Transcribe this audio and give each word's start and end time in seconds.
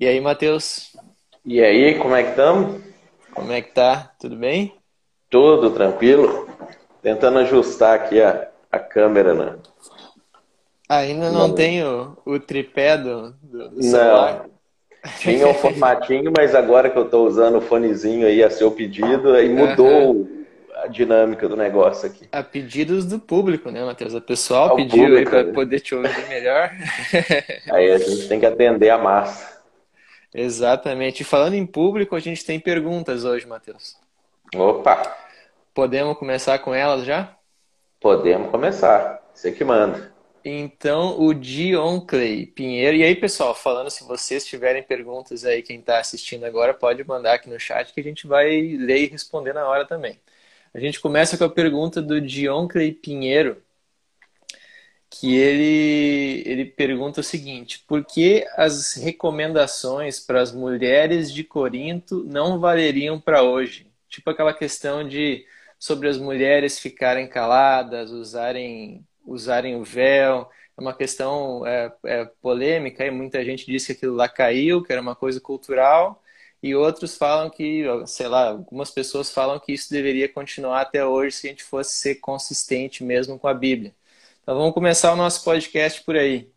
E 0.00 0.08
aí, 0.08 0.18
Matheus? 0.18 0.96
E 1.44 1.62
aí, 1.62 1.96
como 1.96 2.16
é 2.16 2.22
que 2.22 2.30
estamos? 2.30 2.80
Como 3.34 3.52
é 3.52 3.60
que 3.60 3.70
tá? 3.74 4.10
Tudo 4.18 4.34
bem? 4.34 4.74
Tudo 5.28 5.72
tranquilo. 5.72 6.48
Tentando 7.02 7.40
ajustar 7.40 7.96
aqui 7.96 8.18
a, 8.22 8.48
a 8.72 8.78
câmera, 8.78 9.34
né? 9.34 9.56
Ainda 10.88 11.30
não, 11.30 11.48
não 11.48 11.54
tem 11.54 11.84
o, 11.84 12.16
o 12.24 12.40
tripé 12.40 12.96
do, 12.96 13.32
do 13.42 13.82
celular? 13.82 14.46
Não. 15.04 15.10
Tinha 15.18 15.46
um 15.46 15.52
formatinho, 15.52 16.32
mas 16.34 16.54
agora 16.54 16.88
que 16.88 16.96
eu 16.96 17.04
estou 17.04 17.26
usando 17.26 17.58
o 17.58 17.60
fonezinho 17.60 18.26
aí 18.26 18.42
a 18.42 18.48
seu 18.48 18.70
pedido, 18.70 19.34
aí 19.34 19.50
mudou 19.50 20.14
uhum. 20.14 20.46
a 20.76 20.86
dinâmica 20.86 21.46
do 21.46 21.58
negócio 21.58 22.08
aqui. 22.08 22.26
A 22.32 22.42
pedidos 22.42 23.04
do 23.04 23.18
público, 23.18 23.70
né, 23.70 23.84
Matheus? 23.84 24.14
A 24.14 24.20
pessoal 24.22 24.74
pediu 24.76 25.04
público, 25.04 25.18
aí 25.18 25.26
para 25.26 25.42
né? 25.42 25.52
poder 25.52 25.80
te 25.80 25.94
ouvir 25.94 26.26
melhor. 26.26 26.70
Aí 27.70 27.90
a 27.92 27.98
gente 27.98 28.28
tem 28.28 28.40
que 28.40 28.46
atender 28.46 28.88
a 28.88 28.96
massa. 28.96 29.59
Exatamente. 30.34 31.20
E 31.20 31.24
falando 31.24 31.54
em 31.54 31.66
público, 31.66 32.14
a 32.14 32.20
gente 32.20 32.44
tem 32.44 32.60
perguntas 32.60 33.24
hoje, 33.24 33.46
Matheus. 33.46 33.96
Opa! 34.54 35.16
Podemos 35.74 36.18
começar 36.18 36.58
com 36.58 36.74
elas 36.74 37.04
já? 37.04 37.36
Podemos 38.00 38.50
começar. 38.50 39.20
Você 39.32 39.52
que 39.52 39.64
manda. 39.64 40.12
Então, 40.44 41.20
o 41.20 41.34
Dion 41.34 42.00
Clay 42.00 42.46
Pinheiro. 42.46 42.96
E 42.96 43.02
aí, 43.02 43.14
pessoal, 43.14 43.54
falando, 43.54 43.90
se 43.90 44.04
vocês 44.04 44.46
tiverem 44.46 44.82
perguntas 44.82 45.44
aí, 45.44 45.62
quem 45.62 45.78
está 45.78 45.98
assistindo 45.98 46.44
agora, 46.44 46.72
pode 46.72 47.04
mandar 47.04 47.34
aqui 47.34 47.50
no 47.50 47.60
chat 47.60 47.92
que 47.92 48.00
a 48.00 48.02
gente 48.04 48.26
vai 48.26 48.48
ler 48.48 49.04
e 49.04 49.06
responder 49.06 49.52
na 49.52 49.66
hora 49.68 49.84
também. 49.84 50.18
A 50.72 50.80
gente 50.80 51.00
começa 51.00 51.36
com 51.36 51.44
a 51.44 51.50
pergunta 51.50 52.00
do 52.00 52.20
Dion 52.20 52.66
Clay 52.68 52.92
Pinheiro, 52.92 53.62
que 55.10 55.36
ele, 55.36 56.42
ele 56.46 56.64
pergunta 56.64 57.20
o 57.20 57.24
seguinte: 57.24 57.84
por 57.86 58.04
que 58.04 58.46
as 58.56 58.94
recomendações 58.94 60.20
para 60.20 60.40
as 60.40 60.52
mulheres 60.52 61.32
de 61.32 61.44
Corinto 61.44 62.24
não 62.24 62.60
valeriam 62.60 63.20
para 63.20 63.42
hoje? 63.42 63.86
Tipo 64.08 64.30
aquela 64.30 64.54
questão 64.54 65.06
de 65.06 65.44
sobre 65.78 66.08
as 66.08 66.18
mulheres 66.18 66.78
ficarem 66.78 67.28
caladas, 67.28 68.10
usarem 68.12 69.04
usarem 69.26 69.76
o 69.76 69.84
véu. 69.84 70.48
É 70.76 70.80
uma 70.80 70.94
questão 70.94 71.66
é, 71.66 71.92
é, 72.04 72.24
polêmica 72.40 73.04
e 73.04 73.10
muita 73.10 73.44
gente 73.44 73.66
diz 73.66 73.86
que 73.86 73.92
aquilo 73.92 74.14
lá 74.14 74.28
caiu, 74.28 74.82
que 74.82 74.92
era 74.92 75.02
uma 75.02 75.14
coisa 75.16 75.40
cultural, 75.40 76.22
e 76.62 76.74
outros 76.74 77.16
falam 77.16 77.50
que, 77.50 77.84
sei 78.06 78.28
lá, 78.28 78.50
algumas 78.50 78.90
pessoas 78.90 79.30
falam 79.30 79.58
que 79.60 79.72
isso 79.72 79.90
deveria 79.90 80.28
continuar 80.28 80.82
até 80.82 81.04
hoje 81.04 81.36
se 81.36 81.46
a 81.46 81.50
gente 81.50 81.62
fosse 81.64 81.92
ser 81.96 82.16
consistente 82.16 83.04
mesmo 83.04 83.38
com 83.38 83.48
a 83.48 83.54
Bíblia. 83.54 83.94
Então 84.42 84.56
vamos 84.56 84.72
começar 84.72 85.12
o 85.12 85.16
nosso 85.16 85.44
podcast 85.44 86.02
por 86.02 86.16
aí. 86.16 86.50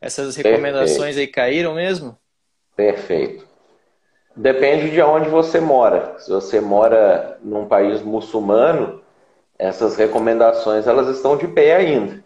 Essas 0.00 0.36
recomendações 0.36 1.16
Perfeito. 1.16 1.18
aí 1.18 1.26
caíram 1.26 1.74
mesmo? 1.74 2.16
Perfeito. 2.76 3.46
Depende 4.34 4.90
de 4.90 5.00
onde 5.00 5.28
você 5.28 5.60
mora. 5.60 6.18
Se 6.18 6.30
você 6.30 6.60
mora 6.60 7.38
num 7.42 7.66
país 7.66 8.02
muçulmano, 8.02 9.00
essas 9.58 9.96
recomendações 9.96 10.86
elas 10.86 11.08
estão 11.08 11.36
de 11.36 11.48
pé 11.48 11.76
ainda. 11.76 12.22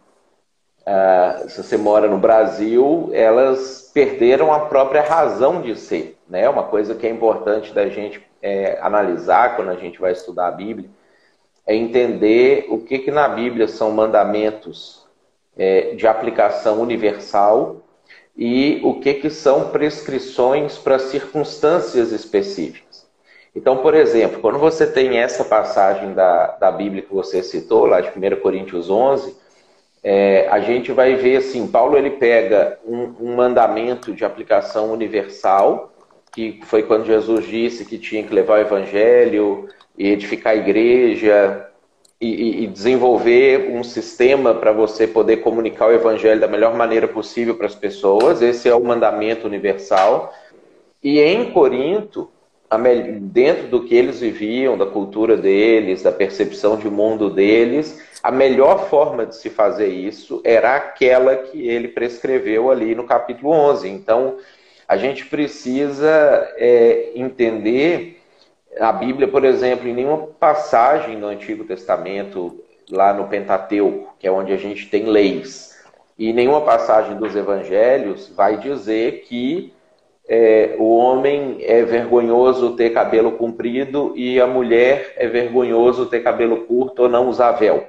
Ah, 0.85 1.45
se 1.49 1.63
você 1.63 1.77
mora 1.77 2.09
no 2.09 2.19
Brasil, 2.19 3.11
elas 3.13 3.91
perderam 3.95 4.53
a 4.53 4.61
própria 4.61 5.03
razão 5.03 5.63
de 5.63 5.77
ser. 5.79 6.19
Né? 6.29 6.49
Uma 6.49 6.65
coisa 6.65 6.95
que 6.95 7.07
é 7.07 7.11
importante 7.11 7.73
da 7.73 7.89
gente 7.89 8.21
é, 8.43 8.79
analisar 8.81 9.57
quando 9.57 9.71
a 9.71 9.77
gente 9.77 10.01
vai 10.01 10.13
estudar 10.13 10.49
a 10.49 10.53
Bíblia 10.53 10.91
é 11.67 11.75
entender 11.75 12.67
o 12.69 12.81
que, 12.81 12.99
que 12.99 13.11
na 13.11 13.29
Bíblia 13.29 13.69
são 13.69 13.93
mandamentos 13.93 15.02
é, 15.57 15.95
de 15.95 16.07
aplicação 16.07 16.81
universal 16.81 17.83
e 18.37 18.81
o 18.83 19.01
que, 19.01 19.15
que 19.15 19.31
são 19.31 19.69
prescrições 19.69 20.79
para 20.79 20.99
circunstâncias 20.99 22.13
específicas. 22.13 23.07
Então, 23.55 23.77
por 23.79 23.95
exemplo, 23.95 24.41
quando 24.41 24.59
você 24.59 24.87
tem 24.87 25.19
essa 25.19 25.45
passagem 25.45 26.15
da, 26.15 26.47
da 26.59 26.71
Bíblia 26.73 27.03
que 27.03 27.13
você 27.13 27.43
citou, 27.43 27.85
lá 27.85 28.01
de 28.01 28.09
1 28.09 28.41
Coríntios 28.41 28.89
11, 28.89 29.37
é, 30.03 30.49
a 30.49 30.59
gente 30.61 30.91
vai 30.91 31.15
ver 31.15 31.37
assim, 31.37 31.67
Paulo 31.67 31.97
ele 31.97 32.11
pega 32.11 32.79
um, 32.85 33.15
um, 33.21 33.37
mandamento 33.37 34.13
de 34.15 34.25
aplicação 34.25 34.91
universal, 34.91 35.93
que 36.33 36.61
foi 36.65 36.83
quando 36.83 37.05
Jesus 37.05 37.47
disse 37.47 37.85
que 37.85 37.99
tinha 37.99 38.23
que 38.23 38.35
levar 38.35 38.59
o 38.59 38.63
evangelho 38.63 39.69
e 39.97 40.09
edificar 40.09 40.55
a 40.55 40.57
igreja 40.57 41.69
e, 42.23 42.65
e 42.65 42.67
desenvolver 42.69 43.71
um 43.73 43.83
sistema 43.83 44.55
para 44.55 44.71
você 44.71 45.09
poder 45.09 45.39
comunicar 45.39 45.89
o 45.89 45.93
evangelho 45.93 46.41
da 46.41 46.47
melhor 46.47 46.77
maneira 46.77 47.09
possível 47.09 47.57
para 47.57 47.67
as 47.67 47.75
pessoas. 47.75 48.41
Esse 48.41 48.69
é 48.69 48.75
o 48.75 48.85
mandamento 48.85 49.45
universal. 49.45 50.33
E 51.03 51.19
em 51.19 51.51
Corinto, 51.51 52.31
dentro 53.23 53.67
do 53.67 53.83
que 53.83 53.97
eles 53.97 54.21
viviam, 54.21 54.79
da 54.79 54.87
cultura 54.87 55.37
deles, 55.37 56.03
da 56.03 56.13
percepção 56.13 56.77
de 56.77 56.89
mundo 56.89 57.29
deles, 57.29 58.01
a 58.23 58.31
melhor 58.31 58.89
forma 58.89 59.27
de 59.27 59.35
se 59.35 59.51
fazer 59.51 59.89
isso 59.89 60.41
era 60.45 60.77
aquela 60.77 61.35
que 61.35 61.69
ele 61.69 61.89
prescreveu 61.89 62.71
ali 62.71 62.95
no 62.95 63.03
capítulo 63.03 63.51
11. 63.51 63.89
Então, 63.89 64.37
a 64.87 64.97
gente 64.97 65.27
precisa 65.27 66.09
é, 66.57 67.11
entender 67.17 68.22
a 68.79 68.93
Bíblia, 68.93 69.29
por 69.29 69.45
exemplo, 69.45 69.89
em 69.89 69.95
nenhuma 69.95 70.27
passagem 70.39 71.17
no 71.17 71.27
Antigo 71.27 71.65
Testamento, 71.65 72.61
lá 72.91 73.13
no 73.13 73.29
Pentateuco, 73.29 74.15
que 74.19 74.27
é 74.27 74.31
onde 74.31 74.53
a 74.53 74.57
gente 74.57 74.89
tem 74.89 75.05
leis, 75.05 75.73
e 76.19 76.33
nenhuma 76.33 76.61
passagem 76.61 77.17
dos 77.17 77.35
Evangelhos 77.35 78.31
vai 78.35 78.57
dizer 78.59 79.25
que 79.27 79.73
é, 80.29 80.77
o 80.79 80.97
homem 80.97 81.59
é 81.61 81.83
vergonhoso 81.83 82.77
ter 82.77 82.91
cabelo 82.91 83.33
comprido 83.33 84.13
e 84.17 84.41
a 84.41 84.47
mulher 84.47 85.15
é 85.17 85.27
vergonhoso 85.27 86.07
ter 86.07 86.21
cabelo 86.21 86.65
curto 86.65 87.03
ou 87.03 87.09
não 87.09 87.29
usar 87.29 87.53
véu. 87.53 87.87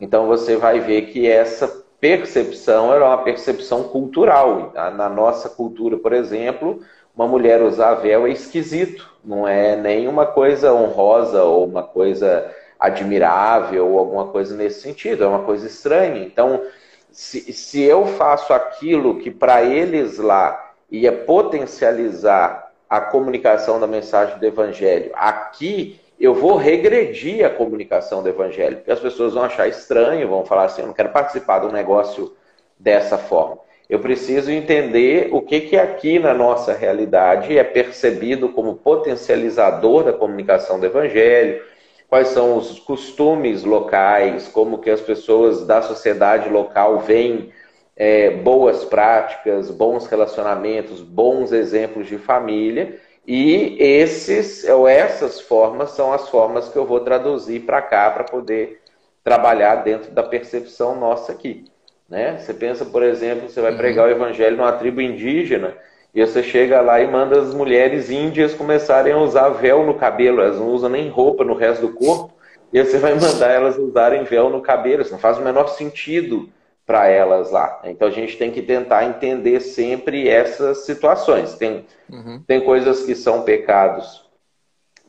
Então 0.00 0.26
você 0.26 0.56
vai 0.56 0.80
ver 0.80 1.02
que 1.02 1.28
essa 1.28 1.82
percepção 2.00 2.92
era 2.92 3.06
uma 3.06 3.18
percepção 3.18 3.84
cultural. 3.84 4.72
Na 4.74 5.08
nossa 5.08 5.48
cultura, 5.48 5.96
por 5.96 6.12
exemplo, 6.12 6.80
uma 7.14 7.26
mulher 7.26 7.62
usar 7.62 7.94
véu 7.94 8.26
é 8.26 8.30
esquisito, 8.30 9.10
não 9.24 9.46
é 9.46 9.76
nem 9.76 10.08
uma 10.08 10.26
coisa 10.26 10.72
honrosa 10.72 11.42
ou 11.44 11.66
uma 11.66 11.82
coisa 11.82 12.50
admirável 12.78 13.86
ou 13.88 13.98
alguma 13.98 14.28
coisa 14.28 14.56
nesse 14.56 14.80
sentido, 14.80 15.24
é 15.24 15.26
uma 15.26 15.44
coisa 15.44 15.66
estranha. 15.66 16.24
Então, 16.24 16.62
se, 17.10 17.52
se 17.52 17.82
eu 17.82 18.06
faço 18.06 18.52
aquilo 18.52 19.18
que 19.18 19.30
para 19.30 19.62
eles 19.62 20.18
lá 20.18 20.72
ia 20.90 21.12
potencializar 21.12 22.72
a 22.92 23.00
comunicação 23.00 23.80
da 23.80 23.86
mensagem 23.86 24.38
do 24.38 24.44
Evangelho. 24.44 25.10
Aqui 25.14 25.98
eu 26.20 26.34
vou 26.34 26.56
regredir 26.56 27.42
a 27.42 27.48
comunicação 27.48 28.22
do 28.22 28.28
Evangelho, 28.28 28.76
porque 28.76 28.90
as 28.90 29.00
pessoas 29.00 29.32
vão 29.32 29.44
achar 29.44 29.66
estranho, 29.66 30.28
vão 30.28 30.44
falar 30.44 30.64
assim: 30.64 30.82
eu 30.82 30.88
não 30.88 30.94
quero 30.94 31.08
participar 31.08 31.60
de 31.60 31.66
um 31.66 31.72
negócio 31.72 32.36
dessa 32.78 33.16
forma. 33.16 33.56
Eu 33.92 33.98
preciso 33.98 34.50
entender 34.50 35.28
o 35.32 35.42
que, 35.42 35.60
que 35.60 35.76
aqui 35.76 36.18
na 36.18 36.32
nossa 36.32 36.72
realidade 36.72 37.58
é 37.58 37.62
percebido 37.62 38.48
como 38.48 38.76
potencializador 38.76 40.04
da 40.04 40.14
comunicação 40.14 40.80
do 40.80 40.86
Evangelho, 40.86 41.62
quais 42.08 42.28
são 42.28 42.56
os 42.56 42.78
costumes 42.78 43.64
locais, 43.64 44.48
como 44.48 44.78
que 44.78 44.88
as 44.88 45.02
pessoas 45.02 45.66
da 45.66 45.82
sociedade 45.82 46.48
local 46.48 47.00
veem 47.00 47.52
é, 47.94 48.30
boas 48.30 48.82
práticas, 48.82 49.70
bons 49.70 50.06
relacionamentos, 50.06 51.02
bons 51.02 51.52
exemplos 51.52 52.06
de 52.06 52.16
família. 52.16 52.98
E 53.26 53.76
esses 53.78 54.66
ou 54.70 54.88
essas 54.88 55.38
formas 55.38 55.90
são 55.90 56.14
as 56.14 56.30
formas 56.30 56.70
que 56.70 56.76
eu 56.78 56.86
vou 56.86 57.00
traduzir 57.00 57.66
para 57.66 57.82
cá 57.82 58.10
para 58.10 58.24
poder 58.24 58.80
trabalhar 59.22 59.84
dentro 59.84 60.10
da 60.12 60.22
percepção 60.22 60.98
nossa 60.98 61.30
aqui. 61.30 61.70
Né? 62.12 62.36
Você 62.36 62.52
pensa, 62.52 62.84
por 62.84 63.02
exemplo, 63.02 63.48
você 63.48 63.58
vai 63.62 63.70
uhum. 63.70 63.78
pregar 63.78 64.06
o 64.06 64.10
evangelho 64.10 64.54
numa 64.54 64.72
tribo 64.72 65.00
indígena 65.00 65.74
e 66.14 66.20
você 66.20 66.42
chega 66.42 66.78
lá 66.82 67.00
e 67.00 67.10
manda 67.10 67.40
as 67.40 67.54
mulheres 67.54 68.10
índias 68.10 68.52
começarem 68.52 69.14
a 69.14 69.16
usar 69.16 69.48
véu 69.48 69.82
no 69.86 69.94
cabelo, 69.94 70.42
elas 70.42 70.58
não 70.58 70.68
usam 70.68 70.90
nem 70.90 71.08
roupa 71.08 71.42
no 71.42 71.54
resto 71.54 71.86
do 71.86 71.94
corpo, 71.94 72.34
e 72.70 72.84
você 72.84 72.98
vai 72.98 73.14
mandar 73.14 73.50
elas 73.50 73.78
usarem 73.78 74.24
véu 74.24 74.50
no 74.50 74.60
cabelo. 74.60 75.00
Isso 75.00 75.10
não 75.10 75.18
faz 75.18 75.38
o 75.38 75.42
menor 75.42 75.68
sentido 75.68 76.50
para 76.84 77.08
elas 77.08 77.50
lá. 77.50 77.80
Então 77.84 78.08
a 78.08 78.10
gente 78.10 78.36
tem 78.36 78.50
que 78.50 78.60
tentar 78.60 79.06
entender 79.06 79.60
sempre 79.60 80.28
essas 80.28 80.84
situações. 80.84 81.54
Tem, 81.54 81.86
uhum. 82.10 82.42
tem 82.46 82.60
coisas 82.60 83.06
que 83.06 83.14
são 83.14 83.40
pecados 83.40 84.28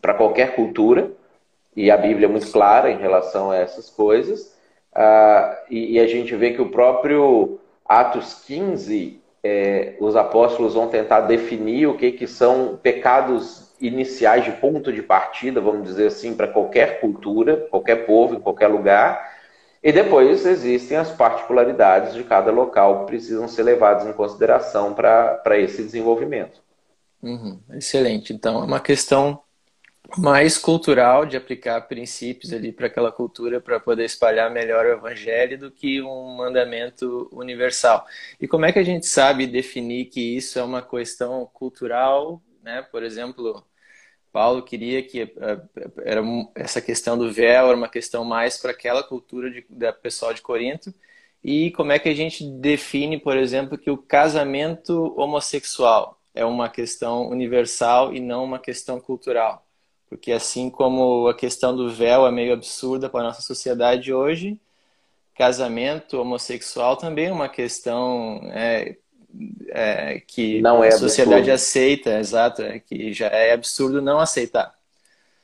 para 0.01 0.13
qualquer 0.13 0.55
cultura, 0.55 1.11
e 1.75 1.91
a 1.91 1.97
Bíblia 1.97 2.27
é 2.27 2.31
muito 2.31 2.49
clara 2.49 2.89
em 2.89 2.97
relação 2.97 3.51
a 3.51 3.57
essas 3.57 3.89
coisas. 3.89 4.53
Uh, 4.95 5.55
e, 5.69 5.93
e, 5.93 5.99
a 5.99 6.05
gente 6.05 6.35
vê 6.35 6.51
que 6.51 6.61
o 6.61 6.69
próprio 6.69 7.59
Atos 7.83 8.43
15, 8.45 9.19
é, 9.43 9.95
os 9.99 10.15
apóstolos 10.15 10.75
vão 10.75 10.87
tentar 10.87 11.21
definir 11.21 11.87
o 11.87 11.97
que, 11.97 12.11
que 12.11 12.27
são 12.27 12.79
pecados 12.81 13.73
iniciais 13.81 14.45
de 14.45 14.51
ponto 14.51 14.93
de 14.93 15.01
partida, 15.01 15.59
vamos 15.59 15.87
dizer 15.87 16.07
assim, 16.07 16.35
para 16.35 16.47
qualquer 16.47 17.01
cultura, 17.01 17.67
qualquer 17.71 18.05
povo, 18.05 18.35
em 18.35 18.39
qualquer 18.39 18.67
lugar. 18.67 19.33
E 19.81 19.91
depois 19.91 20.45
existem 20.45 20.95
as 20.95 21.11
particularidades 21.11 22.13
de 22.13 22.23
cada 22.23 22.51
local 22.51 23.01
que 23.01 23.07
precisam 23.07 23.47
ser 23.47 23.63
levadas 23.63 24.07
em 24.07 24.13
consideração 24.13 24.93
para 24.93 25.57
esse 25.57 25.83
desenvolvimento. 25.83 26.61
Uhum, 27.21 27.59
excelente. 27.71 28.31
Então, 28.31 28.61
é 28.61 28.65
uma 28.65 28.79
questão 28.79 29.41
mais 30.17 30.57
cultural 30.57 31.25
de 31.25 31.35
aplicar 31.35 31.81
princípios 31.81 32.53
ali 32.53 32.71
para 32.71 32.87
aquela 32.87 33.11
cultura 33.11 33.59
para 33.59 33.79
poder 33.79 34.05
espalhar 34.05 34.51
melhor 34.51 34.85
o 34.85 34.91
evangelho 34.93 35.57
do 35.57 35.71
que 35.71 36.01
um 36.01 36.35
mandamento 36.35 37.27
universal. 37.31 38.05
E 38.39 38.47
como 38.47 38.65
é 38.65 38.71
que 38.71 38.79
a 38.79 38.83
gente 38.83 39.05
sabe 39.07 39.47
definir 39.47 40.05
que 40.05 40.21
isso 40.37 40.59
é 40.59 40.63
uma 40.63 40.81
questão 40.81 41.45
cultural, 41.53 42.41
né? 42.61 42.81
Por 42.83 43.03
exemplo, 43.03 43.65
Paulo 44.31 44.63
queria 44.63 45.03
que 45.03 45.21
eh, 45.21 45.61
era 46.05 46.21
essa 46.55 46.81
questão 46.81 47.17
do 47.17 47.31
véu 47.31 47.67
era 47.67 47.77
uma 47.77 47.89
questão 47.89 48.23
mais 48.25 48.57
para 48.57 48.71
aquela 48.71 49.03
cultura 49.03 49.51
de, 49.51 49.65
da 49.69 49.93
pessoal 49.93 50.33
de 50.33 50.41
Corinto. 50.41 50.93
E 51.43 51.71
como 51.71 51.91
é 51.91 51.99
que 51.99 52.09
a 52.09 52.15
gente 52.15 52.43
define, 52.59 53.19
por 53.19 53.37
exemplo, 53.37 53.77
que 53.77 53.91
o 53.91 53.97
casamento 53.97 55.13
homossexual 55.17 56.21
é 56.33 56.45
uma 56.45 56.69
questão 56.69 57.29
universal 57.29 58.13
e 58.13 58.19
não 58.19 58.43
uma 58.43 58.59
questão 58.59 58.99
cultural? 58.99 59.65
Porque 60.13 60.31
assim 60.31 60.69
como 60.69 61.27
a 61.27 61.33
questão 61.33 61.75
do 61.75 61.89
véu 61.89 62.27
é 62.27 62.31
meio 62.31 62.53
absurda 62.53 63.09
para 63.09 63.21
a 63.21 63.23
nossa 63.23 63.41
sociedade 63.41 64.13
hoje, 64.13 64.59
casamento 65.35 66.21
homossexual 66.21 66.95
também 66.95 67.27
é 67.27 67.31
uma 67.31 67.49
questão 67.49 68.39
é, 68.53 68.95
é, 69.69 70.21
que 70.27 70.61
não 70.61 70.83
é 70.83 70.89
a 70.89 70.91
sociedade 70.91 71.49
absurdo. 71.49 71.55
aceita, 71.55 72.19
exato, 72.19 72.61
é 72.61 72.77
que 72.77 73.11
já 73.11 73.25
é 73.27 73.53
absurdo 73.53 74.03
não 74.03 74.19
aceitar. 74.19 74.71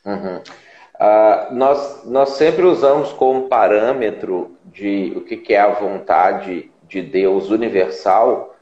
Uhum. 0.05 0.37
Uh, 0.37 1.55
nós, 1.55 2.05
nós 2.05 2.29
sempre 2.29 2.63
usamos 2.63 3.11
como 3.13 3.49
parâmetro 3.49 4.55
de 4.65 5.13
o 5.15 5.21
que, 5.21 5.37
que 5.37 5.55
é 5.55 5.61
a 5.61 5.73
vontade 5.73 6.69
de 6.87 7.01
Deus 7.01 7.49
universal 7.49 8.55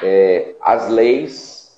é, 0.00 0.54
as 0.60 0.88
leis 0.88 1.76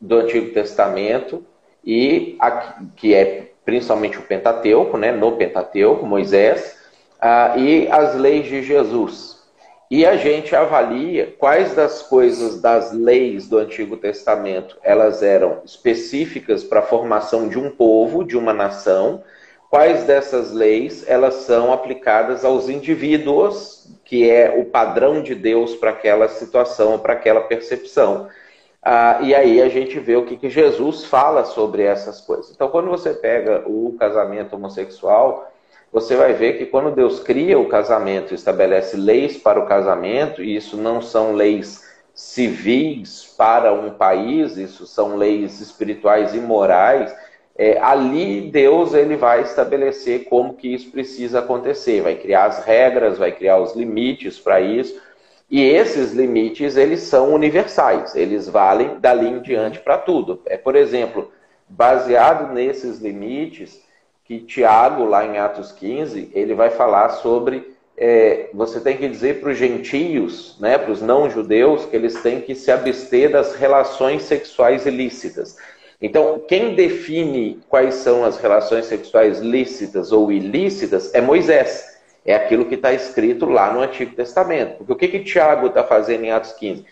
do 0.00 0.18
Antigo 0.18 0.52
Testamento 0.52 1.44
e 1.86 2.36
a, 2.40 2.80
que 2.96 3.14
é 3.14 3.52
principalmente 3.64 4.18
o 4.18 4.22
Pentateuco, 4.22 4.96
né, 4.96 5.12
no 5.12 5.32
Pentateuco, 5.32 6.04
Moisés, 6.06 6.76
ah, 7.20 7.54
e 7.56 7.88
as 7.88 8.14
leis 8.14 8.46
de 8.46 8.62
Jesus. 8.62 9.36
E 9.88 10.04
a 10.04 10.16
gente 10.16 10.54
avalia 10.54 11.34
quais 11.38 11.74
das 11.74 12.02
coisas 12.02 12.60
das 12.60 12.92
leis 12.92 13.48
do 13.48 13.58
Antigo 13.58 13.96
Testamento 13.96 14.76
elas 14.82 15.22
eram 15.22 15.60
específicas 15.64 16.64
para 16.64 16.80
a 16.80 16.82
formação 16.82 17.48
de 17.48 17.56
um 17.56 17.70
povo, 17.70 18.24
de 18.24 18.36
uma 18.36 18.52
nação, 18.52 19.22
quais 19.70 20.02
dessas 20.02 20.52
leis 20.52 21.04
elas 21.06 21.34
são 21.34 21.72
aplicadas 21.72 22.44
aos 22.44 22.68
indivíduos, 22.68 23.88
que 24.04 24.28
é 24.28 24.56
o 24.58 24.64
padrão 24.64 25.22
de 25.22 25.36
Deus 25.36 25.76
para 25.76 25.90
aquela 25.90 26.28
situação, 26.28 26.98
para 26.98 27.12
aquela 27.12 27.42
percepção. 27.42 28.28
Ah, 28.88 29.18
e 29.20 29.34
aí 29.34 29.60
a 29.60 29.68
gente 29.68 29.98
vê 29.98 30.14
o 30.14 30.24
que, 30.24 30.36
que 30.36 30.48
Jesus 30.48 31.04
fala 31.06 31.44
sobre 31.44 31.82
essas 31.82 32.20
coisas. 32.20 32.52
Então, 32.52 32.68
quando 32.68 32.88
você 32.88 33.12
pega 33.12 33.64
o 33.66 33.96
casamento 33.98 34.54
homossexual, 34.54 35.50
você 35.92 36.14
vai 36.14 36.34
ver 36.34 36.56
que 36.56 36.66
quando 36.66 36.94
Deus 36.94 37.18
cria 37.18 37.58
o 37.58 37.66
casamento, 37.66 38.32
estabelece 38.32 38.96
leis 38.96 39.36
para 39.36 39.58
o 39.58 39.66
casamento, 39.66 40.40
e 40.40 40.54
isso 40.54 40.76
não 40.76 41.02
são 41.02 41.32
leis 41.32 41.84
civis 42.14 43.34
para 43.36 43.72
um 43.72 43.90
país, 43.90 44.56
isso 44.56 44.86
são 44.86 45.16
leis 45.16 45.60
espirituais 45.60 46.32
e 46.32 46.38
morais, 46.38 47.12
é, 47.58 47.80
ali 47.80 48.42
Deus 48.52 48.94
ele 48.94 49.16
vai 49.16 49.42
estabelecer 49.42 50.26
como 50.26 50.54
que 50.54 50.72
isso 50.72 50.92
precisa 50.92 51.40
acontecer, 51.40 52.02
vai 52.02 52.14
criar 52.14 52.44
as 52.44 52.64
regras, 52.64 53.18
vai 53.18 53.32
criar 53.32 53.58
os 53.58 53.74
limites 53.74 54.38
para 54.38 54.60
isso, 54.60 54.96
e 55.50 55.62
esses 55.62 56.12
limites, 56.12 56.76
eles 56.76 57.00
são 57.00 57.32
universais, 57.32 58.14
eles 58.16 58.48
valem 58.48 58.98
dali 58.98 59.28
em 59.28 59.40
diante 59.40 59.78
para 59.78 59.96
tudo. 59.96 60.42
É, 60.46 60.56
por 60.56 60.74
exemplo, 60.74 61.30
baseado 61.68 62.52
nesses 62.52 62.98
limites, 62.98 63.80
que 64.24 64.40
Tiago, 64.40 65.04
lá 65.04 65.24
em 65.24 65.38
Atos 65.38 65.70
15, 65.70 66.32
ele 66.34 66.52
vai 66.52 66.70
falar 66.70 67.10
sobre 67.10 67.76
é, 67.96 68.50
você 68.52 68.80
tem 68.80 68.96
que 68.96 69.08
dizer 69.08 69.40
para 69.40 69.50
os 69.50 69.56
gentios, 69.56 70.56
né, 70.60 70.76
para 70.76 70.92
os 70.92 71.00
não-judeus, 71.00 71.86
que 71.86 71.96
eles 71.96 72.20
têm 72.20 72.40
que 72.40 72.54
se 72.54 72.70
abster 72.70 73.30
das 73.30 73.54
relações 73.54 74.24
sexuais 74.24 74.84
ilícitas. 74.84 75.56
Então, 76.00 76.42
quem 76.46 76.74
define 76.74 77.60
quais 77.68 77.94
são 77.94 78.22
as 78.22 78.36
relações 78.36 78.84
sexuais 78.84 79.38
lícitas 79.38 80.12
ou 80.12 80.30
ilícitas 80.30 81.14
é 81.14 81.22
Moisés. 81.22 81.95
É 82.26 82.34
aquilo 82.34 82.64
que 82.64 82.74
está 82.74 82.92
escrito 82.92 83.46
lá 83.46 83.72
no 83.72 83.80
Antigo 83.80 84.14
Testamento. 84.14 84.78
Porque 84.78 84.92
o 84.92 84.96
que, 84.96 85.08
que 85.08 85.24
Tiago 85.24 85.68
está 85.68 85.84
fazendo 85.84 86.24
em 86.24 86.32
Atos 86.32 86.52
15? 86.52 86.84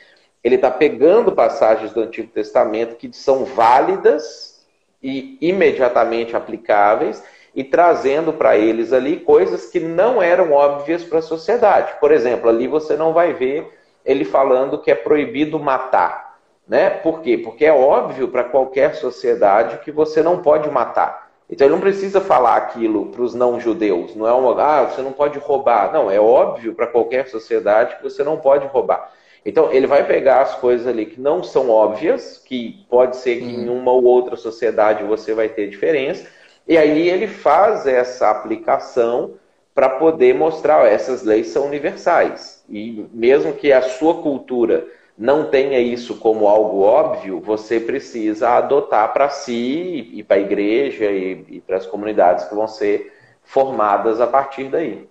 Ele 0.44 0.54
está 0.54 0.70
pegando 0.70 1.32
passagens 1.32 1.92
do 1.92 2.02
Antigo 2.02 2.28
Testamento 2.28 2.94
que 2.94 3.10
são 3.12 3.44
válidas 3.44 4.64
e 5.02 5.36
imediatamente 5.40 6.36
aplicáveis 6.36 7.22
e 7.54 7.64
trazendo 7.64 8.32
para 8.32 8.56
eles 8.56 8.92
ali 8.92 9.18
coisas 9.18 9.66
que 9.66 9.80
não 9.80 10.22
eram 10.22 10.52
óbvias 10.52 11.02
para 11.04 11.18
a 11.18 11.22
sociedade. 11.22 11.94
Por 12.00 12.12
exemplo, 12.12 12.48
ali 12.48 12.66
você 12.68 12.96
não 12.96 13.12
vai 13.12 13.32
ver 13.32 13.68
ele 14.04 14.24
falando 14.24 14.80
que 14.80 14.90
é 14.90 14.94
proibido 14.94 15.58
matar. 15.58 16.38
Né? 16.66 16.90
Por 16.90 17.20
quê? 17.20 17.38
Porque 17.38 17.64
é 17.64 17.72
óbvio 17.72 18.28
para 18.28 18.44
qualquer 18.44 18.94
sociedade 18.94 19.78
que 19.78 19.92
você 19.92 20.22
não 20.22 20.42
pode 20.42 20.70
matar. 20.70 21.23
Então 21.48 21.66
ele 21.66 21.74
não 21.74 21.80
precisa 21.80 22.20
falar 22.20 22.56
aquilo 22.56 23.06
para 23.06 23.22
os 23.22 23.34
não-judeus. 23.34 24.14
Não 24.16 24.26
é 24.26 24.32
uma, 24.32 24.60
ah, 24.62 24.84
você 24.84 25.02
não 25.02 25.12
pode 25.12 25.38
roubar. 25.38 25.92
Não, 25.92 26.10
é 26.10 26.18
óbvio 26.18 26.74
para 26.74 26.86
qualquer 26.86 27.28
sociedade 27.28 27.96
que 27.96 28.02
você 28.02 28.24
não 28.24 28.38
pode 28.38 28.66
roubar. 28.66 29.12
Então 29.44 29.70
ele 29.70 29.86
vai 29.86 30.06
pegar 30.06 30.40
as 30.40 30.54
coisas 30.54 30.86
ali 30.86 31.04
que 31.06 31.20
não 31.20 31.42
são 31.42 31.68
óbvias, 31.68 32.38
que 32.38 32.86
pode 32.88 33.16
ser 33.16 33.40
que 33.40 33.44
em 33.44 33.68
uma 33.68 33.92
ou 33.92 34.02
outra 34.04 34.36
sociedade 34.36 35.04
você 35.04 35.34
vai 35.34 35.48
ter 35.48 35.68
diferença, 35.68 36.26
e 36.66 36.78
aí 36.78 37.08
ele 37.08 37.26
faz 37.26 37.86
essa 37.86 38.30
aplicação 38.30 39.34
para 39.74 39.90
poder 39.90 40.34
mostrar, 40.34 40.82
ó, 40.82 40.86
essas 40.86 41.22
leis 41.22 41.48
são 41.48 41.66
universais. 41.66 42.64
E 42.70 43.04
mesmo 43.12 43.52
que 43.52 43.70
a 43.70 43.82
sua 43.82 44.22
cultura 44.22 44.86
não 45.16 45.48
tenha 45.48 45.78
isso 45.78 46.16
como 46.16 46.48
algo 46.48 46.80
óbvio, 46.80 47.40
você 47.40 47.78
precisa 47.78 48.50
adotar 48.50 49.12
para 49.12 49.30
si 49.30 50.10
e 50.12 50.22
para 50.22 50.36
a 50.36 50.40
igreja 50.40 51.10
e, 51.10 51.44
e 51.48 51.60
para 51.60 51.76
as 51.76 51.86
comunidades 51.86 52.46
que 52.46 52.54
vão 52.54 52.66
ser 52.66 53.12
formadas 53.44 54.20
a 54.20 54.26
partir 54.26 54.68
daí. 54.68 55.08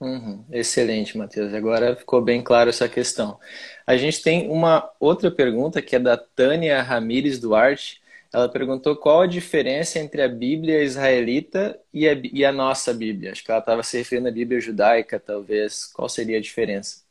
Uhum, 0.00 0.44
excelente, 0.52 1.16
Matheus. 1.16 1.54
Agora 1.54 1.96
ficou 1.96 2.20
bem 2.20 2.42
claro 2.42 2.68
essa 2.68 2.88
questão. 2.88 3.38
A 3.86 3.96
gente 3.96 4.22
tem 4.22 4.50
uma 4.50 4.90
outra 5.00 5.30
pergunta 5.30 5.80
que 5.80 5.96
é 5.96 5.98
da 5.98 6.16
Tânia 6.16 6.82
Ramires 6.82 7.40
Duarte. 7.40 8.02
Ela 8.32 8.48
perguntou 8.48 8.96
qual 8.96 9.22
a 9.22 9.26
diferença 9.26 9.98
entre 9.98 10.20
a 10.20 10.28
Bíblia 10.28 10.82
israelita 10.82 11.78
e 11.92 12.08
a, 12.08 12.12
e 12.32 12.44
a 12.44 12.52
nossa 12.52 12.92
Bíblia. 12.92 13.32
Acho 13.32 13.44
que 13.44 13.50
ela 13.50 13.60
estava 13.60 13.82
se 13.82 13.96
referindo 13.96 14.28
à 14.28 14.32
Bíblia 14.32 14.60
judaica, 14.60 15.18
talvez. 15.18 15.86
Qual 15.86 16.08
seria 16.08 16.38
a 16.38 16.40
diferença? 16.40 17.03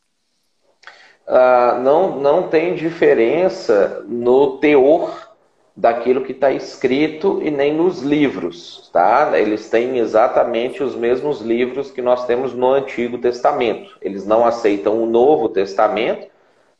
Uh, 1.26 1.80
não, 1.80 2.20
não 2.20 2.48
tem 2.48 2.74
diferença 2.74 4.04
no 4.06 4.58
teor 4.58 5.34
daquilo 5.76 6.22
que 6.22 6.32
está 6.32 6.52
escrito 6.52 7.40
e 7.42 7.50
nem 7.50 7.74
nos 7.74 8.00
livros, 8.00 8.88
tá? 8.92 9.32
Eles 9.36 9.68
têm 9.68 9.98
exatamente 9.98 10.82
os 10.82 10.94
mesmos 10.94 11.40
livros 11.40 11.90
que 11.90 12.00
nós 12.00 12.26
temos 12.26 12.54
no 12.54 12.70
Antigo 12.70 13.18
Testamento. 13.18 13.98
Eles 14.00 14.24
não 14.24 14.46
aceitam 14.46 15.02
o 15.02 15.06
Novo 15.06 15.48
Testamento, 15.48 16.28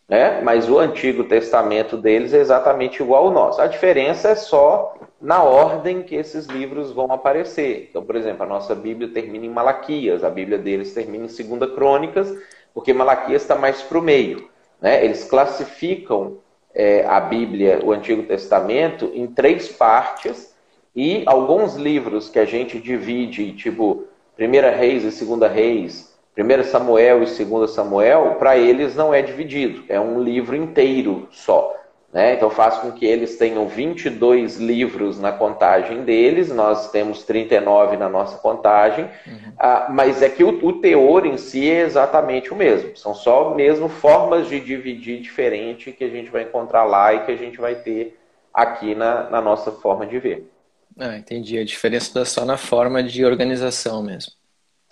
né? 0.09 0.41
Mas 0.43 0.71
o 0.71 0.79
Antigo 0.79 1.25
Testamento 1.25 1.97
deles 1.97 2.33
é 2.33 2.39
exatamente 2.39 3.03
igual 3.03 3.27
ao 3.27 3.33
nosso. 3.33 3.61
A 3.61 3.67
diferença 3.67 4.29
é 4.29 4.37
só 4.37 4.95
na 5.21 5.43
ordem 5.43 6.03
que 6.03 6.15
esses 6.15 6.47
livros 6.47 6.93
vão 6.93 7.11
aparecer. 7.11 7.89
Então, 7.91 8.05
por 8.05 8.15
exemplo, 8.15 8.45
a 8.45 8.49
nossa 8.49 8.77
Bíblia 8.77 9.09
termina 9.09 9.47
em 9.47 9.51
Malaquias, 9.51 10.23
a 10.23 10.31
Bíblia 10.31 10.59
deles 10.59 10.95
termina 10.95 11.25
em 11.25 11.29
Segunda 11.29 11.67
Crônicas 11.67 12.33
porque 12.75 12.93
Malaquias 12.93 13.43
está 13.43 13.55
mais 13.55 13.81
para 13.81 13.99
o 13.99 14.03
meio. 14.03 14.51
Né? 14.81 15.05
Eles 15.05 15.25
classificam 15.25 16.39
é, 16.75 17.07
a 17.07 17.21
Bíblia, 17.21 17.81
o 17.85 17.93
Antigo 17.93 18.25
Testamento, 18.25 19.11
em 19.15 19.29
três 19.29 19.69
partes 19.69 20.53
e 20.95 21.23
alguns 21.27 21.77
livros 21.77 22.29
que 22.29 22.39
a 22.39 22.45
gente 22.45 22.79
divide, 22.81 23.53
tipo 23.53 24.05
Primeira 24.37 24.75
Reis 24.75 25.05
e 25.05 25.13
Segunda 25.13 25.47
Reis, 25.47 26.13
1 26.37 26.65
Samuel 26.65 27.23
e 27.23 27.45
2 27.45 27.71
Samuel, 27.71 28.35
para 28.39 28.57
eles 28.57 28.97
não 28.97 29.15
é 29.15 29.23
dividido, 29.23 29.85
é 29.89 30.01
um 30.01 30.21
livro 30.21 30.57
inteiro 30.57 31.29
só. 31.31 31.77
Né? 32.15 32.35
Então 32.35 32.49
faz 32.49 32.79
com 32.79 32.93
que 32.93 33.05
eles 33.05 33.37
tenham 33.37 33.67
22 33.67 34.59
livros 34.59 35.19
na 35.19 35.33
contagem 35.33 36.05
deles, 36.05 36.49
nós 36.49 36.93
temos 36.93 37.25
39 37.25 37.97
na 37.97 38.09
nossa 38.09 38.39
contagem, 38.39 39.07
uhum. 39.27 39.53
ah, 39.59 39.89
mas 39.91 40.23
é 40.23 40.29
que 40.29 40.45
o, 40.45 40.65
o, 40.65 40.75
teor 40.75 41.27
em 41.27 41.37
si 41.37 41.69
é 41.69 41.81
exatamente 41.81 42.53
o 42.53 42.57
mesmo. 42.57 42.97
São 42.97 43.17
só 43.17 43.53
mesmo 43.53 43.89
formas 43.89 44.49
de 44.49 44.61
dividir 44.61 45.21
diferente 45.21 45.91
que 45.91 46.05
a 46.05 46.09
gente 46.09 46.31
vai 46.31 46.45
encontrar 46.45 46.85
lá 46.85 47.13
e 47.13 47.25
que 47.25 47.33
a 47.33 47.37
gente 47.37 47.59
vai 47.59 47.75
ter 47.75 48.17
aqui 48.53 48.95
na, 48.95 49.29
na 49.29 49.41
nossa 49.41 49.73
forma 49.73 50.07
de 50.07 50.17
ver. 50.21 50.49
Ah, 50.97 51.17
entendi. 51.19 51.59
A 51.59 51.65
diferença 51.65 52.07
está 52.07 52.25
só 52.25 52.45
na 52.45 52.57
forma 52.57 53.03
de 53.03 53.25
organização 53.25 54.05
mesmo. 54.05 54.35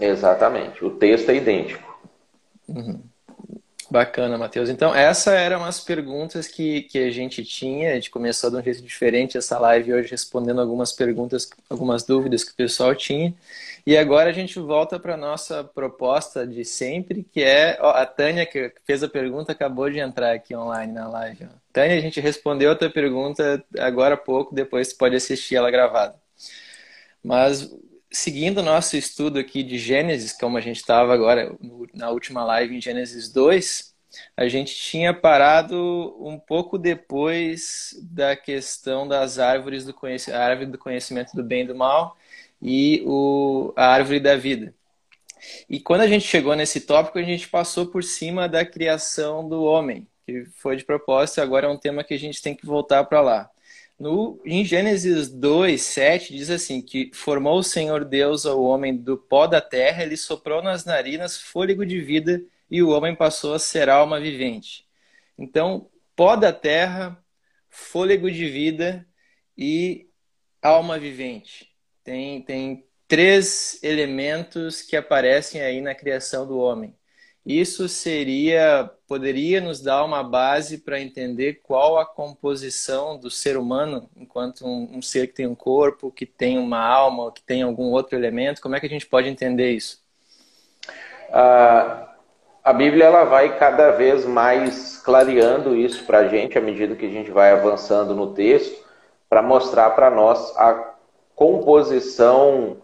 Exatamente. 0.01 0.85
O 0.85 0.91
texto 0.91 1.31
é 1.31 1.37
idêntico. 1.37 1.97
Uhum. 2.69 3.01
Bacana, 3.93 4.39
Matheus. 4.39 4.71
Então, 4.71 4.95
essas 4.95 5.35
eram 5.35 5.63
as 5.67 5.79
perguntas 5.79 6.49
que, 6.49 6.81
que 6.85 6.99
a 6.99 7.11
gente 7.11 7.45
tinha. 7.45 7.91
A 7.91 7.95
gente 7.97 8.11
começou 8.11 8.51
de 8.51 8.57
um 8.57 8.63
jeito 8.63 8.81
diferente 8.81 9.37
essa 9.37 9.59
live 9.59 9.93
hoje, 9.93 10.11
respondendo 10.11 10.63
algumas 10.63 10.93
perguntas, 10.93 11.51
algumas 11.69 12.03
dúvidas 12.03 12.43
que 12.43 12.53
o 12.53 12.55
pessoal 12.55 12.95
tinha. 12.95 13.35
E 13.87 13.95
agora 13.99 14.31
a 14.31 14.33
gente 14.33 14.59
volta 14.59 14.99
para 14.99 15.13
a 15.13 15.17
nossa 15.19 15.63
proposta 15.63 16.47
de 16.47 16.65
sempre, 16.65 17.27
que 17.31 17.43
é 17.43 17.77
ó, 17.83 17.91
a 17.91 18.07
Tânia, 18.07 18.47
que 18.47 18.73
fez 18.87 19.03
a 19.03 19.09
pergunta, 19.09 19.53
acabou 19.53 19.91
de 19.91 19.99
entrar 19.99 20.33
aqui 20.33 20.57
online 20.57 20.91
na 20.91 21.07
live. 21.09 21.45
Ó. 21.45 21.55
Tânia, 21.71 21.99
a 21.99 22.01
gente 22.01 22.19
respondeu 22.19 22.71
a 22.71 22.77
tua 22.77 22.89
pergunta 22.89 23.63
agora 23.79 24.15
há 24.15 24.19
pouco, 24.19 24.55
depois 24.55 24.89
você 24.89 24.95
pode 24.97 25.17
assistir 25.17 25.57
ela 25.57 25.71
gravada. 25.71 26.15
Mas 27.23 27.71
seguindo 28.13 28.59
o 28.59 28.63
nosso 28.63 28.97
estudo 28.97 29.39
aqui 29.39 29.63
de 29.63 29.79
Gênesis, 29.79 30.33
como 30.33 30.57
a 30.57 30.61
gente 30.61 30.77
estava 30.77 31.15
agora 31.15 31.57
na 31.95 32.11
última 32.11 32.45
live 32.45 32.77
em 32.77 32.81
Gênesis 32.81 33.33
2, 33.33 33.93
a 34.37 34.47
gente 34.49 34.75
tinha 34.75 35.15
parado 35.15 36.17
um 36.21 36.39
pouco 36.39 36.79
depois 36.79 37.95
da 38.03 38.37
questão 38.37 39.09
das 39.09 39.39
árvores 39.39 39.85
do 39.85 39.95
conhecimento, 39.95 40.39
a 40.39 40.45
árvore 40.45 40.71
do 40.71 40.79
conhecimento 40.79 41.35
do 41.35 41.43
bem 41.43 41.63
e 41.63 41.67
do 41.67 41.75
mal 41.75 42.17
e 42.61 43.03
o, 43.07 43.73
a 43.77 43.87
árvore 43.87 44.21
da 44.21 44.37
vida. 44.37 44.75
E 45.69 45.81
quando 45.81 46.03
a 46.03 46.07
gente 46.07 46.27
chegou 46.27 46.55
nesse 46.55 46.83
tópico, 46.83 47.19
a 47.19 47.23
gente 47.23 47.49
passou 47.49 47.87
por 47.87 48.05
cima 48.05 48.49
da 48.49 48.65
criação 48.65 49.49
do 49.49 49.65
homem, 49.65 50.07
que 50.25 50.45
foi 50.57 50.77
de 50.77 50.85
propósito, 50.85 51.41
agora 51.41 51.67
é 51.67 51.71
um 51.71 51.79
tema 51.79 52.05
que 52.05 52.15
a 52.15 52.19
gente 52.19 52.41
tem 52.41 52.55
que 52.55 52.67
voltar 52.67 53.05
para 53.05 53.21
lá. 53.21 53.51
No, 54.03 54.43
em 54.45 54.65
Gênesis 54.65 55.31
2, 55.31 55.81
7, 55.81 56.37
diz 56.37 56.51
assim: 56.51 56.83
que 56.83 57.13
formou 57.15 57.61
o 57.61 57.63
Senhor 57.63 58.05
Deus 58.05 58.45
ao 58.45 58.61
homem 58.61 58.97
do 58.97 59.17
pó 59.17 59.47
da 59.47 59.61
terra, 59.61 60.03
ele 60.03 60.17
soprou 60.17 60.61
nas 60.61 60.85
narinas 60.85 61.41
fôlego 61.41 61.87
de 61.87 62.01
vida 62.01 62.45
e 62.69 62.83
o 62.83 62.89
homem 62.89 63.15
passou 63.15 63.55
a 63.55 63.61
ser 63.61 63.89
alma 63.89 64.19
vivente. 64.19 64.85
Então, 65.39 65.89
pó 66.17 66.35
da 66.35 66.53
terra, 66.53 67.17
fôlego 67.71 68.29
de 68.29 68.49
vida 68.49 69.07
e 69.57 70.11
alma 70.61 70.99
vivente. 70.99 71.73
Tem, 72.03 72.43
tem 72.43 72.85
três 73.07 73.81
elementos 73.85 74.83
que 74.83 74.97
aparecem 74.97 75.61
aí 75.61 75.81
na 75.81 75.95
criação 75.95 76.45
do 76.45 76.59
homem. 76.59 76.93
Isso 77.45 77.89
seria, 77.89 78.89
poderia 79.09 79.61
nos 79.61 79.81
dar 79.81 80.05
uma 80.05 80.23
base 80.23 80.79
para 80.79 81.01
entender 81.01 81.61
qual 81.65 81.99
a 81.99 82.07
composição 82.07 83.19
do 83.19 83.31
ser 83.31 83.57
humano, 83.57 84.09
enquanto 84.17 84.65
um, 84.65 84.99
um, 84.99 85.03
ser 85.03 85.27
que 85.27 85.35
tem 85.35 85.47
um 85.49 85.55
corpo, 85.55 86.13
que 86.13 86.25
tem 86.25 86.57
uma 86.57 86.79
alma, 86.79 87.33
que 87.33 87.43
tem 87.43 87.63
algum 87.63 87.91
outro 87.91 88.17
elemento. 88.17 88.63
Como 88.63 88.77
é 88.77 88.81
que 88.81 88.87
a 88.87 88.89
gente 88.89 89.07
pode 89.07 89.29
entender 89.29 89.73
isso? 89.73 90.01
A, 91.33 92.15
a 92.63 92.73
Bíblia 92.73 93.07
ela 93.07 93.25
vai 93.25 93.59
cada 93.59 93.91
vez 93.91 94.25
mais 94.25 94.99
clareando 94.99 95.75
isso 95.75 96.05
para 96.05 96.19
a 96.19 96.29
gente 96.29 96.57
à 96.57 96.61
medida 96.61 96.95
que 96.95 97.07
a 97.07 97.11
gente 97.11 97.33
vai 97.33 97.51
avançando 97.51 98.15
no 98.15 98.35
texto, 98.35 98.85
para 99.29 99.43
mostrar 99.43 99.91
para 99.91 100.11
nós 100.11 100.57
a 100.57 100.95
composição 101.35 102.77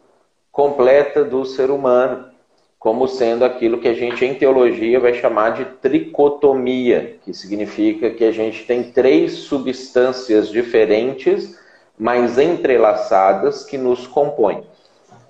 completa 0.50 1.24
do 1.24 1.44
ser 1.44 1.70
humano 1.70 2.28
como 2.78 3.08
sendo 3.08 3.44
aquilo 3.44 3.78
que 3.78 3.88
a 3.88 3.94
gente 3.94 4.24
em 4.24 4.34
teologia 4.34 5.00
vai 5.00 5.14
chamar 5.14 5.50
de 5.50 5.64
tricotomia, 5.64 7.16
que 7.24 7.34
significa 7.34 8.10
que 8.10 8.24
a 8.24 8.30
gente 8.30 8.64
tem 8.64 8.84
três 8.92 9.32
substâncias 9.32 10.48
diferentes, 10.48 11.58
mas 11.98 12.38
entrelaçadas, 12.38 13.64
que 13.64 13.76
nos 13.76 14.06
compõem. 14.06 14.62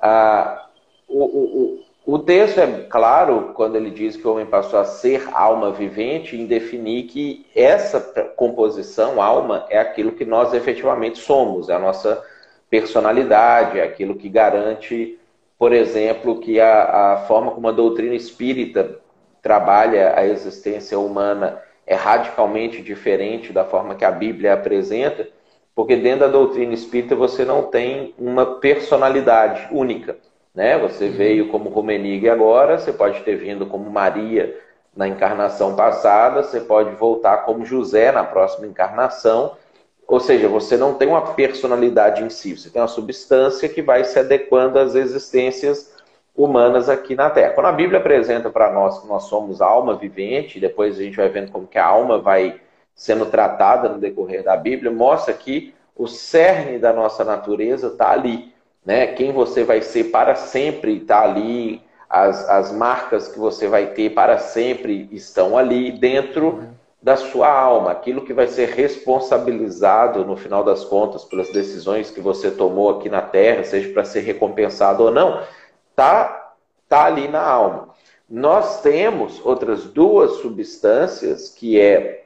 Ah, 0.01 0.67
o, 1.09 1.25
o, 1.25 2.15
o 2.15 2.19
texto 2.19 2.59
é 2.59 2.67
claro 2.89 3.53
quando 3.55 3.77
ele 3.77 3.91
diz 3.91 4.15
que 4.15 4.27
o 4.29 4.33
homem 4.33 4.45
passou 4.45 4.79
a 4.79 4.85
ser 4.85 5.27
alma 5.33 5.71
vivente, 5.71 6.37
em 6.37 6.45
definir 6.45 7.05
que 7.05 7.47
essa 7.57 7.99
composição, 8.37 9.23
alma, 9.23 9.65
é 9.71 9.79
aquilo 9.79 10.13
que 10.13 10.27
nós 10.27 10.53
efetivamente 10.53 11.19
somos, 11.19 11.71
é 11.71 11.75
a 11.75 11.79
nossa 11.79 12.23
personalidade, 12.69 13.79
é 13.79 13.83
aquilo 13.83 14.15
que 14.15 14.29
garante 14.29 15.19
por 15.59 15.73
exemplo, 15.73 16.39
que 16.39 16.61
a, 16.61 17.15
a 17.15 17.17
forma 17.27 17.51
como 17.51 17.69
a 17.69 17.73
doutrina 17.73 18.15
espírita 18.15 19.01
trabalha 19.43 20.15
a 20.17 20.25
existência 20.25 20.99
humana 20.99 21.61
é 21.87 21.95
radicalmente 21.95 22.83
diferente 22.83 23.53
da 23.53 23.65
forma 23.65 23.95
que 23.95 24.05
a 24.05 24.11
Bíblia 24.11 24.55
apresenta, 24.55 25.27
porque 25.75 25.97
dentro 25.97 26.21
da 26.21 26.29
doutrina 26.29 26.75
espírita 26.75 27.17
você 27.17 27.45
não 27.45 27.63
tem 27.65 28.15
uma 28.19 28.45
personalidade 28.61 29.67
única. 29.71 30.17
Né? 30.55 30.79
Você 30.79 31.07
uhum. 31.07 31.13
veio 31.13 31.49
como 31.49 31.71
Rumenig 31.71 32.29
agora, 32.29 32.79
você 32.79 32.93
pode 32.93 33.21
ter 33.21 33.37
vindo 33.37 33.67
como 33.67 33.91
Maria 33.91 34.59
na 34.95 35.07
encarnação 35.07 35.77
passada, 35.77 36.43
você 36.43 36.61
pode 36.61 36.95
voltar 36.97 37.39
como 37.39 37.65
José 37.65 38.11
na 38.11 38.25
próxima 38.25 38.67
encarnação, 38.67 39.53
ou 40.09 40.19
seja, 40.19 40.49
você 40.49 40.75
não 40.79 40.95
tem 40.95 41.07
uma 41.07 41.35
personalidade 41.35 42.25
em 42.25 42.31
si, 42.31 42.57
você 42.57 42.71
tem 42.71 42.81
uma 42.81 42.89
substância 42.89 43.69
que 43.69 43.83
vai 43.83 44.05
se 44.05 44.19
adequando 44.19 44.79
às 44.79 44.95
existências 44.95 45.95
humanas 46.35 46.89
aqui 46.89 47.15
na 47.15 47.29
Terra. 47.29 47.53
Quando 47.53 47.67
a 47.67 47.73
Bíblia 47.73 48.01
apresenta 48.01 48.49
para 48.49 48.73
nós 48.73 49.01
que 49.01 49.07
nós 49.07 49.25
somos 49.25 49.61
alma 49.61 49.95
vivente, 49.97 50.59
depois 50.59 50.99
a 50.99 51.03
gente 51.03 51.19
vai 51.19 51.29
vendo 51.29 51.53
como 51.53 51.67
que 51.67 51.77
a 51.77 51.85
alma 51.85 52.19
vai 52.19 52.59
sendo 52.95 53.27
tratada 53.27 53.91
no 53.91 53.99
decorrer 53.99 54.43
da 54.43 54.57
Bíblia, 54.57 54.91
mostra 54.91 55.35
que 55.35 55.75
o 55.95 56.07
cerne 56.07 56.79
da 56.79 56.93
nossa 56.93 57.23
natureza 57.23 57.89
está 57.89 58.11
ali. 58.11 58.55
Né? 58.87 59.09
Quem 59.09 59.31
você 59.31 59.63
vai 59.63 59.83
ser 59.83 60.05
para 60.05 60.35
sempre 60.35 60.97
está 60.97 61.21
ali, 61.21 61.83
as, 62.09 62.49
as 62.49 62.73
marcas 62.73 63.29
que 63.29 63.39
você 63.39 63.69
vai 63.69 63.89
ter 63.89 64.15
para 64.15 64.39
sempre 64.39 65.07
estão 65.13 65.59
ali 65.59 65.93
dentro 65.93 66.47
uhum 66.47 66.78
da 67.01 67.17
sua 67.17 67.49
alma, 67.49 67.93
aquilo 67.93 68.25
que 68.25 68.33
vai 68.33 68.49
ser 68.49 68.71
responsabilizado 68.71 70.25
no 70.25 70.37
final 70.37 70.65
das 70.65 70.85
contas 70.85 71.25
pelas 71.25 71.51
decisões 71.53 72.11
que 72.11 72.21
você 72.21 72.51
tomou 72.51 72.91
aqui 72.91 73.09
na 73.09 73.23
Terra, 73.23 73.63
seja 73.63 73.93
para 73.93 74.05
ser 74.05 74.21
recompensado 74.21 75.05
ou 75.05 75.11
não, 75.11 75.43
tá 75.95 76.39
tá 76.89 77.05
ali 77.05 77.29
na 77.29 77.43
alma. 77.43 77.91
Nós 78.29 78.81
temos 78.81 79.45
outras 79.45 79.85
duas 79.85 80.33
substâncias, 80.41 81.51
que 81.51 81.81
é 81.81 82.25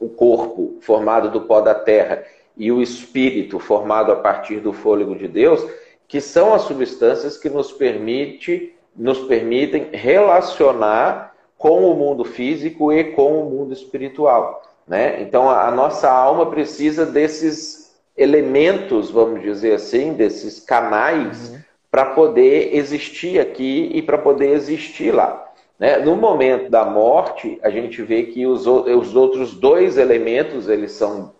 o 0.00 0.08
corpo 0.08 0.78
formado 0.80 1.30
do 1.30 1.42
pó 1.42 1.60
da 1.60 1.74
terra 1.74 2.24
e 2.56 2.70
o 2.70 2.80
espírito 2.80 3.58
formado 3.58 4.12
a 4.12 4.16
partir 4.16 4.60
do 4.60 4.72
fôlego 4.72 5.16
de 5.16 5.26
Deus, 5.26 5.64
que 6.06 6.20
são 6.20 6.54
as 6.54 6.62
substâncias 6.62 7.36
que 7.36 7.50
nos 7.50 7.72
permite 7.72 8.74
nos 8.96 9.20
permitem 9.20 9.90
relacionar 9.92 11.27
com 11.58 11.90
o 11.90 11.94
mundo 11.94 12.24
físico 12.24 12.92
e 12.92 13.12
com 13.12 13.42
o 13.42 13.50
mundo 13.50 13.72
espiritual. 13.72 14.62
Né? 14.86 15.20
Então, 15.20 15.50
a 15.50 15.70
nossa 15.70 16.10
alma 16.10 16.46
precisa 16.46 17.04
desses 17.04 17.94
elementos, 18.16 19.10
vamos 19.10 19.42
dizer 19.42 19.74
assim, 19.74 20.14
desses 20.14 20.60
canais, 20.60 21.50
uhum. 21.50 21.58
para 21.90 22.06
poder 22.06 22.74
existir 22.74 23.38
aqui 23.40 23.90
e 23.92 24.00
para 24.00 24.16
poder 24.16 24.50
existir 24.52 25.12
lá. 25.12 25.46
Né? 25.78 25.98
No 25.98 26.16
momento 26.16 26.70
da 26.70 26.84
morte, 26.84 27.58
a 27.62 27.70
gente 27.70 28.02
vê 28.02 28.24
que 28.24 28.46
os, 28.46 28.66
os 28.66 29.14
outros 29.14 29.54
dois 29.54 29.98
elementos 29.98 30.68
eles 30.68 30.92
são 30.92 31.32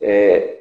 é, 0.00 0.58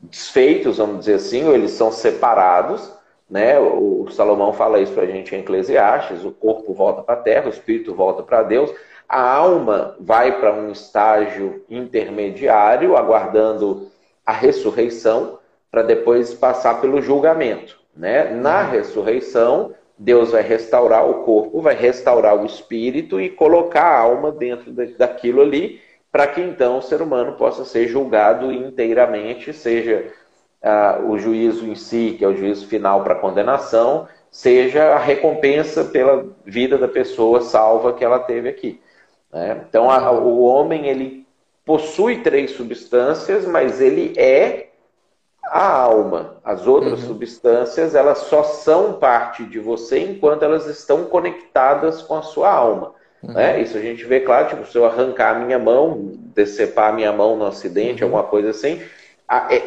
desfeitos, 0.00 0.78
vamos 0.78 1.00
dizer 1.00 1.14
assim, 1.14 1.46
ou 1.46 1.54
eles 1.54 1.72
são 1.72 1.90
separados. 1.90 2.92
Né? 3.32 3.58
O 3.58 4.08
Salomão 4.10 4.52
fala 4.52 4.78
isso 4.78 4.92
para 4.92 5.04
a 5.04 5.06
gente 5.06 5.34
em 5.34 5.38
Eclesiastes: 5.38 6.22
o 6.22 6.30
corpo 6.30 6.74
volta 6.74 7.02
para 7.02 7.14
a 7.14 7.22
terra, 7.22 7.46
o 7.46 7.50
espírito 7.50 7.94
volta 7.94 8.22
para 8.22 8.42
Deus, 8.42 8.70
a 9.08 9.22
alma 9.22 9.96
vai 9.98 10.38
para 10.38 10.52
um 10.52 10.70
estágio 10.70 11.64
intermediário, 11.70 12.94
aguardando 12.94 13.90
a 14.26 14.32
ressurreição, 14.32 15.38
para 15.70 15.82
depois 15.82 16.34
passar 16.34 16.78
pelo 16.82 17.00
julgamento. 17.00 17.80
Né? 17.96 18.24
Na 18.34 18.64
uhum. 18.64 18.70
ressurreição, 18.70 19.74
Deus 19.96 20.32
vai 20.32 20.42
restaurar 20.42 21.08
o 21.08 21.22
corpo, 21.24 21.62
vai 21.62 21.74
restaurar 21.74 22.36
o 22.36 22.44
espírito 22.44 23.18
e 23.18 23.30
colocar 23.30 23.84
a 23.84 23.98
alma 23.98 24.30
dentro 24.30 24.70
daquilo 24.98 25.40
ali, 25.40 25.80
para 26.10 26.26
que 26.26 26.42
então 26.42 26.76
o 26.76 26.82
ser 26.82 27.00
humano 27.00 27.32
possa 27.32 27.64
ser 27.64 27.88
julgado 27.88 28.52
inteiramente, 28.52 29.54
seja 29.54 30.12
uh, 30.62 31.10
o 31.10 31.18
juízo 31.18 31.66
em 31.66 31.74
si, 31.74 32.14
que 32.16 32.24
é 32.24 32.28
o 32.28 32.36
juízo 32.36 32.66
final 32.66 33.02
para 33.02 33.14
condenação, 33.14 34.08
seja 34.30 34.94
a 34.94 34.98
recompensa 34.98 35.84
pela 35.84 36.24
vida 36.44 36.78
da 36.78 36.88
pessoa 36.88 37.42
salva 37.42 37.92
que 37.92 38.04
ela 38.04 38.18
teve 38.18 38.48
aqui. 38.48 38.80
Né? 39.32 39.60
Então, 39.68 39.90
a, 39.90 40.10
o 40.10 40.42
homem 40.42 40.86
ele 40.86 41.26
possui 41.64 42.22
três 42.22 42.52
substâncias, 42.52 43.46
mas 43.46 43.80
ele 43.80 44.14
é 44.16 44.68
a 45.44 45.66
alma. 45.66 46.36
As 46.44 46.66
outras 46.66 47.02
uhum. 47.02 47.08
substâncias 47.08 47.94
elas 47.94 48.18
só 48.18 48.42
são 48.42 48.94
parte 48.94 49.44
de 49.44 49.58
você 49.58 49.98
enquanto 49.98 50.44
elas 50.44 50.66
estão 50.66 51.04
conectadas 51.04 52.02
com 52.02 52.14
a 52.14 52.22
sua 52.22 52.50
alma. 52.50 52.94
Uhum. 53.22 53.34
Né? 53.34 53.60
Isso 53.60 53.76
a 53.76 53.80
gente 53.80 54.04
vê 54.04 54.20
claro, 54.20 54.48
tipo, 54.48 54.66
se 54.66 54.76
eu 54.76 54.86
arrancar 54.86 55.36
a 55.36 55.38
minha 55.38 55.58
mão, 55.58 56.12
decepar 56.34 56.90
a 56.90 56.92
minha 56.92 57.12
mão 57.12 57.36
no 57.36 57.46
acidente, 57.46 58.02
uhum. 58.02 58.08
alguma 58.08 58.24
coisa 58.24 58.50
assim, 58.50 58.80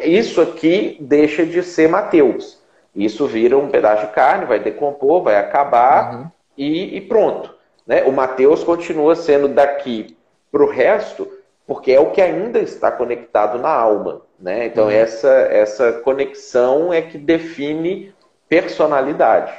isso 0.03 0.41
aqui 0.41 0.97
deixa 0.99 1.45
de 1.45 1.63
ser 1.63 1.89
Mateus. 1.89 2.59
Isso 2.95 3.27
vira 3.27 3.57
um 3.57 3.69
pedaço 3.69 4.07
de 4.07 4.13
carne, 4.13 4.45
vai 4.45 4.59
decompor, 4.59 5.23
vai 5.23 5.35
acabar 5.35 6.15
uhum. 6.15 6.27
e, 6.57 6.97
e, 6.97 7.01
pronto. 7.01 7.53
Né? 7.85 8.03
O 8.03 8.11
Mateus 8.11 8.63
continua 8.63 9.15
sendo 9.15 9.49
daqui 9.49 10.15
para 10.51 10.63
o 10.63 10.69
resto, 10.69 11.27
porque 11.67 11.91
é 11.91 11.99
o 11.99 12.11
que 12.11 12.21
ainda 12.21 12.59
está 12.59 12.89
conectado 12.91 13.59
na 13.59 13.69
alma. 13.69 14.21
Né? 14.39 14.67
Então, 14.67 14.85
uhum. 14.85 14.91
essa, 14.91 15.29
essa 15.29 15.93
conexão 15.93 16.93
é 16.93 17.01
que 17.01 17.17
define 17.17 18.13
personalidade. 18.47 19.51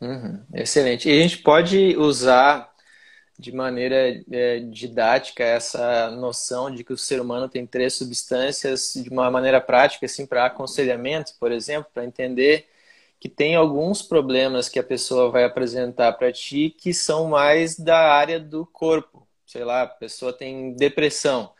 Uhum. 0.00 0.40
Excelente. 0.54 1.08
E 1.08 1.18
a 1.18 1.22
gente 1.22 1.38
pode 1.38 1.96
usar 1.96 2.71
de 3.42 3.52
maneira 3.52 4.22
é, 4.30 4.60
didática 4.60 5.42
essa 5.42 6.10
noção 6.12 6.70
de 6.70 6.84
que 6.84 6.92
o 6.92 6.98
ser 6.98 7.20
humano 7.20 7.48
tem 7.48 7.66
três 7.66 7.94
substâncias 7.94 8.94
de 8.94 9.10
uma 9.10 9.30
maneira 9.30 9.60
prática, 9.60 10.06
assim, 10.06 10.24
para 10.24 10.46
aconselhamento, 10.46 11.34
por 11.40 11.50
exemplo, 11.50 11.90
para 11.92 12.04
entender 12.04 12.68
que 13.18 13.28
tem 13.28 13.56
alguns 13.56 14.02
problemas 14.02 14.68
que 14.68 14.78
a 14.78 14.82
pessoa 14.84 15.30
vai 15.30 15.44
apresentar 15.44 16.12
para 16.14 16.32
ti 16.32 16.70
que 16.70 16.94
são 16.94 17.28
mais 17.28 17.78
da 17.78 18.12
área 18.12 18.38
do 18.38 18.64
corpo. 18.66 19.26
Sei 19.46 19.64
lá, 19.64 19.82
a 19.82 19.86
pessoa 19.86 20.32
tem 20.32 20.74
depressão. 20.74 21.52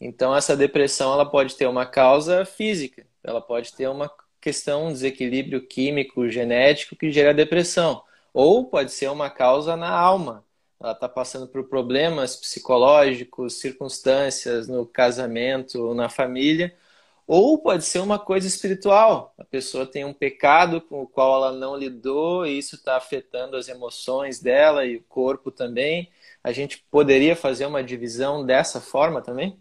Então 0.00 0.34
essa 0.36 0.56
depressão 0.56 1.12
ela 1.12 1.26
pode 1.30 1.56
ter 1.56 1.66
uma 1.66 1.86
causa 1.86 2.44
física, 2.44 3.06
ela 3.24 3.40
pode 3.40 3.72
ter 3.74 3.88
uma 3.88 4.10
questão, 4.40 4.86
um 4.88 4.92
desequilíbrio 4.92 5.66
químico, 5.66 6.28
genético 6.28 6.96
que 6.96 7.10
gera 7.12 7.34
depressão, 7.34 8.02
ou 8.32 8.66
pode 8.66 8.92
ser 8.92 9.10
uma 9.10 9.28
causa 9.30 9.76
na 9.76 9.90
alma. 9.90 10.44
Ela 10.80 10.92
está 10.92 11.08
passando 11.08 11.46
por 11.46 11.68
problemas 11.68 12.36
psicológicos, 12.36 13.60
circunstâncias 13.60 14.66
no 14.66 14.86
casamento, 14.86 15.94
na 15.94 16.08
família, 16.08 16.74
ou 17.26 17.58
pode 17.58 17.84
ser 17.84 18.00
uma 18.00 18.18
coisa 18.18 18.48
espiritual. 18.48 19.34
A 19.38 19.44
pessoa 19.44 19.86
tem 19.86 20.04
um 20.04 20.12
pecado 20.12 20.80
com 20.80 21.02
o 21.02 21.06
qual 21.06 21.44
ela 21.44 21.52
não 21.52 21.76
lidou 21.76 22.46
e 22.46 22.58
isso 22.58 22.76
está 22.76 22.96
afetando 22.96 23.56
as 23.56 23.68
emoções 23.68 24.40
dela 24.40 24.84
e 24.84 24.96
o 24.96 25.02
corpo 25.08 25.50
também. 25.50 26.10
A 26.42 26.50
gente 26.50 26.84
poderia 26.90 27.36
fazer 27.36 27.66
uma 27.66 27.84
divisão 27.84 28.44
dessa 28.44 28.80
forma 28.80 29.20
também? 29.20 29.56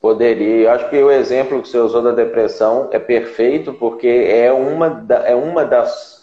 Poderia. 0.00 0.66
Eu 0.66 0.70
acho 0.70 0.88
que 0.88 0.96
o 0.96 1.10
exemplo 1.10 1.60
que 1.60 1.68
você 1.68 1.78
usou 1.78 2.02
da 2.02 2.12
depressão 2.12 2.88
é 2.92 2.98
perfeito, 2.98 3.74
porque 3.74 4.06
é 4.06 4.52
uma, 4.52 4.88
da, 4.88 5.26
é 5.26 5.34
uma 5.34 5.64
das 5.64 6.19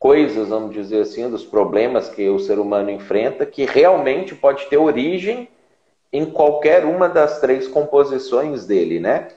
coisas, 0.00 0.48
vamos 0.48 0.72
dizer 0.72 1.02
assim, 1.02 1.28
dos 1.28 1.44
problemas 1.44 2.08
que 2.08 2.26
o 2.30 2.38
ser 2.38 2.58
humano 2.58 2.90
enfrenta, 2.90 3.44
que 3.44 3.66
realmente 3.66 4.34
pode 4.34 4.64
ter 4.64 4.78
origem 4.78 5.46
em 6.10 6.24
qualquer 6.24 6.86
uma 6.86 7.06
das 7.06 7.38
três 7.38 7.68
composições 7.68 8.66
dele, 8.66 8.98
né? 8.98 9.28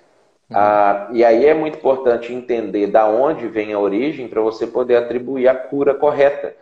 Uhum. 0.49 0.57
Ah, 0.57 1.09
e 1.11 1.23
aí 1.23 1.45
é 1.45 1.53
muito 1.53 1.77
importante 1.77 2.33
entender 2.33 2.87
da 2.87 3.05
onde 3.05 3.45
vem 3.47 3.73
a 3.73 3.79
origem 3.79 4.29
para 4.29 4.39
você 4.39 4.65
poder 4.65 4.95
atribuir 4.95 5.49
a 5.49 5.53
cura 5.53 5.93
correta. 5.93 6.55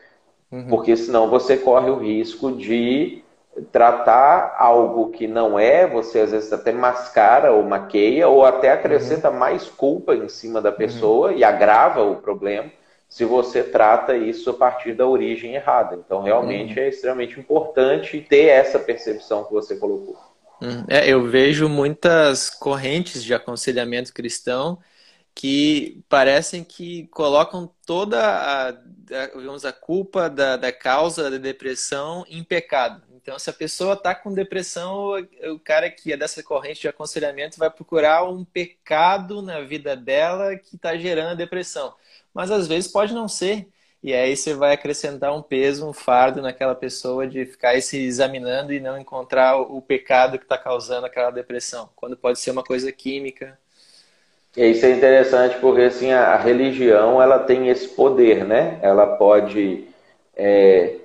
Uhum. 0.51 0.67
Porque 0.67 0.97
senão 0.97 1.29
você 1.29 1.55
corre 1.55 1.91
o 1.91 1.97
risco 1.97 2.51
de 2.51 3.23
tratar 3.71 4.55
algo 4.57 5.11
que 5.11 5.27
não 5.27 5.59
é, 5.59 5.85
você 5.85 6.21
às 6.21 6.31
vezes 6.31 6.51
até 6.51 6.71
mascara 6.71 7.51
ou 7.51 7.61
maqueia, 7.61 8.27
ou 8.27 8.43
até 8.43 8.71
acrescenta 8.71 9.29
uhum. 9.29 9.37
mais 9.37 9.69
culpa 9.69 10.15
em 10.15 10.27
cima 10.27 10.59
da 10.59 10.71
pessoa 10.71 11.29
uhum. 11.29 11.37
e 11.37 11.43
agrava 11.43 12.03
o 12.03 12.15
problema 12.15 12.80
se 13.11 13.25
você 13.25 13.61
trata 13.61 14.15
isso 14.15 14.49
a 14.49 14.53
partir 14.53 14.93
da 14.93 15.05
origem 15.05 15.53
errada. 15.53 15.97
Então, 15.97 16.23
realmente 16.23 16.79
uhum. 16.79 16.85
é 16.85 16.87
extremamente 16.87 17.37
importante 17.37 18.21
ter 18.21 18.45
essa 18.45 18.79
percepção 18.79 19.43
que 19.43 19.51
você 19.51 19.75
colocou. 19.75 20.17
Uhum. 20.61 20.85
É, 20.87 21.09
eu 21.09 21.27
vejo 21.27 21.67
muitas 21.67 22.49
correntes 22.49 23.21
de 23.21 23.33
aconselhamento 23.33 24.13
cristão 24.13 24.79
que 25.35 26.01
parecem 26.07 26.63
que 26.63 27.07
colocam 27.07 27.69
toda 27.85 28.17
a, 28.17 28.69
a, 28.69 29.67
a 29.67 29.73
culpa 29.73 30.29
da, 30.29 30.55
da 30.55 30.71
causa 30.71 31.29
da 31.29 31.37
depressão 31.37 32.23
em 32.29 32.41
pecado. 32.45 33.03
Então, 33.13 33.37
se 33.37 33.49
a 33.49 33.53
pessoa 33.53 33.93
está 33.93 34.15
com 34.15 34.33
depressão, 34.33 35.11
o 35.53 35.59
cara 35.59 35.91
que 35.91 36.13
é 36.13 36.17
dessa 36.17 36.41
corrente 36.41 36.79
de 36.79 36.87
aconselhamento 36.87 37.59
vai 37.59 37.69
procurar 37.69 38.23
um 38.23 38.45
pecado 38.45 39.41
na 39.41 39.59
vida 39.59 39.97
dela 39.97 40.55
que 40.55 40.77
está 40.77 40.95
gerando 40.95 41.31
a 41.31 41.35
depressão. 41.35 41.93
Mas 42.33 42.51
às 42.51 42.67
vezes 42.67 42.91
pode 42.91 43.13
não 43.13 43.27
ser. 43.27 43.67
E 44.03 44.13
aí 44.13 44.35
você 44.35 44.53
vai 44.55 44.73
acrescentar 44.73 45.35
um 45.35 45.41
peso, 45.43 45.87
um 45.87 45.93
fardo 45.93 46.41
naquela 46.41 46.73
pessoa 46.73 47.27
de 47.27 47.45
ficar 47.45 47.79
se 47.81 47.97
examinando 48.03 48.73
e 48.73 48.79
não 48.79 48.97
encontrar 48.97 49.57
o 49.57 49.79
pecado 49.79 50.39
que 50.39 50.45
está 50.45 50.57
causando 50.57 51.05
aquela 51.05 51.29
depressão, 51.29 51.89
quando 51.95 52.17
pode 52.17 52.39
ser 52.39 52.49
uma 52.49 52.63
coisa 52.63 52.91
química. 52.91 53.59
E 54.57 54.65
isso 54.71 54.85
é 54.85 54.91
interessante 54.91 55.57
porque 55.59 55.81
assim 55.81 56.11
a 56.11 56.35
religião 56.35 57.21
ela 57.21 57.39
tem 57.39 57.69
esse 57.69 57.89
poder, 57.89 58.43
né? 58.43 58.79
Ela 58.81 59.05
pode 59.05 59.87
é, 60.35 60.95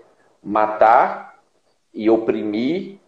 matar 0.42 1.38
e 1.92 2.08
oprimir, 2.08 2.98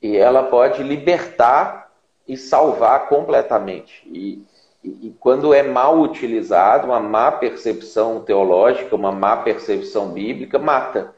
e 0.00 0.16
ela 0.16 0.44
pode 0.44 0.82
libertar 0.82 1.90
e 2.26 2.36
salvar 2.36 3.08
completamente. 3.08 4.02
E, 4.06 4.44
e, 4.82 5.08
e 5.08 5.16
quando 5.18 5.52
é 5.52 5.62
mal 5.62 5.98
utilizado, 6.00 6.86
uma 6.86 7.00
má 7.00 7.32
percepção 7.32 8.20
teológica, 8.20 8.94
uma 8.94 9.12
má 9.12 9.36
percepção 9.38 10.08
bíblica, 10.08 10.58
mata. 10.58 11.14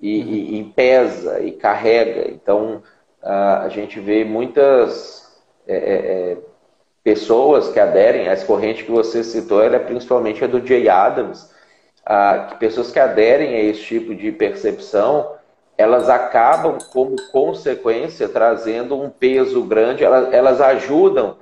E, 0.00 0.20
uhum. 0.20 0.28
e, 0.28 0.60
e, 0.60 0.64
pesa 0.64 1.40
e 1.40 1.52
carrega. 1.52 2.30
Então, 2.30 2.82
a, 3.22 3.62
a 3.62 3.68
gente 3.68 3.98
vê 3.98 4.24
muitas 4.24 5.36
é, 5.66 5.76
é, 5.76 6.32
é 6.32 6.36
pessoas 7.02 7.70
que 7.70 7.80
aderem, 7.80 8.28
essa 8.28 8.46
corrente 8.46 8.84
que 8.84 8.90
você 8.90 9.24
citou, 9.24 9.62
ela 9.62 9.76
é 9.76 9.80
principalmente 9.80 10.44
a 10.44 10.46
do 10.46 10.64
Jay 10.64 10.88
Adams, 10.88 11.50
a, 12.04 12.48
que 12.50 12.56
pessoas 12.58 12.92
que 12.92 13.00
aderem 13.00 13.54
a 13.54 13.62
esse 13.64 13.82
tipo 13.82 14.14
de 14.14 14.30
percepção, 14.30 15.32
elas 15.76 16.08
acabam, 16.08 16.78
como 16.92 17.16
consequência, 17.32 18.28
trazendo 18.28 19.00
um 19.00 19.08
peso 19.10 19.62
grande, 19.62 20.04
elas, 20.04 20.32
elas 20.32 20.60
ajudam 20.60 21.36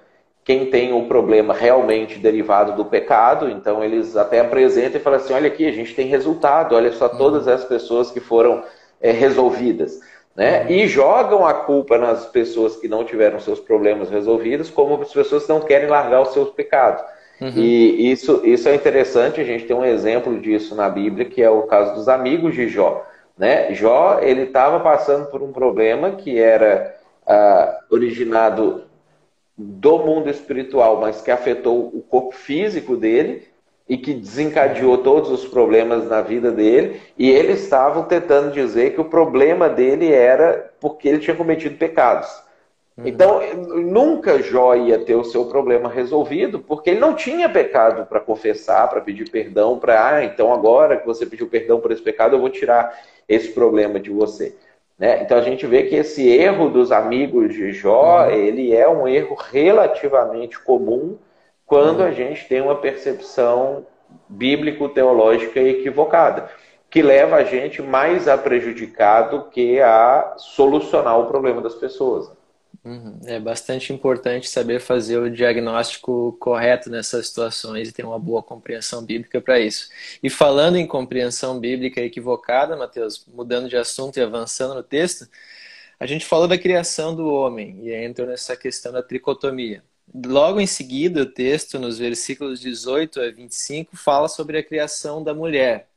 quem 0.46 0.70
tem 0.70 0.92
o 0.92 0.98
um 0.98 1.08
problema 1.08 1.52
realmente 1.52 2.20
derivado 2.20 2.76
do 2.76 2.84
pecado, 2.84 3.50
então 3.50 3.82
eles 3.82 4.16
até 4.16 4.38
apresentam 4.38 5.00
e 5.00 5.02
falam 5.02 5.18
assim: 5.18 5.34
olha 5.34 5.48
aqui, 5.48 5.66
a 5.66 5.72
gente 5.72 5.92
tem 5.92 6.06
resultado, 6.06 6.76
olha 6.76 6.92
só 6.92 7.08
todas 7.08 7.48
as 7.48 7.64
pessoas 7.64 8.12
que 8.12 8.20
foram 8.20 8.62
é, 9.00 9.10
resolvidas. 9.10 9.98
Né? 10.36 10.70
E 10.70 10.86
jogam 10.86 11.44
a 11.44 11.52
culpa 11.52 11.98
nas 11.98 12.26
pessoas 12.26 12.76
que 12.76 12.86
não 12.86 13.04
tiveram 13.04 13.40
seus 13.40 13.58
problemas 13.58 14.08
resolvidos, 14.08 14.70
como 14.70 15.02
as 15.02 15.12
pessoas 15.12 15.44
que 15.44 15.48
não 15.48 15.60
querem 15.60 15.88
largar 15.88 16.22
os 16.22 16.28
seus 16.28 16.50
pecados. 16.50 17.02
Uhum. 17.40 17.52
E 17.56 18.12
isso, 18.12 18.40
isso 18.44 18.68
é 18.68 18.74
interessante, 18.74 19.40
a 19.40 19.44
gente 19.44 19.64
tem 19.64 19.74
um 19.74 19.84
exemplo 19.84 20.38
disso 20.38 20.76
na 20.76 20.88
Bíblia, 20.88 21.24
que 21.24 21.42
é 21.42 21.50
o 21.50 21.62
caso 21.62 21.94
dos 21.94 22.08
amigos 22.08 22.54
de 22.54 22.68
Jó. 22.68 23.04
Né? 23.36 23.74
Jó 23.74 24.20
ele 24.22 24.42
estava 24.42 24.78
passando 24.78 25.26
por 25.26 25.42
um 25.42 25.52
problema 25.52 26.12
que 26.12 26.38
era 26.38 26.94
ah, 27.26 27.80
originado 27.90 28.85
do 29.56 29.98
mundo 29.98 30.28
espiritual, 30.28 31.00
mas 31.00 31.22
que 31.22 31.30
afetou 31.30 31.86
o 31.86 32.02
corpo 32.02 32.34
físico 32.34 32.96
dele 32.96 33.48
e 33.88 33.96
que 33.96 34.12
desencadeou 34.12 34.98
todos 34.98 35.30
os 35.30 35.46
problemas 35.46 36.08
na 36.08 36.20
vida 36.20 36.50
dele. 36.50 37.00
E 37.16 37.30
eles 37.30 37.62
estavam 37.62 38.04
tentando 38.04 38.52
dizer 38.52 38.94
que 38.94 39.00
o 39.00 39.04
problema 39.04 39.68
dele 39.68 40.12
era 40.12 40.72
porque 40.80 41.08
ele 41.08 41.20
tinha 41.20 41.36
cometido 41.36 41.76
pecados. 41.76 42.28
Uhum. 42.96 43.06
Então, 43.06 43.40
nunca 43.54 44.42
Jó 44.42 44.74
ia 44.74 44.98
ter 44.98 45.14
o 45.14 45.24
seu 45.24 45.44
problema 45.44 45.88
resolvido, 45.88 46.58
porque 46.58 46.90
ele 46.90 47.00
não 47.00 47.14
tinha 47.14 47.48
pecado 47.48 48.06
para 48.06 48.20
confessar, 48.20 48.88
para 48.88 49.00
pedir 49.00 49.30
perdão, 49.30 49.78
para, 49.78 50.16
ah, 50.16 50.24
então 50.24 50.52
agora 50.52 50.96
que 50.96 51.06
você 51.06 51.26
pediu 51.26 51.46
perdão 51.46 51.78
por 51.78 51.92
esse 51.92 52.02
pecado, 52.02 52.34
eu 52.34 52.40
vou 52.40 52.50
tirar 52.50 52.98
esse 53.28 53.48
problema 53.48 54.00
de 54.00 54.10
você. 54.10 54.54
Né? 54.98 55.22
Então 55.22 55.36
a 55.38 55.42
gente 55.42 55.66
vê 55.66 55.84
que 55.84 55.94
esse 55.94 56.26
erro 56.28 56.68
dos 56.70 56.90
amigos 56.90 57.52
de 57.54 57.72
Jó, 57.72 58.24
uhum. 58.24 58.30
ele 58.30 58.74
é 58.74 58.88
um 58.88 59.06
erro 59.06 59.34
relativamente 59.34 60.58
comum 60.58 61.18
quando 61.66 62.00
uhum. 62.00 62.06
a 62.06 62.10
gente 62.12 62.48
tem 62.48 62.60
uma 62.60 62.76
percepção 62.76 63.86
bíblico-teológica 64.28 65.60
equivocada, 65.60 66.48
que 66.88 67.02
leva 67.02 67.36
a 67.36 67.44
gente 67.44 67.82
mais 67.82 68.28
a 68.28 68.38
prejudicar 68.38 69.22
do 69.30 69.44
que 69.50 69.80
a 69.80 70.34
solucionar 70.38 71.18
o 71.18 71.26
problema 71.26 71.60
das 71.60 71.74
pessoas. 71.74 72.30
Uhum. 72.86 73.18
É 73.24 73.40
bastante 73.40 73.92
importante 73.92 74.48
saber 74.48 74.78
fazer 74.80 75.18
o 75.18 75.28
diagnóstico 75.28 76.36
correto 76.38 76.88
nessas 76.88 77.26
situações 77.26 77.88
e 77.88 77.92
ter 77.92 78.04
uma 78.04 78.16
boa 78.16 78.40
compreensão 78.40 79.04
bíblica 79.04 79.40
para 79.40 79.58
isso. 79.58 79.88
E 80.22 80.30
falando 80.30 80.76
em 80.76 80.86
compreensão 80.86 81.58
bíblica 81.58 82.00
equivocada, 82.00 82.76
Mateus, 82.76 83.26
mudando 83.26 83.68
de 83.68 83.76
assunto 83.76 84.18
e 84.18 84.22
avançando 84.22 84.72
no 84.72 84.84
texto, 84.84 85.28
a 85.98 86.06
gente 86.06 86.24
falou 86.24 86.46
da 86.46 86.56
criação 86.56 87.12
do 87.12 87.26
homem 87.26 87.80
e 87.82 87.92
entrou 87.92 88.28
nessa 88.28 88.56
questão 88.56 88.92
da 88.92 89.02
tricotomia. 89.02 89.82
Logo 90.24 90.60
em 90.60 90.66
seguida, 90.66 91.22
o 91.22 91.26
texto, 91.26 91.80
nos 91.80 91.98
versículos 91.98 92.60
18 92.60 93.20
a 93.20 93.30
25, 93.32 93.96
fala 93.96 94.28
sobre 94.28 94.58
a 94.58 94.62
criação 94.62 95.24
da 95.24 95.34
mulher. 95.34 95.88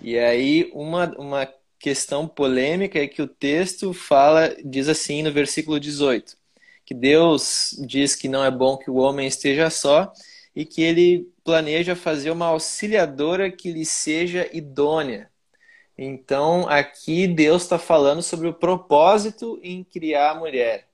E 0.00 0.16
aí, 0.16 0.70
uma, 0.72 1.06
uma 1.18 1.48
questão 1.78 2.26
polêmica 2.26 2.98
é 2.98 3.06
que 3.06 3.22
o 3.22 3.28
texto 3.28 3.92
fala, 3.92 4.54
diz 4.64 4.88
assim 4.88 5.22
no 5.22 5.32
versículo 5.32 5.78
18, 5.78 6.36
que 6.84 6.94
Deus 6.94 7.76
diz 7.86 8.14
que 8.14 8.28
não 8.28 8.44
é 8.44 8.50
bom 8.50 8.76
que 8.76 8.90
o 8.90 8.96
homem 8.96 9.26
esteja 9.26 9.70
só 9.70 10.12
e 10.54 10.64
que 10.64 10.82
ele 10.82 11.30
planeja 11.44 11.94
fazer 11.94 12.30
uma 12.30 12.46
auxiliadora 12.46 13.50
que 13.50 13.72
lhe 13.72 13.84
seja 13.84 14.48
idônea. 14.52 15.30
Então, 15.96 16.68
aqui 16.68 17.26
Deus 17.26 17.62
está 17.62 17.78
falando 17.78 18.22
sobre 18.22 18.48
o 18.48 18.54
propósito 18.54 19.58
em 19.62 19.82
criar 19.82 20.30
a 20.30 20.34
mulher. 20.34 20.88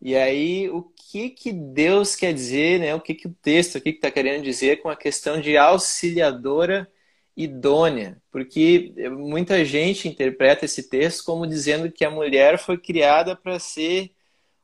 E 0.00 0.14
aí, 0.16 0.68
o 0.68 0.82
que 0.82 1.30
que 1.30 1.52
Deus 1.52 2.16
quer 2.16 2.34
dizer, 2.34 2.80
né? 2.80 2.94
O 2.94 3.00
que 3.00 3.14
que 3.14 3.28
o 3.28 3.36
texto 3.42 3.78
aqui 3.78 3.90
está 3.90 4.10
querendo 4.10 4.42
dizer 4.42 4.82
com 4.82 4.88
a 4.88 4.96
questão 4.96 5.40
de 5.40 5.56
auxiliadora 5.56 6.90
idônea? 7.36 8.20
Porque 8.30 8.92
muita 9.10 9.64
gente 9.64 10.08
interpreta 10.08 10.64
esse 10.64 10.88
texto 10.88 11.24
como 11.24 11.46
dizendo 11.46 11.90
que 11.90 12.04
a 12.04 12.10
mulher 12.10 12.58
foi 12.58 12.78
criada 12.78 13.36
para 13.36 13.58
ser 13.58 14.12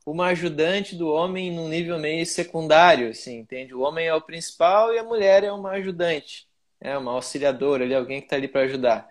uma 0.05 0.27
ajudante 0.27 0.95
do 0.95 1.07
homem 1.09 1.51
num 1.51 1.67
nível 1.67 1.99
meio 1.99 2.25
secundário, 2.25 3.09
assim, 3.09 3.39
entende? 3.39 3.73
O 3.73 3.81
homem 3.81 4.07
é 4.07 4.13
o 4.13 4.21
principal 4.21 4.93
e 4.93 4.97
a 4.99 5.03
mulher 5.03 5.43
é 5.43 5.51
uma 5.51 5.71
ajudante, 5.71 6.47
é 6.81 6.97
uma 6.97 7.13
auxiliadora, 7.13 7.83
ali, 7.83 7.93
alguém 7.93 8.19
que 8.19 8.25
está 8.25 8.35
ali 8.35 8.47
para 8.47 8.61
ajudar. 8.61 9.09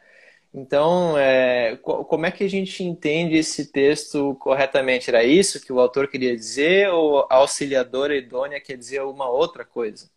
Então, 0.52 1.16
é, 1.18 1.76
como 1.76 2.26
é 2.26 2.30
que 2.30 2.42
a 2.42 2.48
gente 2.48 2.82
entende 2.82 3.36
esse 3.36 3.70
texto 3.70 4.34
corretamente? 4.36 5.10
Era 5.10 5.22
isso 5.22 5.60
que 5.60 5.72
o 5.72 5.78
autor 5.80 6.08
queria 6.08 6.34
dizer 6.34 6.88
ou 6.90 7.26
auxiliadora 7.30 8.16
idônea 8.16 8.60
quer 8.60 8.76
dizer 8.76 9.02
uma 9.02 9.28
outra 9.28 9.64
coisa? 9.64 10.10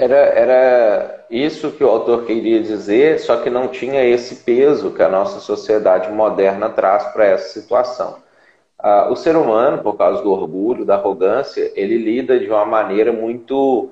Era, 0.00 0.16
era 0.16 1.26
isso 1.28 1.72
que 1.72 1.82
o 1.82 1.88
autor 1.88 2.24
queria 2.24 2.62
dizer, 2.62 3.18
só 3.18 3.38
que 3.38 3.50
não 3.50 3.66
tinha 3.66 4.04
esse 4.04 4.36
peso 4.36 4.92
que 4.92 5.02
a 5.02 5.08
nossa 5.08 5.40
sociedade 5.40 6.08
moderna 6.12 6.70
traz 6.70 7.04
para 7.12 7.24
essa 7.24 7.48
situação. 7.48 8.16
Ah, 8.78 9.08
o 9.10 9.16
ser 9.16 9.34
humano, 9.34 9.82
por 9.82 9.96
causa 9.96 10.22
do 10.22 10.30
orgulho, 10.30 10.84
da 10.84 10.94
arrogância, 10.94 11.72
ele 11.74 11.98
lida 11.98 12.38
de 12.38 12.48
uma 12.48 12.64
maneira 12.64 13.12
muito 13.12 13.90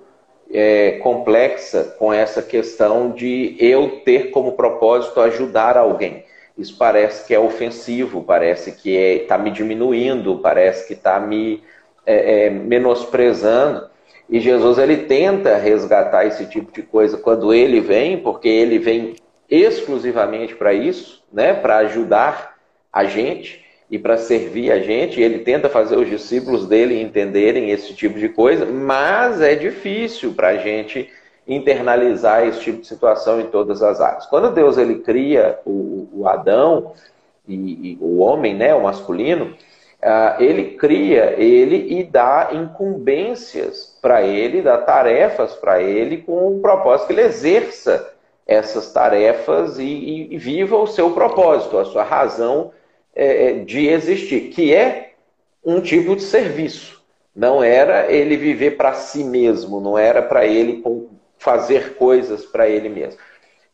é, 0.48 0.92
complexa 1.02 1.96
com 1.98 2.12
essa 2.12 2.40
questão 2.40 3.10
de 3.10 3.56
eu 3.58 4.00
ter 4.04 4.30
como 4.30 4.52
propósito 4.52 5.20
ajudar 5.20 5.76
alguém. 5.76 6.24
Isso 6.56 6.76
parece 6.78 7.26
que 7.26 7.34
é 7.34 7.38
ofensivo, 7.38 8.22
parece 8.22 8.70
que 8.70 8.90
está 8.90 9.34
é, 9.34 9.38
me 9.38 9.50
diminuindo, 9.50 10.38
parece 10.38 10.86
que 10.86 10.92
está 10.92 11.18
me 11.18 11.64
é, 12.06 12.46
é, 12.46 12.50
menosprezando. 12.50 13.90
E 14.28 14.40
Jesus 14.40 14.78
ele 14.78 14.98
tenta 14.98 15.56
resgatar 15.56 16.26
esse 16.26 16.46
tipo 16.46 16.72
de 16.72 16.82
coisa 16.82 17.16
quando 17.16 17.54
ele 17.54 17.80
vem, 17.80 18.18
porque 18.18 18.48
ele 18.48 18.78
vem 18.78 19.14
exclusivamente 19.48 20.54
para 20.54 20.72
isso, 20.72 21.22
né, 21.32 21.54
para 21.54 21.78
ajudar 21.78 22.56
a 22.92 23.04
gente 23.04 23.64
e 23.88 23.98
para 23.98 24.16
servir 24.16 24.72
a 24.72 24.80
gente. 24.80 25.20
Ele 25.20 25.40
tenta 25.40 25.68
fazer 25.68 25.96
os 25.96 26.08
discípulos 26.08 26.66
dele 26.66 27.00
entenderem 27.00 27.70
esse 27.70 27.94
tipo 27.94 28.18
de 28.18 28.28
coisa, 28.28 28.66
mas 28.66 29.40
é 29.40 29.54
difícil 29.54 30.32
para 30.32 30.48
a 30.48 30.56
gente 30.56 31.08
internalizar 31.46 32.44
esse 32.44 32.60
tipo 32.60 32.80
de 32.80 32.86
situação 32.88 33.40
em 33.40 33.46
todas 33.46 33.82
as 33.82 34.00
áreas. 34.00 34.26
Quando 34.26 34.52
Deus 34.52 34.76
ele 34.76 34.96
cria 34.96 35.58
o, 35.64 36.08
o 36.12 36.28
Adão 36.28 36.92
e, 37.46 37.54
e, 37.54 37.98
o 38.00 38.18
homem, 38.18 38.54
né, 38.54 38.74
o 38.74 38.82
masculino, 38.82 39.54
ele 40.38 40.76
cria 40.76 41.34
ele 41.36 41.98
e 41.98 42.04
dá 42.04 42.50
incumbências 42.52 43.98
para 44.00 44.22
ele, 44.22 44.62
dá 44.62 44.78
tarefas 44.78 45.54
para 45.54 45.82
ele 45.82 46.18
com 46.18 46.56
o 46.56 46.60
propósito 46.60 47.08
que 47.08 47.12
ele 47.12 47.22
exerça 47.22 48.12
essas 48.46 48.92
tarefas 48.92 49.78
e, 49.78 50.28
e 50.30 50.38
viva 50.38 50.76
o 50.76 50.86
seu 50.86 51.10
propósito, 51.10 51.78
a 51.78 51.84
sua 51.84 52.04
razão 52.04 52.70
é, 53.14 53.54
de 53.64 53.88
existir, 53.88 54.50
que 54.50 54.72
é 54.72 55.14
um 55.64 55.80
tipo 55.80 56.14
de 56.14 56.22
serviço. 56.22 57.02
Não 57.34 57.62
era 57.62 58.10
ele 58.10 58.36
viver 58.36 58.76
para 58.76 58.94
si 58.94 59.24
mesmo, 59.24 59.80
não 59.80 59.98
era 59.98 60.22
para 60.22 60.46
ele 60.46 60.82
fazer 61.38 61.96
coisas 61.96 62.46
para 62.46 62.68
ele 62.68 62.88
mesmo. 62.88 63.18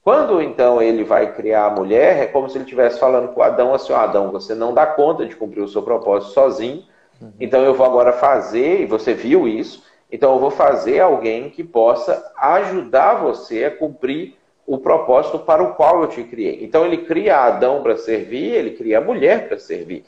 Quando 0.03 0.43
então 0.43 0.83
ele 0.83 1.05
vai 1.05 1.33
criar 1.33 1.67
a 1.67 1.71
mulher, 1.71 2.19
é 2.19 2.27
como 2.27 2.49
se 2.49 2.57
ele 2.57 2.65
estivesse 2.65 2.99
falando 2.99 3.29
com 3.29 3.43
Adão 3.43 3.73
assim: 3.73 3.93
Adão, 3.93 4.33
você 4.33 4.55
não 4.55 4.75
dá 4.75 4.85
conta 4.85 5.25
de 5.25 5.37
cumprir 5.37 5.63
o 5.63 5.69
seu 5.69 5.83
propósito 5.83 6.33
sozinho, 6.33 6.83
uhum. 7.21 7.33
então 7.39 7.63
eu 7.63 7.75
vou 7.75 7.87
agora 7.87 8.13
fazer, 8.13 8.81
e 8.81 8.87
você 8.87 9.15
viu 9.15 9.47
isso, 9.47 9.85
então 10.11 10.35
eu 10.35 10.41
vou 10.41 10.51
fazer 10.51 11.01
alguém 11.01 11.51
que 11.51 11.63
possa 11.63 12.33
ajudar 12.37 13.15
você 13.15 13.65
a 13.65 13.71
cumprir 13.71 14.37
o 14.67 14.79
propósito 14.79 15.39
para 15.39 15.63
o 15.63 15.75
qual 15.75 16.03
eu 16.03 16.09
te 16.09 16.23
criei. 16.25 16.65
Então 16.65 16.85
ele 16.85 16.99
cria 16.99 17.39
Adão 17.39 17.83
para 17.83 17.97
servir, 17.97 18.53
ele 18.53 18.71
cria 18.73 18.99
a 18.99 19.01
mulher 19.01 19.49
para 19.49 19.59
servir, 19.59 20.05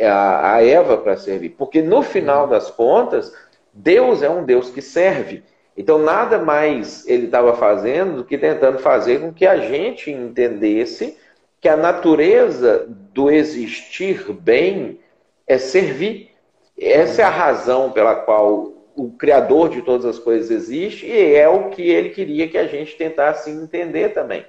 a, 0.00 0.62
Eva 0.62 0.96
para 0.96 1.16
servir. 1.16 1.50
Porque 1.50 1.82
no 1.82 2.02
final 2.02 2.46
das 2.46 2.70
contas, 2.70 3.32
Deus 3.72 4.22
é 4.22 4.30
um 4.30 4.44
Deus 4.44 4.70
que 4.70 4.80
serve. 4.80 5.42
Então 5.76 5.98
nada 5.98 6.38
mais 6.38 7.06
ele 7.08 7.26
estava 7.26 7.54
fazendo 7.54 8.16
do 8.16 8.24
que 8.24 8.36
tentando 8.36 8.78
fazer 8.78 9.20
com 9.20 9.32
que 9.32 9.46
a 9.46 9.56
gente 9.56 10.10
entendesse 10.10 11.16
que 11.60 11.68
a 11.68 11.76
natureza 11.76 12.86
do 12.88 13.30
existir 13.30 14.32
bem 14.32 14.98
é 15.46 15.58
servir. 15.58 16.30
Essa 16.78 17.22
é 17.22 17.24
a 17.24 17.30
razão 17.30 17.90
pela 17.92 18.14
qual 18.14 18.72
o 18.96 19.10
Criador 19.12 19.68
de 19.68 19.82
todas 19.82 20.04
as 20.04 20.18
coisas 20.18 20.50
existe 20.50 21.06
e 21.06 21.34
é 21.34 21.48
o 21.48 21.70
que 21.70 21.82
ele 21.82 22.10
queria 22.10 22.48
que 22.48 22.58
a 22.58 22.66
gente 22.66 22.96
tentasse 22.96 23.50
entender 23.50 24.10
também. 24.10 24.44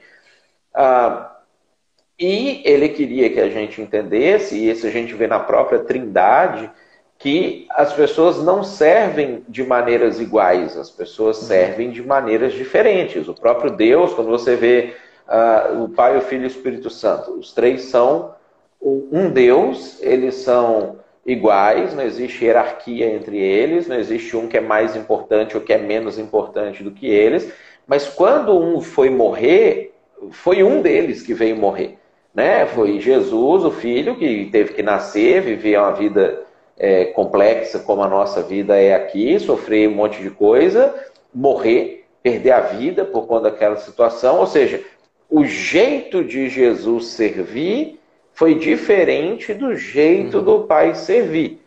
Ah, 0.73 1.31
e 2.21 2.61
ele 2.63 2.89
queria 2.89 3.31
que 3.31 3.39
a 3.39 3.49
gente 3.49 3.81
entendesse, 3.81 4.55
e 4.55 4.69
isso 4.69 4.85
a 4.85 4.91
gente 4.91 5.13
vê 5.15 5.25
na 5.25 5.39
própria 5.39 5.79
Trindade, 5.79 6.69
que 7.21 7.67
as 7.69 7.93
pessoas 7.93 8.43
não 8.43 8.63
servem 8.63 9.43
de 9.47 9.63
maneiras 9.63 10.19
iguais, 10.19 10.75
as 10.75 10.89
pessoas 10.89 11.37
uhum. 11.37 11.47
servem 11.47 11.91
de 11.91 12.01
maneiras 12.01 12.53
diferentes. 12.53 13.27
O 13.27 13.33
próprio 13.35 13.69
Deus, 13.69 14.11
quando 14.13 14.29
você 14.29 14.55
vê 14.55 14.95
uh, 15.27 15.83
o 15.83 15.89
Pai, 15.89 16.17
o 16.17 16.21
Filho 16.21 16.43
e 16.43 16.45
o 16.45 16.47
Espírito 16.47 16.89
Santo, 16.89 17.31
os 17.33 17.53
três 17.53 17.83
são 17.83 18.33
um 18.81 19.29
Deus, 19.29 20.01
eles 20.01 20.33
são 20.35 20.99
iguais, 21.23 21.93
não 21.93 22.03
existe 22.03 22.43
hierarquia 22.43 23.13
entre 23.13 23.37
eles, 23.37 23.87
não 23.87 23.97
existe 23.97 24.35
um 24.35 24.47
que 24.47 24.57
é 24.57 24.61
mais 24.61 24.95
importante 24.95 25.55
ou 25.55 25.61
que 25.61 25.71
é 25.71 25.77
menos 25.77 26.17
importante 26.17 26.83
do 26.83 26.89
que 26.89 27.05
eles, 27.05 27.53
mas 27.85 28.07
quando 28.07 28.57
um 28.57 28.81
foi 28.81 29.11
morrer, 29.11 29.93
foi 30.31 30.63
um 30.63 30.81
deles 30.81 31.21
que 31.21 31.35
veio 31.35 31.55
morrer. 31.55 31.99
Né? 32.33 32.65
Foi 32.65 32.99
Jesus, 32.99 33.63
o 33.63 33.69
filho, 33.69 34.15
que 34.15 34.49
teve 34.51 34.73
que 34.73 34.81
nascer, 34.81 35.41
viver 35.41 35.77
uma 35.77 35.91
vida 35.91 36.49
é, 36.83 37.05
complexa 37.05 37.77
como 37.77 38.01
a 38.01 38.09
nossa 38.09 38.41
vida 38.41 38.75
é 38.75 38.95
aqui, 38.95 39.39
sofrer 39.39 39.87
um 39.87 39.93
monte 39.93 40.19
de 40.19 40.31
coisa, 40.31 40.91
morrer, 41.31 42.05
perder 42.23 42.51
a 42.51 42.61
vida 42.61 43.05
por 43.05 43.27
conta 43.27 43.51
daquela 43.51 43.77
situação. 43.77 44.39
Ou 44.39 44.47
seja, 44.47 44.81
o 45.29 45.45
jeito 45.45 46.23
de 46.23 46.49
Jesus 46.49 47.09
servir 47.09 47.99
foi 48.33 48.55
diferente 48.55 49.53
do 49.53 49.75
jeito 49.75 50.39
uhum. 50.39 50.43
do 50.43 50.59
pai 50.63 50.95
servir. 50.95 51.61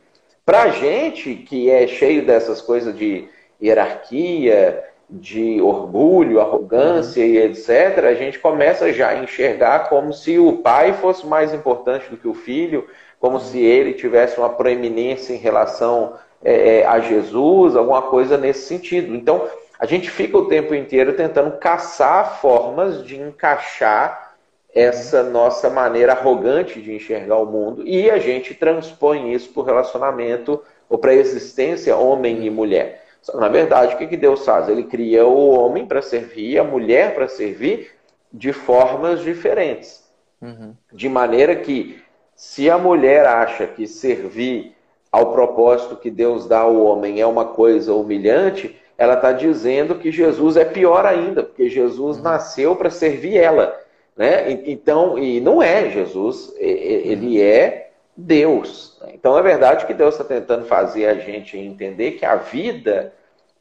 Para 0.44 0.64
a 0.64 0.70
gente, 0.70 1.36
que 1.36 1.70
é 1.70 1.86
cheio 1.86 2.26
dessas 2.26 2.60
coisas 2.60 2.96
de 2.98 3.28
hierarquia, 3.62 4.82
de 5.08 5.60
orgulho, 5.62 6.40
arrogância 6.40 7.24
uhum. 7.24 7.30
e 7.30 7.38
etc., 7.38 8.04
a 8.04 8.14
gente 8.14 8.40
começa 8.40 8.92
já 8.92 9.10
a 9.10 9.22
enxergar 9.22 9.88
como 9.88 10.12
se 10.12 10.40
o 10.40 10.54
pai 10.54 10.92
fosse 10.94 11.24
mais 11.24 11.54
importante 11.54 12.10
do 12.10 12.16
que 12.16 12.26
o 12.26 12.34
filho, 12.34 12.88
como 13.24 13.40
se 13.40 13.58
ele 13.58 13.94
tivesse 13.94 14.36
uma 14.36 14.50
proeminência 14.50 15.32
em 15.32 15.38
relação 15.38 16.12
é, 16.44 16.80
é, 16.80 16.86
a 16.86 17.00
Jesus, 17.00 17.74
alguma 17.74 18.02
coisa 18.02 18.36
nesse 18.36 18.66
sentido. 18.66 19.14
Então, 19.14 19.48
a 19.78 19.86
gente 19.86 20.10
fica 20.10 20.36
o 20.36 20.46
tempo 20.46 20.74
inteiro 20.74 21.14
tentando 21.14 21.52
caçar 21.52 22.38
formas 22.38 23.02
de 23.02 23.18
encaixar 23.18 24.34
essa 24.74 25.22
nossa 25.22 25.70
maneira 25.70 26.12
arrogante 26.12 26.82
de 26.82 26.92
enxergar 26.94 27.38
o 27.38 27.46
mundo 27.46 27.82
e 27.88 28.10
a 28.10 28.18
gente 28.18 28.52
transpõe 28.52 29.32
isso 29.32 29.50
para 29.54 29.62
o 29.62 29.64
relacionamento 29.64 30.62
ou 30.86 30.98
para 30.98 31.12
a 31.12 31.14
existência 31.14 31.96
homem 31.96 32.44
e 32.44 32.50
mulher. 32.50 33.06
Na 33.32 33.48
verdade, 33.48 33.94
o 33.94 33.98
que 33.98 34.18
Deus 34.18 34.44
faz? 34.44 34.68
Ele 34.68 34.84
cria 34.84 35.24
o 35.24 35.48
homem 35.48 35.86
para 35.86 36.02
servir, 36.02 36.58
a 36.58 36.64
mulher 36.64 37.14
para 37.14 37.26
servir 37.26 37.90
de 38.30 38.52
formas 38.52 39.22
diferentes. 39.22 40.04
Uhum. 40.42 40.74
De 40.92 41.08
maneira 41.08 41.56
que, 41.56 42.03
se 42.34 42.68
a 42.68 42.76
mulher 42.78 43.26
acha 43.26 43.66
que 43.66 43.86
servir 43.86 44.74
ao 45.10 45.32
propósito 45.32 45.96
que 45.96 46.10
Deus 46.10 46.46
dá 46.46 46.60
ao 46.60 46.76
homem 46.76 47.20
é 47.20 47.26
uma 47.26 47.44
coisa 47.44 47.94
humilhante, 47.94 48.76
ela 48.98 49.14
está 49.14 49.32
dizendo 49.32 49.96
que 49.96 50.10
Jesus 50.10 50.56
é 50.56 50.64
pior 50.64 51.06
ainda, 51.06 51.42
porque 51.42 51.68
Jesus 51.68 52.16
uhum. 52.16 52.22
nasceu 52.22 52.76
para 52.76 52.90
servir 52.90 53.36
ela. 53.36 53.80
Né? 54.16 54.62
Então, 54.66 55.18
e 55.18 55.40
não 55.40 55.62
é 55.62 55.90
Jesus, 55.90 56.54
ele 56.58 57.40
é 57.40 57.90
Deus. 58.16 59.00
Então 59.08 59.36
é 59.36 59.42
verdade 59.42 59.86
que 59.86 59.94
Deus 59.94 60.14
está 60.14 60.24
tentando 60.24 60.66
fazer 60.66 61.06
a 61.06 61.14
gente 61.14 61.58
entender 61.58 62.12
que 62.12 62.24
a 62.24 62.36
vida, 62.36 63.12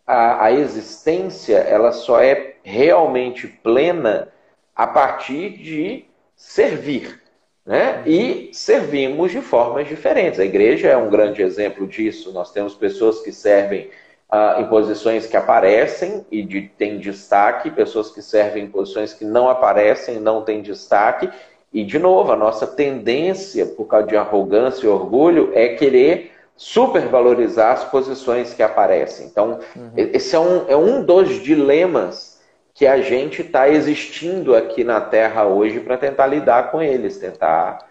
a, 0.06 0.46
a 0.46 0.52
existência, 0.52 1.58
ela 1.58 1.92
só 1.92 2.22
é 2.22 2.56
realmente 2.64 3.48
plena 3.48 4.30
a 4.76 4.86
partir 4.86 5.58
de 5.58 6.06
servir. 6.36 7.23
Né? 7.66 8.04
E 8.06 8.50
servimos 8.52 9.32
de 9.32 9.40
formas 9.40 9.88
diferentes. 9.88 10.40
A 10.40 10.46
igreja 10.46 10.90
é 10.90 10.98
um 10.98 11.10
grande 11.10 11.42
exemplo 11.42 11.88
disso. 11.88 12.34
Nós 12.34 12.52
temos 12.52 12.76
pessoas 12.76 13.22
que 13.22 13.32
servem 13.32 13.90
uh, 14.32 14.62
em 14.62 14.68
posições 14.68 15.26
que 15.26 15.38
aparecem 15.38 16.26
e 16.30 16.44
de, 16.44 16.64
têm 16.64 16.98
destaque, 16.98 17.72
pessoas 17.72 18.10
que 18.10 18.22
servem 18.22 18.66
em 18.66 18.68
posições 18.68 19.14
que 19.14 19.24
não 19.24 19.48
aparecem, 19.48 20.20
não 20.20 20.42
têm 20.42 20.62
destaque. 20.62 21.30
E, 21.72 21.86
de 21.86 21.98
novo, 21.98 22.34
a 22.34 22.36
nossa 22.36 22.68
tendência, 22.68 23.66
por 23.66 23.86
causa 23.86 24.08
de 24.08 24.18
arrogância 24.18 24.86
e 24.86 24.90
orgulho, 24.90 25.52
é 25.54 25.70
querer 25.70 26.32
supervalorizar 26.56 27.72
as 27.72 27.84
posições 27.86 28.54
que 28.54 28.62
aparecem. 28.62 29.26
Então, 29.26 29.60
uhum. 29.76 29.92
esse 29.96 30.36
é 30.36 30.40
um, 30.40 30.66
é 30.68 30.76
um 30.76 31.04
dos 31.04 31.42
dilemas 31.42 32.33
que 32.74 32.88
a 32.88 33.02
gente 33.02 33.42
está 33.42 33.70
existindo 33.70 34.56
aqui 34.56 34.84
na 34.84 35.00
Terra 35.00 35.46
hoje 35.46 35.80
para 35.80 35.98
tentar 35.98 36.28
lidar 36.28 36.72
com 36.72 36.82
eles, 36.82 37.18
tentar 37.18 37.88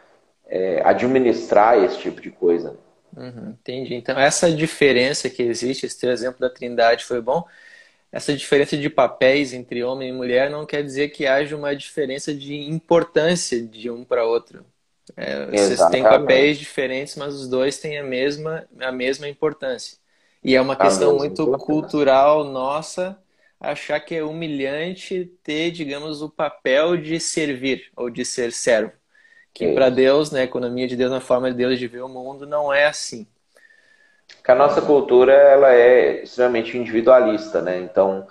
é, 0.47 0.83
administrar 0.85 1.79
esse 1.83 1.99
tipo 1.99 2.21
de 2.21 2.31
coisa. 2.31 2.77
Uhum, 3.17 3.51
entendi. 3.51 3.95
Então, 3.95 4.19
essa 4.19 4.51
diferença 4.51 5.31
que 5.31 5.43
existe, 5.43 5.87
esse 5.87 6.01
teu 6.01 6.11
exemplo 6.11 6.41
da 6.41 6.51
Trindade 6.51 7.05
foi 7.05 7.21
bom. 7.21 7.45
Essa 8.11 8.35
diferença 8.35 8.77
de 8.77 8.91
papéis 8.91 9.55
entre 9.55 9.85
homem 9.85 10.11
e 10.11 10.13
mulher 10.13 10.51
não 10.51 10.67
quer 10.67 10.83
dizer 10.83 11.11
que 11.11 11.27
haja 11.27 11.57
uma 11.57 11.75
diferença 11.75 12.35
de 12.35 12.55
importância 12.55 13.63
de 13.63 13.89
um 13.91 14.05
para 14.05 14.25
outro. 14.25 14.65
É, 15.17 15.47
vocês 15.47 15.81
têm 15.87 16.03
papéis 16.03 16.59
diferentes, 16.59 17.17
mas 17.17 17.35
os 17.35 17.49
dois 17.49 17.79
têm 17.79 17.99
a 17.99 18.03
mesma, 18.03 18.67
a 18.81 18.93
mesma 18.93 19.29
importância. 19.29 19.97
E 20.45 20.55
é 20.57 20.61
uma 20.61 20.77
questão 20.77 21.17
muito 21.17 21.47
cultural 21.59 22.45
nossa 22.45 23.17
achar 23.63 24.01
que 24.01 24.17
é 24.17 24.25
humilhante 24.25 25.33
ter, 25.43 25.71
digamos, 25.71 26.21
o 26.21 26.29
papel 26.29 26.97
de 26.97 27.21
servir 27.21 27.91
ou 27.97 28.11
de 28.11 28.25
ser 28.25 28.53
servo. 28.53 28.93
Que 29.55 29.73
para 29.73 29.91
Deus, 29.91 30.31
na 30.31 30.39
né, 30.39 30.45
economia 30.45 30.89
de 30.89 30.97
Deus, 30.97 31.11
na 31.11 31.21
forma 31.21 31.51
de 31.51 31.57
Deus 31.57 31.79
de 31.79 31.87
ver 31.87 32.03
o 32.03 32.09
mundo, 32.09 32.47
não 32.47 32.73
é 32.73 32.87
assim. 32.87 33.27
Que 34.43 34.51
a 34.51 34.55
nossa 34.55 34.81
cultura 34.81 35.33
ela 35.33 35.73
é 35.73 36.23
extremamente 36.23 36.77
individualista, 36.77 37.61
né? 37.61 37.79
Então, 37.79 38.27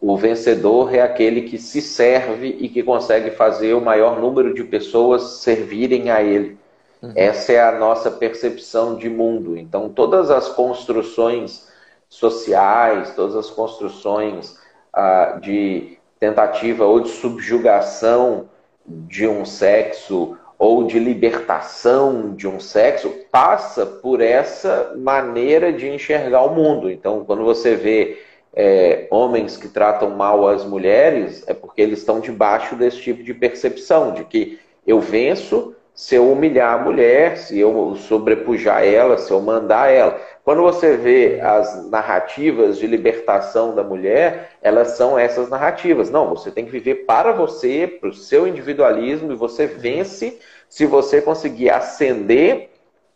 o 0.00 0.16
vencedor 0.16 0.94
é 0.94 1.00
aquele 1.00 1.42
que 1.42 1.58
se 1.58 1.80
serve 1.80 2.56
e 2.60 2.68
que 2.68 2.82
consegue 2.82 3.30
fazer 3.30 3.74
o 3.74 3.80
maior 3.80 4.20
número 4.20 4.54
de 4.54 4.62
pessoas 4.64 5.22
servirem 5.40 6.10
a 6.10 6.22
ele. 6.22 6.58
Uhum. 7.02 7.12
Essa 7.16 7.52
é 7.52 7.60
a 7.60 7.72
nossa 7.72 8.10
percepção 8.10 8.96
de 8.96 9.08
mundo. 9.08 9.56
Então, 9.56 9.88
todas 9.88 10.30
as 10.30 10.48
construções 10.48 11.66
sociais, 12.08 13.14
todas 13.16 13.34
as 13.34 13.50
construções 13.50 14.58
de 15.40 15.98
tentativa 16.18 16.84
ou 16.84 17.00
de 17.00 17.10
subjugação 17.10 18.48
de 18.86 19.26
um 19.26 19.44
sexo 19.44 20.36
ou 20.58 20.84
de 20.84 20.98
libertação 20.98 22.34
de 22.34 22.48
um 22.48 22.58
sexo 22.58 23.12
passa 23.30 23.84
por 23.84 24.22
essa 24.22 24.94
maneira 24.96 25.72
de 25.72 25.88
enxergar 25.88 26.42
o 26.42 26.54
mundo. 26.54 26.90
Então, 26.90 27.24
quando 27.24 27.44
você 27.44 27.74
vê 27.76 28.18
é, 28.54 29.06
homens 29.10 29.58
que 29.58 29.68
tratam 29.68 30.10
mal 30.10 30.48
as 30.48 30.64
mulheres, 30.64 31.44
é 31.46 31.52
porque 31.52 31.82
eles 31.82 31.98
estão 31.98 32.20
debaixo 32.20 32.74
desse 32.74 32.98
tipo 33.02 33.22
de 33.22 33.34
percepção, 33.34 34.14
de 34.14 34.24
que 34.24 34.58
eu 34.86 34.98
venço 34.98 35.75
se 35.96 36.14
eu 36.14 36.30
humilhar 36.30 36.74
a 36.74 36.84
mulher, 36.84 37.38
se 37.38 37.58
eu 37.58 37.96
sobrepujar 37.96 38.84
ela, 38.84 39.16
se 39.16 39.30
eu 39.30 39.40
mandar 39.40 39.90
ela. 39.90 40.20
Quando 40.44 40.60
você 40.60 40.94
vê 40.94 41.40
as 41.40 41.88
narrativas 41.90 42.78
de 42.78 42.86
libertação 42.86 43.74
da 43.74 43.82
mulher, 43.82 44.50
elas 44.60 44.90
são 44.90 45.18
essas 45.18 45.48
narrativas. 45.48 46.10
Não, 46.10 46.28
você 46.28 46.50
tem 46.50 46.66
que 46.66 46.70
viver 46.70 47.06
para 47.06 47.32
você, 47.32 47.86
para 47.86 48.10
o 48.10 48.12
seu 48.12 48.46
individualismo, 48.46 49.32
e 49.32 49.36
você 49.36 49.66
vence 49.66 50.38
se 50.68 50.84
você 50.84 51.22
conseguir 51.22 51.70
ascender 51.70 52.68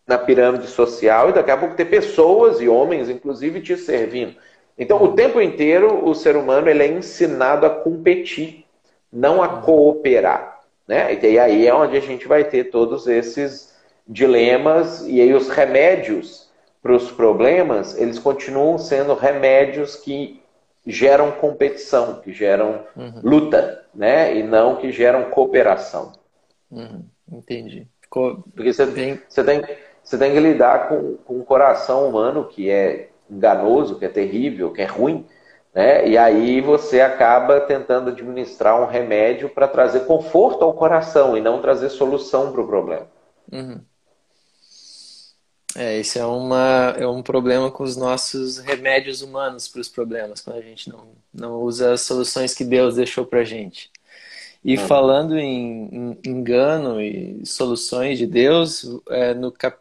na 0.07 0.17
pirâmide 0.17 0.67
social 0.67 1.29
e 1.29 1.33
daqui 1.35 1.51
a 1.51 1.59
pouco 1.59 1.77
ter 1.77 1.85
pessoas 1.85 2.63
e 2.63 2.69
homens, 2.69 3.11
inclusive, 3.11 3.61
te 3.61 3.77
servindo. 3.77 4.35
Então, 4.79 5.03
o 5.03 5.13
tempo 5.13 5.39
inteiro, 5.39 6.09
o 6.09 6.15
ser 6.15 6.35
humano 6.35 6.67
ele 6.67 6.83
é 6.83 6.87
ensinado 6.87 7.67
a 7.67 7.71
competir, 7.71 8.65
não 9.13 9.43
a 9.43 9.49
cooperar. 9.61 10.50
Né? 10.91 11.17
E 11.23 11.39
aí 11.39 11.69
é 11.69 11.73
onde 11.73 11.97
a 11.97 12.01
gente 12.01 12.27
vai 12.27 12.43
ter 12.43 12.65
todos 12.65 13.07
esses 13.07 13.73
dilemas 14.09 15.07
e 15.07 15.21
aí 15.21 15.33
os 15.33 15.49
remédios 15.49 16.51
para 16.83 16.93
os 16.93 17.13
problemas, 17.13 17.97
eles 17.97 18.19
continuam 18.19 18.77
sendo 18.77 19.15
remédios 19.15 19.95
que 19.95 20.43
geram 20.85 21.31
competição, 21.31 22.21
que 22.21 22.33
geram 22.33 22.81
uhum. 22.97 23.21
luta, 23.23 23.85
né? 23.95 24.37
E 24.37 24.43
não 24.43 24.79
que 24.79 24.91
geram 24.91 25.31
cooperação. 25.31 26.11
Uhum. 26.69 27.05
Entendi. 27.31 27.87
Ficou 28.01 28.43
Porque 28.53 28.73
você, 28.73 28.85
bem... 28.87 29.21
você, 29.29 29.45
tem, 29.45 29.63
você 30.03 30.19
tem 30.19 30.33
que 30.33 30.41
lidar 30.41 30.89
com, 30.89 31.19
com 31.19 31.35
um 31.37 31.45
coração 31.45 32.09
humano 32.09 32.49
que 32.49 32.69
é 32.69 33.11
enganoso, 33.31 33.97
que 33.97 34.07
é 34.07 34.09
terrível, 34.09 34.73
que 34.73 34.83
é 34.83 34.87
ruim, 34.87 35.25
né? 35.75 36.09
E 36.09 36.19
aí 36.19 36.61
você 36.61 37.01
acaba 37.01 37.61
tentando 37.61 38.11
administrar 38.11 38.81
um 38.81 38.87
remédio 38.87 39.49
para 39.49 39.69
trazer 39.69 40.01
conforto 40.01 40.65
ao 40.65 40.75
coração 40.75 41.37
e 41.37 41.41
não 41.41 41.61
trazer 41.61 41.91
solução 41.91 42.53
para 42.53 42.61
o 42.61 42.67
problema. 42.67 43.07
Uhum. 43.53 43.81
É, 45.77 45.99
esse 45.99 46.19
é, 46.19 46.25
uma, 46.25 46.95
é 46.99 47.07
um 47.07 47.23
problema 47.23 47.71
com 47.71 47.85
os 47.85 47.97
nossos 47.97 48.59
remédios 48.59 49.23
humanos 49.23 49.69
para 49.69 49.81
os 49.81 49.89
problemas, 49.89 50.41
quando 50.41 50.57
a 50.57 50.63
gente 50.63 50.89
não, 50.89 51.07
não 51.33 51.63
usa 51.63 51.93
as 51.93 52.03
soluções 52.03 52.55
que 52.55 52.65
Deus 52.65 52.97
deixou 52.97 53.25
para 53.25 53.41
a 53.41 53.45
gente. 53.45 53.89
E 54.65 54.77
uhum. 54.77 54.87
falando 54.87 55.39
em, 55.39 55.89
em, 55.93 56.19
engano 56.27 57.01
e 57.01 57.47
soluções 57.47 58.19
de 58.19 58.27
Deus, 58.27 58.85
é, 59.09 59.33
no 59.33 59.53
cap 59.53 59.80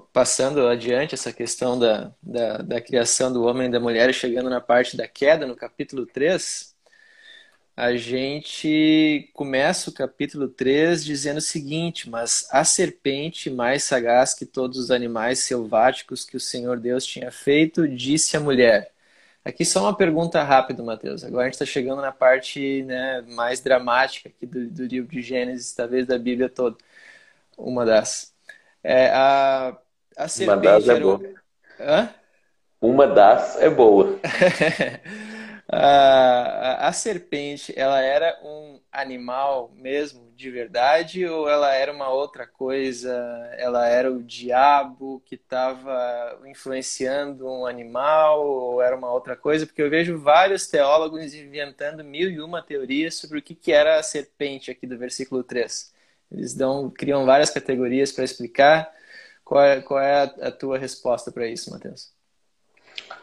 passando 0.00 0.66
adiante 0.66 1.14
essa 1.14 1.32
questão 1.32 1.78
da, 1.78 2.12
da, 2.22 2.58
da, 2.58 2.80
criação 2.80 3.32
do 3.32 3.44
homem 3.44 3.68
e 3.68 3.70
da 3.70 3.80
mulher 3.80 4.12
chegando 4.14 4.48
na 4.50 4.60
parte 4.60 4.96
da 4.96 5.06
queda, 5.08 5.46
no 5.46 5.56
capítulo 5.56 6.06
3, 6.06 6.74
a 7.76 7.96
gente 7.96 9.30
começa 9.34 9.90
o 9.90 9.92
capítulo 9.92 10.48
3 10.48 11.04
dizendo 11.04 11.38
o 11.38 11.40
seguinte: 11.40 12.08
Mas 12.10 12.46
a 12.50 12.64
serpente, 12.64 13.50
mais 13.50 13.84
sagaz 13.84 14.34
que 14.34 14.44
todos 14.46 14.78
os 14.78 14.90
animais 14.90 15.40
selváticos 15.40 16.24
que 16.24 16.36
o 16.36 16.40
Senhor 16.40 16.78
Deus 16.78 17.04
tinha 17.06 17.30
feito, 17.30 17.88
disse 17.88 18.36
à 18.36 18.40
mulher. 18.40 18.92
Aqui 19.44 19.64
só 19.64 19.82
uma 19.82 19.96
pergunta 19.96 20.42
rápida, 20.42 20.82
Mateus. 20.82 21.24
Agora 21.24 21.42
a 21.42 21.44
gente 21.46 21.54
está 21.54 21.66
chegando 21.66 22.00
na 22.00 22.12
parte 22.12 22.82
né, 22.84 23.22
mais 23.22 23.60
dramática 23.60 24.28
aqui 24.28 24.46
do, 24.46 24.68
do 24.70 24.84
livro 24.84 25.10
de 25.10 25.20
Gênesis, 25.22 25.72
talvez 25.72 26.06
da 26.06 26.18
Bíblia 26.18 26.48
toda. 26.48 26.76
Uma 27.56 27.84
das. 27.84 28.31
É, 28.82 29.08
a, 29.10 29.78
a 30.16 30.28
serpente. 30.28 30.66
Uma 30.66 30.80
das 30.80 30.88
é 30.88 31.00
boa. 31.00 31.20
Hã? 31.78 32.14
Uma 32.80 33.06
das 33.06 33.60
é 33.60 33.70
boa. 33.70 34.18
a, 35.70 36.88
a, 36.88 36.92
serpente, 36.92 37.72
ela 37.76 38.00
era 38.00 38.36
um 38.42 38.80
animal 38.90 39.70
mesmo, 39.76 40.32
de 40.34 40.50
verdade, 40.50 41.24
ou 41.24 41.48
ela 41.48 41.72
era 41.72 41.92
uma 41.92 42.08
outra 42.08 42.44
coisa? 42.44 43.12
Ela 43.56 43.86
era 43.86 44.10
o 44.10 44.20
diabo 44.20 45.22
que 45.24 45.36
estava 45.36 46.40
influenciando 46.44 47.48
um 47.48 47.66
animal, 47.66 48.44
ou 48.44 48.82
era 48.82 48.96
uma 48.96 49.12
outra 49.12 49.36
coisa? 49.36 49.64
Porque 49.64 49.80
eu 49.82 49.88
vejo 49.90 50.18
vários 50.18 50.66
teólogos 50.66 51.32
inventando 51.34 52.02
mil 52.02 52.28
e 52.28 52.40
uma 52.40 52.60
teorias 52.62 53.14
sobre 53.14 53.38
o 53.38 53.42
que, 53.42 53.54
que 53.54 53.70
era 53.70 53.96
a 53.96 54.02
serpente 54.02 54.72
aqui 54.72 54.88
do 54.88 54.98
versículo 54.98 55.44
3. 55.44 55.91
Eles 56.32 56.54
dão, 56.54 56.90
criam 56.90 57.26
várias 57.26 57.50
categorias 57.50 58.12
para 58.12 58.24
explicar. 58.24 58.90
Qual 59.44 59.62
é, 59.62 59.80
qual 59.80 60.00
é 60.00 60.22
a, 60.22 60.48
a 60.48 60.50
tua 60.50 60.78
resposta 60.78 61.30
para 61.30 61.46
isso, 61.46 61.70
Matheus? 61.70 62.10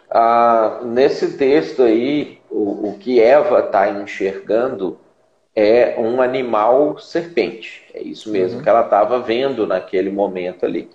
Ah, 0.10 0.82
nesse 0.84 1.38
texto 1.38 1.84
aí, 1.84 2.40
o, 2.50 2.90
o 2.90 2.98
que 2.98 3.22
Eva 3.22 3.60
está 3.60 3.90
enxergando 3.90 5.00
é 5.56 6.00
um 6.00 6.22
animal 6.22 6.98
serpente. 6.98 7.86
É 7.94 8.02
isso 8.02 8.32
mesmo 8.32 8.58
uhum. 8.58 8.64
que 8.64 8.70
ela 8.70 8.84
estava 8.84 9.20
vendo 9.20 9.68
naquele 9.68 10.10
momento 10.10 10.66
ali. 10.66 10.90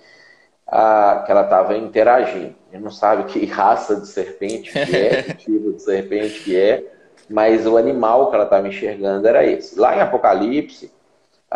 Ah, 0.67 1.23
que 1.25 1.31
ela 1.31 1.43
estava 1.43 1.77
interagindo. 1.77 2.55
Ele 2.73 2.83
não 2.83 2.91
sabe 2.91 3.25
que 3.25 3.45
raça 3.47 4.01
de 4.01 4.09
serpente 4.09 4.73
que 4.73 4.97
é, 4.97 5.23
que 5.35 5.35
tipo 5.35 5.73
de 5.73 5.83
serpente 5.83 6.41
que 6.43 6.57
é, 6.59 6.85
mas 7.29 7.67
o 7.67 7.77
animal 7.77 8.31
que 8.31 8.37
ela 8.37 8.45
estava 8.45 8.67
enxergando 8.67 9.29
era 9.29 9.45
esse. 9.45 9.79
Lá 9.79 9.97
em 9.97 10.01
Apocalipse, 10.01 10.91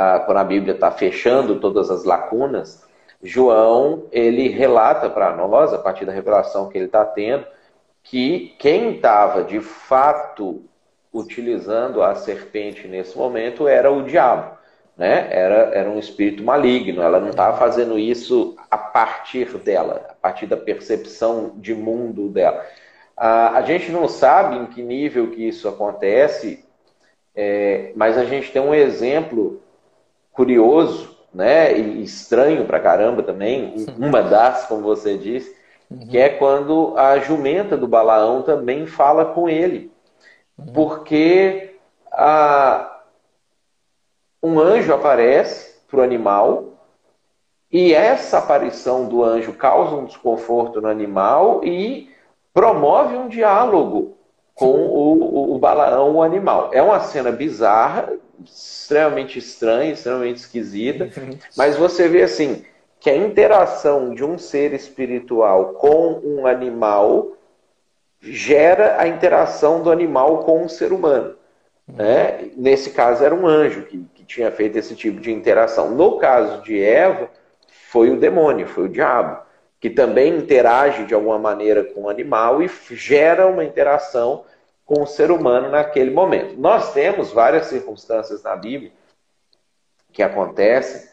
ah, 0.00 0.20
quando 0.20 0.38
a 0.38 0.44
Bíblia 0.44 0.74
está 0.74 0.92
fechando 0.92 1.58
todas 1.58 1.90
as 1.90 2.04
lacunas, 2.04 2.86
João 3.20 4.04
ele 4.12 4.46
relata 4.46 5.10
para 5.10 5.34
nós, 5.34 5.74
a 5.74 5.78
partir 5.78 6.04
da 6.04 6.12
revelação 6.12 6.68
que 6.68 6.78
ele 6.78 6.84
está 6.84 7.04
tendo, 7.04 7.44
que 8.04 8.54
quem 8.60 8.92
estava 8.92 9.42
de 9.42 9.60
fato 9.60 10.62
utilizando 11.12 12.00
a 12.00 12.14
serpente 12.14 12.86
nesse 12.86 13.18
momento 13.18 13.66
era 13.66 13.90
o 13.90 14.04
diabo. 14.04 14.56
Né? 14.96 15.26
Era, 15.32 15.74
era 15.74 15.90
um 15.90 15.98
espírito 15.98 16.44
maligno, 16.44 17.02
ela 17.02 17.18
não 17.18 17.30
estava 17.30 17.58
fazendo 17.58 17.98
isso 17.98 18.54
a 18.70 18.78
partir 18.78 19.58
dela, 19.58 20.06
a 20.10 20.14
partir 20.14 20.46
da 20.46 20.56
percepção 20.56 21.54
de 21.56 21.74
mundo 21.74 22.28
dela. 22.28 22.64
a 23.16 23.62
gente 23.62 23.90
não 23.90 24.06
sabe 24.06 24.58
em 24.58 24.66
que 24.66 24.80
nível 24.80 25.32
que 25.32 25.48
isso 25.48 25.68
acontece, 25.68 26.64
é, 27.34 27.90
mas 27.96 28.16
a 28.16 28.24
gente 28.24 28.52
tem 28.52 28.62
um 28.62 28.72
exemplo 28.72 29.60
curioso 30.38 31.18
né, 31.34 31.76
e 31.76 32.04
estranho 32.04 32.64
pra 32.64 32.78
caramba 32.78 33.24
também, 33.24 33.74
uma 33.98 34.22
das, 34.22 34.66
como 34.66 34.82
você 34.82 35.18
disse, 35.18 35.52
uhum. 35.90 36.06
que 36.06 36.16
é 36.16 36.28
quando 36.28 36.94
a 36.96 37.18
jumenta 37.18 37.76
do 37.76 37.88
Balaão 37.88 38.42
também 38.42 38.86
fala 38.86 39.24
com 39.24 39.48
ele. 39.48 39.90
Uhum. 40.56 40.66
Porque 40.66 41.74
a, 42.12 43.00
um 44.40 44.60
anjo 44.60 44.94
aparece 44.94 45.80
para 45.90 45.98
o 45.98 46.02
animal 46.04 46.66
e 47.70 47.92
essa 47.92 48.38
aparição 48.38 49.08
do 49.08 49.24
anjo 49.24 49.52
causa 49.54 49.96
um 49.96 50.04
desconforto 50.04 50.80
no 50.80 50.86
animal 50.86 51.64
e 51.64 52.10
promove 52.54 53.16
um 53.16 53.26
diálogo 53.26 54.16
com 54.54 54.70
o, 54.70 55.18
o, 55.18 55.56
o 55.56 55.58
Balaão, 55.58 56.14
o 56.14 56.22
animal. 56.22 56.70
É 56.72 56.80
uma 56.80 57.00
cena 57.00 57.32
bizarra, 57.32 58.12
extremamente 58.44 59.38
estranha, 59.38 59.92
extremamente 59.92 60.36
esquisita, 60.36 61.10
mas 61.56 61.76
você 61.76 62.08
vê 62.08 62.22
assim 62.22 62.64
que 63.00 63.10
a 63.10 63.16
interação 63.16 64.14
de 64.14 64.24
um 64.24 64.38
ser 64.38 64.72
espiritual 64.72 65.74
com 65.74 66.20
um 66.24 66.46
animal 66.46 67.36
gera 68.20 69.00
a 69.00 69.06
interação 69.06 69.82
do 69.82 69.90
animal 69.90 70.44
com 70.44 70.64
um 70.64 70.68
ser 70.68 70.92
humano. 70.92 71.36
Né? 71.86 72.50
Nesse 72.56 72.90
caso 72.90 73.24
era 73.24 73.34
um 73.34 73.46
anjo 73.46 73.82
que, 73.82 74.04
que 74.14 74.24
tinha 74.24 74.50
feito 74.50 74.76
esse 74.76 74.94
tipo 74.94 75.20
de 75.20 75.32
interação. 75.32 75.90
No 75.90 76.18
caso 76.18 76.62
de 76.62 76.82
Eva, 76.82 77.30
foi 77.90 78.10
o 78.10 78.18
demônio, 78.18 78.66
foi 78.66 78.84
o 78.84 78.88
diabo, 78.88 79.40
que 79.80 79.88
também 79.88 80.36
interage 80.36 81.04
de 81.04 81.14
alguma 81.14 81.38
maneira 81.38 81.84
com 81.84 82.02
o 82.02 82.08
animal 82.10 82.62
e 82.62 82.70
gera 82.90 83.46
uma 83.46 83.64
interação 83.64 84.44
com 84.88 85.02
o 85.02 85.06
ser 85.06 85.30
humano 85.30 85.68
naquele 85.68 86.10
momento. 86.10 86.58
Nós 86.58 86.94
temos 86.94 87.30
várias 87.30 87.66
circunstâncias 87.66 88.42
na 88.42 88.56
Bíblia 88.56 88.90
que 90.10 90.22
acontecem, 90.22 91.06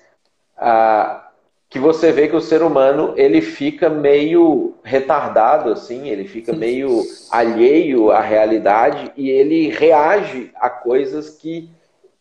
ah, 0.58 1.28
que 1.70 1.78
você 1.78 2.10
vê 2.14 2.30
que 2.30 2.38
o 2.38 2.42
ser 2.42 2.64
humano 2.64 3.14
ele 3.18 3.42
fica 3.42 3.90
meio 3.90 4.76
retardado 4.82 5.74
assim, 5.74 6.08
ele 6.08 6.26
fica 6.26 6.54
meio 6.54 7.04
alheio 7.30 8.12
à 8.12 8.22
realidade 8.22 9.12
e 9.18 9.30
ele 9.30 9.68
reage 9.68 10.52
a 10.56 10.70
coisas 10.70 11.32
que 11.32 11.70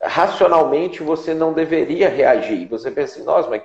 racionalmente 0.02 1.04
você 1.04 1.32
não 1.34 1.52
deveria 1.52 2.08
reagir. 2.08 2.66
Você 2.66 2.90
pensa 2.90 3.14
assim, 3.14 3.24
nossa, 3.24 3.48
mas 3.48 3.62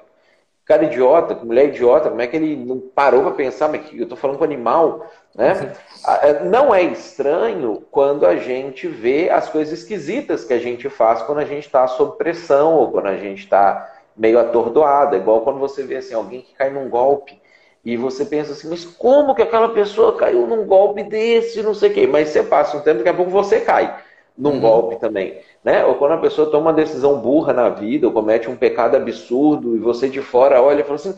cara 0.70 0.84
idiota, 0.84 1.34
mulher 1.44 1.70
idiota, 1.70 2.10
como 2.12 2.22
é 2.22 2.28
que 2.28 2.36
ele 2.36 2.56
não 2.56 2.80
parou 2.80 3.24
para 3.24 3.32
pensar, 3.32 3.68
mas 3.68 3.92
eu 3.92 4.04
estou 4.04 4.16
falando 4.16 4.38
com 4.38 4.44
animal, 4.44 5.10
né? 5.34 5.74
Ah, 6.06 6.20
é, 6.22 6.44
não 6.44 6.74
é 6.74 6.84
estranho 6.84 7.84
quando 7.90 8.24
a 8.24 8.36
gente 8.36 8.88
vê 8.88 9.32
as 9.32 9.50
coisas 9.50 9.80
esquisitas 9.80 10.46
que 10.46 10.54
a 10.54 10.60
gente 10.60 10.88
faz 10.88 11.24
quando 11.24 11.40
a 11.40 11.46
gente 11.46 11.66
está 11.66 11.88
sob 11.88 12.18
pressão 12.20 12.76
ou 12.76 12.92
quando 12.92 13.08
a 13.08 13.18
gente 13.18 13.40
está 13.40 13.96
meio 14.16 14.38
atordoado, 14.38 15.16
é 15.16 15.18
igual 15.18 15.42
quando 15.42 15.58
você 15.58 15.82
vê 15.82 15.96
assim, 15.96 16.14
alguém 16.14 16.42
que 16.42 16.54
cai 16.54 16.70
num 16.70 16.88
golpe 16.88 17.42
e 17.84 17.98
você 17.98 18.24
pensa 18.24 18.52
assim, 18.52 18.70
mas 18.70 18.86
como 18.86 19.34
que 19.34 19.42
aquela 19.42 19.70
pessoa 19.70 20.18
caiu 20.18 20.46
num 20.46 20.68
golpe 20.68 21.02
desse, 21.02 21.64
não 21.64 21.74
sei 21.74 21.90
o 21.90 21.94
quê, 21.96 22.06
mas 22.06 22.30
você 22.30 22.44
passa 22.44 22.78
um 22.78 22.82
tempo, 22.82 22.98
daqui 22.98 23.10
a 23.10 23.14
pouco 23.16 23.32
você 23.32 23.60
cai 23.62 24.04
num 24.38 24.52
uhum. 24.52 24.60
golpe 24.60 25.00
também. 25.00 25.42
Né? 25.64 25.86
Ou 25.86 25.96
quando 25.96 26.14
a 26.14 26.18
pessoa 26.18 26.50
toma 26.50 26.70
uma 26.70 26.74
decisão 26.74 27.20
burra 27.20 27.54
na 27.54 27.70
vida, 27.70 28.08
ou 28.08 28.14
comete 28.14 28.50
um 28.50 28.56
pecado 28.56 28.96
absurdo, 28.96 29.76
e 29.76 29.80
você 29.80 30.08
de 30.08 30.22
fora 30.22 30.62
olha 30.62 30.82
e 30.82 30.84
fala 30.84 30.96
assim: 30.96 31.16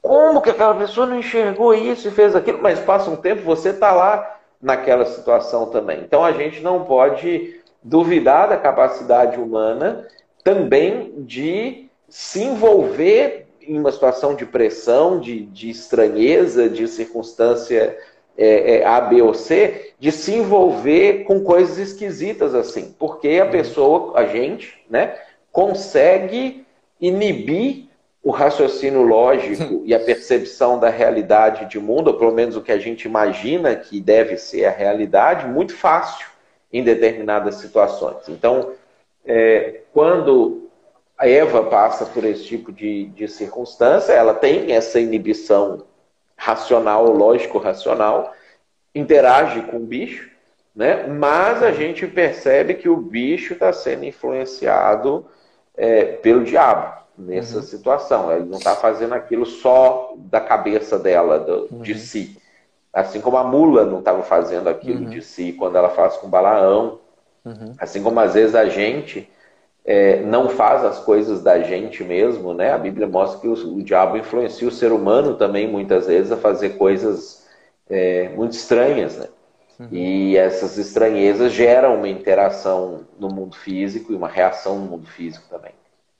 como 0.00 0.40
que 0.40 0.50
aquela 0.50 0.74
pessoa 0.74 1.06
não 1.06 1.18
enxergou 1.18 1.74
isso 1.74 2.08
e 2.08 2.10
fez 2.10 2.34
aquilo? 2.34 2.60
Mas 2.60 2.80
passa 2.80 3.10
um 3.10 3.16
tempo, 3.16 3.42
você 3.42 3.70
está 3.70 3.92
lá 3.92 4.40
naquela 4.60 5.04
situação 5.04 5.66
também. 5.66 6.00
Então 6.00 6.24
a 6.24 6.32
gente 6.32 6.60
não 6.60 6.84
pode 6.84 7.60
duvidar 7.82 8.48
da 8.48 8.56
capacidade 8.56 9.38
humana 9.38 10.06
também 10.42 11.14
de 11.18 11.88
se 12.08 12.42
envolver 12.42 13.46
em 13.60 13.78
uma 13.78 13.92
situação 13.92 14.34
de 14.34 14.44
pressão, 14.44 15.20
de, 15.20 15.46
de 15.46 15.70
estranheza, 15.70 16.68
de 16.68 16.86
circunstância 16.88 17.96
é, 18.36 18.76
é, 18.76 18.86
A, 18.86 19.00
B 19.00 19.20
ou 19.22 19.34
C, 19.34 19.92
de 19.98 20.10
se 20.10 20.34
envolver 20.34 21.24
com 21.24 21.42
coisas 21.42 21.78
esquisitas 21.78 22.54
assim. 22.54 22.94
Porque 22.98 23.38
a 23.40 23.44
uhum. 23.44 23.50
pessoa, 23.50 24.18
a 24.18 24.26
gente, 24.26 24.82
né, 24.88 25.16
consegue 25.50 26.64
inibir 27.00 27.86
o 28.22 28.30
raciocínio 28.30 29.02
lógico 29.02 29.82
e 29.84 29.92
a 29.94 29.98
percepção 29.98 30.78
da 30.78 30.88
realidade 30.88 31.68
de 31.68 31.78
mundo, 31.80 32.08
ou 32.08 32.14
pelo 32.14 32.32
menos 32.32 32.56
o 32.56 32.62
que 32.62 32.70
a 32.70 32.78
gente 32.78 33.04
imagina 33.04 33.74
que 33.74 34.00
deve 34.00 34.36
ser 34.36 34.64
a 34.64 34.70
realidade, 34.70 35.46
muito 35.46 35.74
fácil 35.74 36.26
em 36.72 36.84
determinadas 36.84 37.56
situações. 37.56 38.28
Então, 38.28 38.70
é, 39.26 39.80
quando 39.92 40.70
a 41.18 41.28
Eva 41.28 41.64
passa 41.64 42.06
por 42.06 42.24
esse 42.24 42.44
tipo 42.44 42.72
de, 42.72 43.06
de 43.06 43.28
circunstância, 43.28 44.12
ela 44.12 44.34
tem 44.34 44.72
essa 44.72 44.98
inibição 45.00 45.84
racional, 46.36 47.06
lógico-racional, 47.06 48.32
interage 48.94 49.62
com 49.62 49.78
o 49.78 49.86
bicho, 49.86 50.30
né? 50.74 51.06
mas 51.06 51.62
a 51.62 51.72
gente 51.72 52.06
percebe 52.06 52.74
que 52.74 52.88
o 52.88 52.96
bicho 52.96 53.54
está 53.54 53.72
sendo 53.72 54.04
influenciado 54.04 55.26
é, 55.76 56.04
pelo 56.04 56.44
diabo 56.44 57.02
nessa 57.16 57.56
uhum. 57.56 57.62
situação. 57.62 58.32
Ele 58.32 58.44
não 58.44 58.58
está 58.58 58.74
fazendo 58.74 59.14
aquilo 59.14 59.46
só 59.46 60.14
da 60.16 60.40
cabeça 60.40 60.98
dela, 60.98 61.38
do, 61.38 61.68
uhum. 61.70 61.82
de 61.82 61.94
si. 61.94 62.38
Assim 62.92 63.20
como 63.20 63.36
a 63.36 63.44
mula 63.44 63.84
não 63.84 64.00
estava 64.00 64.22
fazendo 64.22 64.68
aquilo 64.68 65.04
uhum. 65.04 65.10
de 65.10 65.22
si 65.22 65.52
quando 65.52 65.76
ela 65.76 65.90
faz 65.90 66.16
com 66.16 66.26
o 66.26 66.30
Balaão. 66.30 67.00
Uhum. 67.44 67.74
Assim 67.78 68.02
como 68.02 68.20
às 68.20 68.34
vezes 68.34 68.54
a 68.54 68.66
gente 68.66 69.30
é, 69.84 70.20
não 70.22 70.48
faz 70.48 70.84
as 70.84 71.00
coisas 71.00 71.42
da 71.42 71.60
gente 71.60 72.04
mesmo, 72.04 72.54
né? 72.54 72.72
A 72.72 72.78
Bíblia 72.78 73.06
mostra 73.06 73.40
que 73.40 73.48
o, 73.48 73.76
o 73.76 73.82
diabo 73.82 74.16
influencia 74.16 74.66
o 74.66 74.72
ser 74.72 74.92
humano 74.92 75.36
também, 75.36 75.66
muitas 75.66 76.06
vezes, 76.06 76.30
a 76.30 76.36
fazer 76.36 76.70
coisas 76.70 77.46
é, 77.90 78.28
muito 78.30 78.52
estranhas, 78.52 79.16
né? 79.16 79.28
Uhum. 79.80 79.88
E 79.90 80.36
essas 80.36 80.78
estranhezas 80.78 81.52
geram 81.52 81.96
uma 81.96 82.08
interação 82.08 83.06
no 83.18 83.28
mundo 83.28 83.56
físico 83.56 84.12
e 84.12 84.16
uma 84.16 84.28
reação 84.28 84.78
no 84.78 84.86
mundo 84.86 85.08
físico 85.08 85.46
também. 85.48 85.72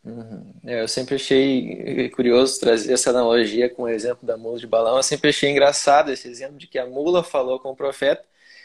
Uhum. 0.05 0.53
É, 0.67 0.83
eu 0.83 0.89
sempre 0.89 1.15
achei 1.15 2.11
curioso 2.11 2.59
trazer 2.59 2.93
essa 2.93 3.11
analogia 3.11 3.71
com 3.71 3.85
o 3.85 3.89
exemplo 3.89 4.27
da 4.27 4.37
mula 4.37 4.59
de 4.59 4.67
balão. 4.67 4.97
Eu 4.97 5.03
sempre 5.03 5.31
achei 5.31 5.49
engraçado 5.49 6.11
esse 6.11 6.27
exemplo 6.27 6.57
de 6.57 6.67
que 6.67 6.79
a 6.79 6.87
mula 6.87 7.23
falou 7.23 7.61
com 7.61 7.71
o 7.71 7.77
profeta 7.77 8.25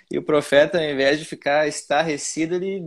e 0.09 0.17
o 0.17 0.23
profeta, 0.23 0.77
ao 0.77 0.83
invés 0.85 1.19
de 1.19 1.25
ficar 1.25 1.67
estarrecido, 1.67 2.55
ele 2.55 2.81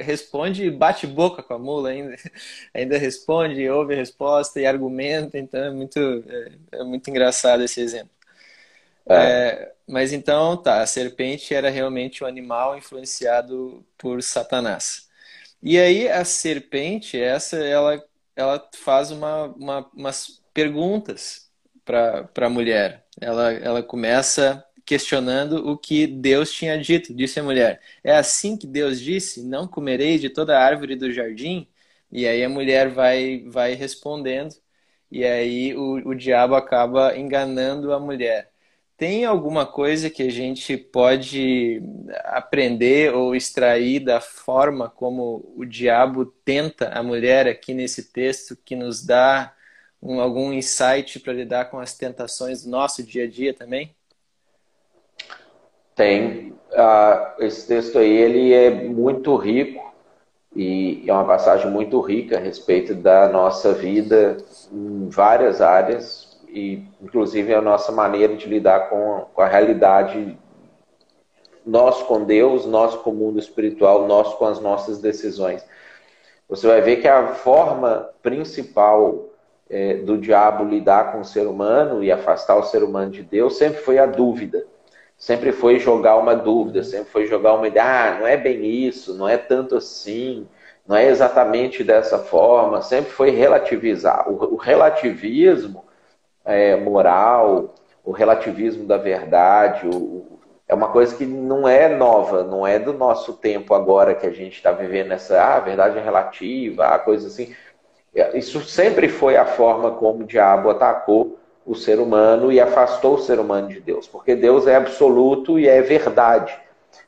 responde 0.00 0.68
bate 0.70 1.06
boca 1.06 1.42
com 1.42 1.54
a 1.54 1.58
mula 1.58 1.90
ainda. 1.90 2.16
Ainda 2.74 2.98
responde, 2.98 3.68
ouve 3.68 3.94
a 3.94 3.96
resposta 3.96 4.60
e 4.60 4.66
argumenta. 4.66 5.38
Então 5.38 5.60
é 5.64 5.70
muito, 5.70 5.98
é, 6.28 6.80
é 6.80 6.84
muito 6.84 7.08
engraçado 7.08 7.62
esse 7.62 7.80
exemplo. 7.80 8.10
É. 9.08 9.14
É, 9.14 9.72
mas 9.86 10.12
então, 10.12 10.56
tá, 10.56 10.82
a 10.82 10.86
serpente 10.86 11.54
era 11.54 11.70
realmente 11.70 12.24
um 12.24 12.26
animal 12.26 12.76
influenciado 12.76 13.86
por 13.96 14.22
Satanás. 14.22 15.08
E 15.62 15.78
aí 15.78 16.08
a 16.08 16.24
serpente, 16.24 17.20
essa, 17.20 17.56
ela, 17.58 18.04
ela 18.34 18.68
faz 18.74 19.10
uma, 19.12 19.46
uma 19.46 19.90
umas 19.94 20.42
perguntas 20.52 21.48
para 21.84 22.28
a 22.36 22.50
mulher. 22.50 23.04
Ela, 23.20 23.52
ela 23.52 23.82
começa 23.82 24.64
questionando 24.86 25.68
o 25.68 25.76
que 25.78 26.06
Deus 26.06 26.52
tinha 26.52 26.78
dito. 26.80 27.14
Disse 27.14 27.40
a 27.40 27.42
mulher: 27.44 27.82
É 28.04 28.12
assim 28.16 28.56
que 28.56 28.66
Deus 28.66 29.00
disse: 29.00 29.42
Não 29.42 29.68
comereis 29.68 30.20
de 30.20 30.30
toda 30.30 30.58
árvore 30.58 30.96
do 30.96 31.12
jardim? 31.12 31.68
E 32.10 32.26
aí 32.26 32.44
a 32.44 32.48
mulher 32.48 32.88
vai, 32.90 33.44
vai 33.48 33.74
respondendo, 33.74 34.54
e 35.10 35.24
aí 35.24 35.74
o, 35.76 36.10
o 36.10 36.14
diabo 36.14 36.54
acaba 36.54 37.16
enganando 37.18 37.92
a 37.92 38.00
mulher. 38.00 38.50
Tem 38.96 39.24
alguma 39.26 39.66
coisa 39.66 40.08
que 40.10 40.22
a 40.22 40.30
gente 40.30 40.76
pode 40.76 41.82
aprender 42.24 43.14
ou 43.14 43.36
extrair 43.36 44.00
da 44.00 44.20
forma 44.22 44.88
como 44.90 45.52
o 45.56 45.64
diabo 45.66 46.26
tenta 46.26 46.88
a 46.90 47.02
mulher 47.02 47.46
aqui 47.48 47.74
nesse 47.74 48.10
texto 48.12 48.56
que 48.56 48.74
nos 48.76 49.04
dá 49.04 49.54
um, 50.02 50.20
algum 50.20 50.52
insight 50.52 51.20
para 51.20 51.32
lidar 51.34 51.70
com 51.70 51.78
as 51.78 51.96
tentações 51.96 52.64
do 52.64 52.70
nosso 52.70 53.02
dia 53.02 53.24
a 53.24 53.28
dia 53.30 53.54
também? 53.54 53.95
Tem. 55.96 56.54
Uh, 56.72 57.42
esse 57.42 57.66
texto 57.66 57.98
aí 57.98 58.14
ele 58.14 58.52
é 58.52 58.70
muito 58.70 59.34
rico 59.34 59.94
e 60.54 61.02
é 61.06 61.12
uma 61.12 61.24
passagem 61.24 61.70
muito 61.70 61.98
rica 62.00 62.36
a 62.36 62.40
respeito 62.40 62.94
da 62.94 63.28
nossa 63.28 63.72
vida 63.72 64.36
em 64.70 65.08
várias 65.08 65.62
áreas 65.62 66.38
e 66.48 66.84
inclusive 67.00 67.54
a 67.54 67.62
nossa 67.62 67.92
maneira 67.92 68.36
de 68.36 68.46
lidar 68.46 68.90
com, 68.90 69.24
com 69.32 69.40
a 69.40 69.48
realidade 69.48 70.36
nós 71.64 72.02
com 72.02 72.24
Deus, 72.24 72.66
nós 72.66 72.94
com 72.94 73.10
o 73.10 73.14
mundo 73.14 73.38
espiritual, 73.38 74.06
nós 74.06 74.34
com 74.34 74.44
as 74.44 74.60
nossas 74.60 75.00
decisões. 75.00 75.64
Você 76.46 76.66
vai 76.66 76.82
ver 76.82 76.96
que 76.96 77.08
a 77.08 77.28
forma 77.28 78.10
principal 78.22 79.30
é, 79.70 79.94
do 79.94 80.18
diabo 80.18 80.64
lidar 80.64 81.12
com 81.12 81.20
o 81.20 81.24
ser 81.24 81.46
humano 81.46 82.04
e 82.04 82.12
afastar 82.12 82.56
o 82.56 82.64
ser 82.64 82.82
humano 82.82 83.10
de 83.10 83.22
Deus 83.22 83.56
sempre 83.56 83.80
foi 83.80 83.98
a 83.98 84.04
dúvida 84.04 84.64
sempre 85.16 85.52
foi 85.52 85.78
jogar 85.78 86.16
uma 86.16 86.34
dúvida, 86.34 86.82
sempre 86.82 87.10
foi 87.10 87.26
jogar 87.26 87.54
uma 87.54 87.68
ideia, 87.68 87.84
ah, 87.84 88.18
não 88.20 88.26
é 88.26 88.36
bem 88.36 88.64
isso, 88.64 89.14
não 89.14 89.28
é 89.28 89.36
tanto 89.36 89.76
assim, 89.76 90.46
não 90.86 90.96
é 90.96 91.06
exatamente 91.06 91.82
dessa 91.82 92.18
forma, 92.18 92.82
sempre 92.82 93.10
foi 93.10 93.30
relativizar. 93.30 94.28
O, 94.30 94.54
o 94.54 94.56
relativismo 94.56 95.84
é, 96.44 96.76
moral, 96.76 97.74
o 98.04 98.12
relativismo 98.12 98.86
da 98.86 98.96
verdade, 98.96 99.88
o, 99.88 100.38
é 100.68 100.74
uma 100.74 100.88
coisa 100.88 101.14
que 101.16 101.24
não 101.24 101.66
é 101.66 101.88
nova, 101.88 102.42
não 102.42 102.66
é 102.66 102.78
do 102.78 102.92
nosso 102.92 103.34
tempo 103.34 103.74
agora 103.74 104.14
que 104.14 104.26
a 104.26 104.32
gente 104.32 104.56
está 104.56 104.72
vivendo 104.72 105.12
essa, 105.12 105.40
ah, 105.42 105.60
verdade 105.60 105.98
é 105.98 106.02
relativa, 106.02 106.86
a 106.86 106.98
coisa 106.98 107.28
assim. 107.28 107.54
É, 108.14 108.36
isso 108.36 108.60
sempre 108.62 109.08
foi 109.08 109.36
a 109.36 109.46
forma 109.46 109.92
como 109.92 110.24
o 110.24 110.26
diabo 110.26 110.70
atacou 110.70 111.38
o 111.66 111.74
ser 111.74 111.98
humano 111.98 112.52
e 112.52 112.60
afastou 112.60 113.14
o 113.14 113.18
ser 113.18 113.40
humano 113.40 113.68
de 113.68 113.80
Deus, 113.80 114.06
porque 114.06 114.36
Deus 114.36 114.68
é 114.68 114.76
absoluto 114.76 115.58
e 115.58 115.68
é 115.68 115.82
verdade. 115.82 116.56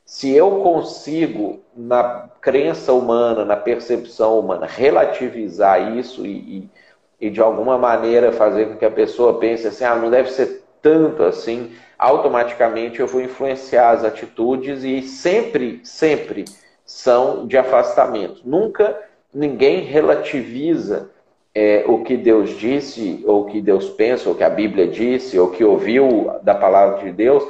Se 0.05 0.35
eu 0.35 0.61
consigo, 0.63 1.61
na 1.77 2.29
crença 2.41 2.93
humana, 2.93 3.45
na 3.45 3.57
percepção 3.57 4.41
humana, 4.41 4.67
relativizar 4.67 5.97
isso 5.97 6.27
e, 6.27 6.31
e, 6.31 6.71
e 7.27 7.31
de 7.31 7.41
alguma 7.41 7.79
maneira 7.79 8.33
fazer 8.33 8.67
com 8.67 8.77
que 8.77 8.85
a 8.85 8.91
pessoa 8.91 9.39
pense 9.39 9.69
assim, 9.69 9.85
ah, 9.85 9.95
não 9.95 10.11
deve 10.11 10.31
ser 10.33 10.65
tanto 10.83 11.23
assim, 11.23 11.73
automaticamente 11.99 13.01
eu 13.01 13.07
vou 13.07 13.21
influenciar 13.21 13.91
as 13.91 14.05
atitudes 14.05 14.83
e 14.83 15.03
sempre, 15.03 15.81
sempre 15.85 16.47
são 16.85 17.47
de 17.47 17.57
afastamento. 17.57 18.41
Nunca 18.45 18.99
ninguém 19.33 19.81
relativiza 19.81 21.11
é, 21.55 21.85
o 21.87 22.03
que 22.03 22.17
Deus 22.17 22.51
disse, 22.51 23.25
ou 23.27 23.43
o 23.43 23.45
que 23.47 23.61
Deus 23.61 23.89
pensa, 23.91 24.29
ou 24.29 24.35
o 24.35 24.39
que 24.39 24.45
a 24.45 24.51
Bíblia 24.51 24.87
disse, 24.87 25.39
ou 25.39 25.49
o 25.49 25.51
que 25.51 25.65
ouviu 25.65 26.31
da 26.43 26.55
palavra 26.55 27.05
de 27.05 27.13
Deus, 27.13 27.45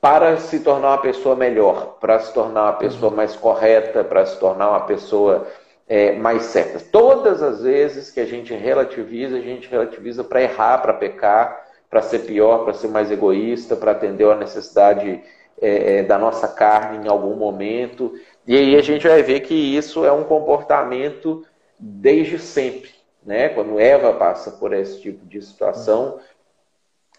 para 0.00 0.38
se 0.38 0.60
tornar 0.60 0.88
uma 0.88 1.02
pessoa 1.02 1.36
melhor, 1.36 1.98
para 2.00 2.18
se 2.20 2.32
tornar 2.32 2.62
uma 2.64 2.72
pessoa 2.72 3.10
mais 3.12 3.36
correta, 3.36 4.02
para 4.02 4.24
se 4.24 4.38
tornar 4.38 4.70
uma 4.70 4.80
pessoa 4.80 5.46
é, 5.86 6.12
mais 6.12 6.44
certa. 6.44 6.80
Todas 6.90 7.42
as 7.42 7.62
vezes 7.62 8.10
que 8.10 8.20
a 8.20 8.24
gente 8.24 8.54
relativiza, 8.54 9.36
a 9.36 9.40
gente 9.40 9.68
relativiza 9.68 10.24
para 10.24 10.40
errar, 10.40 10.78
para 10.78 10.94
pecar, 10.94 11.66
para 11.90 12.00
ser 12.00 12.20
pior, 12.20 12.64
para 12.64 12.72
ser 12.72 12.88
mais 12.88 13.10
egoísta, 13.10 13.74
para 13.76 13.90
atender 13.90 14.24
a 14.24 14.36
necessidade 14.36 15.20
é, 15.60 15.98
é, 15.98 16.02
da 16.02 16.16
nossa 16.16 16.48
carne 16.48 17.04
em 17.04 17.08
algum 17.10 17.34
momento. 17.34 18.14
E 18.46 18.56
aí 18.56 18.76
a 18.76 18.82
gente 18.82 19.06
vai 19.06 19.22
ver 19.22 19.40
que 19.40 19.54
isso 19.54 20.04
é 20.04 20.12
um 20.12 20.24
comportamento 20.24 21.44
desde 21.78 22.38
sempre. 22.38 22.99
Né? 23.24 23.48
Quando 23.50 23.78
Eva 23.78 24.12
passa 24.14 24.50
por 24.52 24.72
esse 24.72 25.00
tipo 25.00 25.24
de 25.26 25.42
situação, 25.42 26.18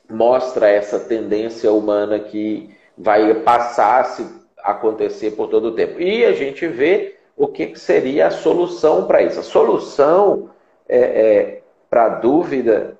mostra 0.09 0.69
essa 0.69 0.99
tendência 0.99 1.71
humana 1.71 2.19
que 2.19 2.75
vai 2.97 3.33
passar 3.35 4.01
a 4.01 4.03
se 4.03 4.27
acontecer 4.57 5.31
por 5.31 5.47
todo 5.47 5.69
o 5.69 5.75
tempo. 5.75 5.99
E 6.01 6.25
a 6.25 6.33
gente 6.33 6.67
vê 6.67 7.17
o 7.35 7.47
que 7.47 7.75
seria 7.75 8.27
a 8.27 8.31
solução 8.31 9.05
para 9.05 9.21
isso. 9.21 9.39
A 9.39 9.43
solução 9.43 10.49
é, 10.87 10.99
é, 10.99 11.61
para 11.89 12.05
a 12.05 12.09
dúvida 12.09 12.97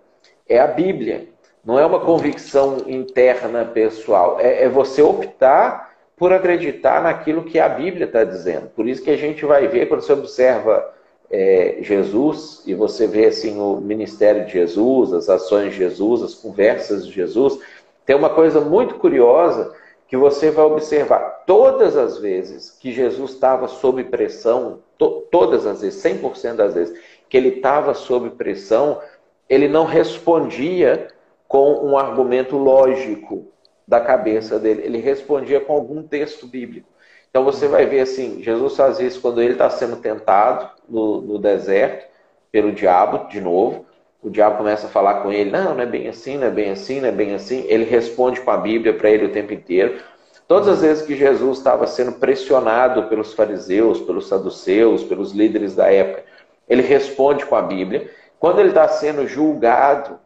é 0.48 0.60
a 0.60 0.68
Bíblia. 0.68 1.28
Não 1.64 1.78
é 1.78 1.86
uma 1.86 2.00
convicção 2.00 2.78
interna 2.88 3.66
pessoal. 3.66 4.40
É, 4.40 4.64
é 4.64 4.70
você 4.70 5.02
optar 5.02 5.92
por 6.18 6.34
acreditar 6.34 7.02
naquilo 7.02 7.44
que 7.44 7.60
a 7.60 7.68
Bíblia 7.68 8.06
está 8.06 8.24
dizendo. 8.24 8.68
Por 8.70 8.88
isso 8.88 9.04
que 9.04 9.12
a 9.12 9.18
gente 9.18 9.46
vai 9.46 9.68
ver, 9.68 9.88
quando 9.88 10.02
você 10.02 10.14
observa 10.14 10.94
é, 11.32 11.78
Jesus 11.82 12.62
e 12.66 12.74
você 12.76 13.08
vê 13.08 13.28
assim 13.28 13.58
o 13.58 13.78
ministério 13.78 14.46
de 14.46 14.52
Jesus, 14.52 15.14
as 15.14 15.30
ações 15.30 15.72
de 15.72 15.78
Jesus, 15.78 16.22
as 16.22 16.34
conversas 16.34 17.08
de 17.08 17.12
Jesus, 17.12 17.60
tem 18.06 18.16
uma 18.16 18.30
coisa 18.30 18.60
muito 18.60 18.96
curiosa 18.96 19.74
que 20.08 20.18
você 20.18 20.52
vai 20.52 20.66
observar. 20.66 21.44
Todas 21.46 21.96
as 21.96 22.18
vezes 22.18 22.72
que 22.72 22.92
Jesus 22.92 23.32
estava 23.32 23.70
sob 23.70 24.04
pressão, 24.04 24.80
to 24.98 25.26
todas 25.32 25.66
as 25.66 25.82
vezes, 25.82 26.04
100% 26.04 26.56
das 26.56 26.74
vezes 26.74 27.00
que 27.30 27.38
ele 27.38 27.48
estava 27.48 27.94
sob 27.94 28.32
pressão, 28.32 29.02
ele 29.48 29.70
não 29.70 29.86
respondia 29.86 31.08
com 31.48 31.86
um 31.86 31.98
argumento 31.98 32.58
lógico 32.58 33.48
da 33.88 34.02
cabeça 34.02 34.60
dele. 34.60 34.82
Ele 34.84 34.98
respondia 34.98 35.62
com 35.62 35.74
algum 35.74 36.04
texto 36.04 36.46
bíblico. 36.46 36.90
Então 37.30 37.46
você 37.46 37.70
vai 37.70 37.86
ver 37.86 38.02
assim, 38.02 38.44
Jesus 38.44 38.76
faz 38.76 39.00
isso 39.00 39.22
quando 39.22 39.42
ele 39.42 39.54
está 39.54 39.70
sendo 39.70 39.96
tentado 39.96 40.70
no, 40.92 41.22
no, 41.22 41.40
deserto 41.40 42.06
pelo 42.52 42.72
diabo, 42.72 43.30
de 43.30 43.40
novo. 43.40 43.86
O 44.22 44.30
diabo 44.30 44.58
começa 44.58 44.86
a 44.86 44.90
falar 44.90 45.22
com 45.22 45.32
ele, 45.32 45.50
não, 45.50 45.74
não 45.74 45.82
é 45.82 45.86
bem 45.86 46.08
assim, 46.08 46.38
não 46.38 46.48
é 46.48 46.52
bem 46.52 46.72
assim, 46.72 47.00
não 47.00 47.08
é 47.08 47.12
bem 47.12 47.34
assim. 47.34 47.66
Ele 47.68 47.84
responde 47.84 48.42
com 48.42 48.52
a 48.52 48.58
Bíblia 48.58 48.94
para 48.94 49.10
ele 49.10 49.26
o 49.26 49.32
tempo 49.32 49.54
inteiro. 49.54 50.00
Todas 50.48 50.68
as 50.68 50.82
vezes 50.82 51.06
que 51.06 51.16
Jesus 51.16 51.58
estava 51.58 51.88
sendo 51.88 52.12
pressionado 52.14 53.04
pelos 53.04 53.34
fariseus, 53.34 54.02
pelos 54.02 54.28
saduceus, 54.28 55.04
pelos 55.04 55.32
líderes 55.32 55.76
da 55.76 55.92
época, 55.92 56.24
ele 56.68 56.82
responde 56.82 57.46
com 57.46 57.56
a 57.56 57.62
Bíblia. 57.62 58.12
Quando 58.38 58.60
ele 58.60 58.70
está 58.70 58.88
sendo 58.88 59.26
julgado 59.28 60.20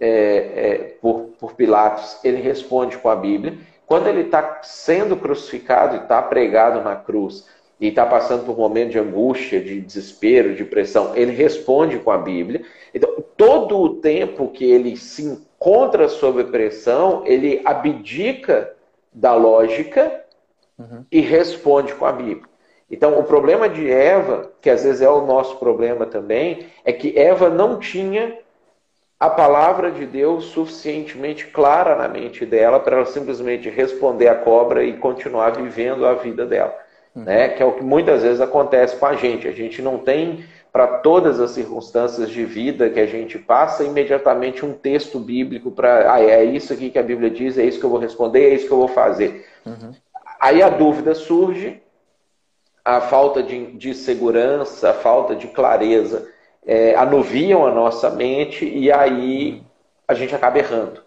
é, 0.00 0.08
é, 0.08 0.96
por, 1.00 1.30
por 1.38 1.52
Pilatos, 1.54 2.18
ele 2.24 2.40
responde 2.40 2.96
com 2.96 3.10
a 3.10 3.16
Bíblia. 3.16 3.58
Quando 3.86 4.06
ele 4.06 4.22
está 4.22 4.60
sendo 4.62 5.16
crucificado 5.16 5.96
e 5.96 5.98
está 5.98 6.22
pregado 6.22 6.80
na 6.80 6.96
cruz 6.96 7.46
e 7.80 7.88
está 7.88 8.04
passando 8.04 8.44
por 8.44 8.52
um 8.52 8.60
momento 8.60 8.90
de 8.90 8.98
angústia, 8.98 9.58
de 9.58 9.80
desespero, 9.80 10.54
de 10.54 10.64
pressão, 10.64 11.16
ele 11.16 11.32
responde 11.32 11.98
com 11.98 12.10
a 12.10 12.18
Bíblia. 12.18 12.62
Então, 12.94 13.24
todo 13.36 13.78
o 13.78 13.94
tempo 13.96 14.48
que 14.48 14.64
ele 14.64 14.96
se 14.96 15.22
encontra 15.22 16.08
sob 16.08 16.44
pressão, 16.44 17.22
ele 17.24 17.62
abdica 17.64 18.72
da 19.12 19.34
lógica 19.34 20.24
uhum. 20.78 21.04
e 21.10 21.20
responde 21.20 21.94
com 21.94 22.04
a 22.04 22.12
Bíblia. 22.12 22.50
Então, 22.90 23.18
o 23.18 23.24
problema 23.24 23.68
de 23.68 23.90
Eva, 23.90 24.50
que 24.60 24.68
às 24.68 24.84
vezes 24.84 25.00
é 25.00 25.08
o 25.08 25.24
nosso 25.24 25.56
problema 25.56 26.04
também, 26.04 26.66
é 26.84 26.92
que 26.92 27.18
Eva 27.18 27.48
não 27.48 27.78
tinha 27.78 28.36
a 29.18 29.30
palavra 29.30 29.90
de 29.90 30.04
Deus 30.06 30.46
suficientemente 30.46 31.46
clara 31.46 31.94
na 31.94 32.08
mente 32.08 32.44
dela 32.44 32.80
para 32.80 32.96
ela 32.96 33.06
simplesmente 33.06 33.68
responder 33.70 34.28
à 34.28 34.34
cobra 34.34 34.82
e 34.82 34.96
continuar 34.96 35.50
vivendo 35.50 36.04
a 36.04 36.14
vida 36.14 36.44
dela. 36.44 36.74
Uhum. 37.20 37.24
Né? 37.24 37.48
Que 37.50 37.62
é 37.62 37.66
o 37.66 37.72
que 37.72 37.82
muitas 37.82 38.22
vezes 38.22 38.40
acontece 38.40 38.96
com 38.96 39.06
a 39.06 39.14
gente. 39.14 39.46
A 39.46 39.52
gente 39.52 39.82
não 39.82 39.98
tem, 39.98 40.44
para 40.72 40.86
todas 40.98 41.40
as 41.40 41.50
circunstâncias 41.52 42.30
de 42.30 42.44
vida 42.44 42.88
que 42.88 43.00
a 43.00 43.06
gente 43.06 43.38
passa, 43.38 43.84
imediatamente 43.84 44.64
um 44.64 44.72
texto 44.72 45.18
bíblico 45.18 45.70
para. 45.70 46.12
Ah, 46.12 46.20
é 46.22 46.44
isso 46.44 46.72
aqui 46.72 46.90
que 46.90 46.98
a 46.98 47.02
Bíblia 47.02 47.30
diz, 47.30 47.58
é 47.58 47.64
isso 47.64 47.78
que 47.78 47.84
eu 47.84 47.90
vou 47.90 47.98
responder, 47.98 48.50
é 48.50 48.54
isso 48.54 48.66
que 48.66 48.72
eu 48.72 48.78
vou 48.78 48.88
fazer. 48.88 49.46
Uhum. 49.66 49.92
Aí 50.40 50.62
a 50.62 50.70
dúvida 50.70 51.14
surge, 51.14 51.82
a 52.84 53.00
falta 53.00 53.42
de, 53.42 53.72
de 53.72 53.94
segurança, 53.94 54.90
a 54.90 54.94
falta 54.94 55.36
de 55.36 55.48
clareza 55.48 56.28
é, 56.66 56.94
anuviam 56.94 57.66
a 57.66 57.70
nossa 57.70 58.10
mente 58.10 58.66
e 58.66 58.90
aí 58.90 59.62
a 60.06 60.14
gente 60.14 60.34
acaba 60.34 60.58
errando. 60.58 61.02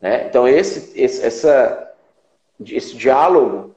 Né? 0.00 0.26
Então, 0.26 0.46
esse, 0.46 0.98
esse, 0.98 1.24
essa, 1.24 1.92
esse 2.64 2.96
diálogo 2.96 3.74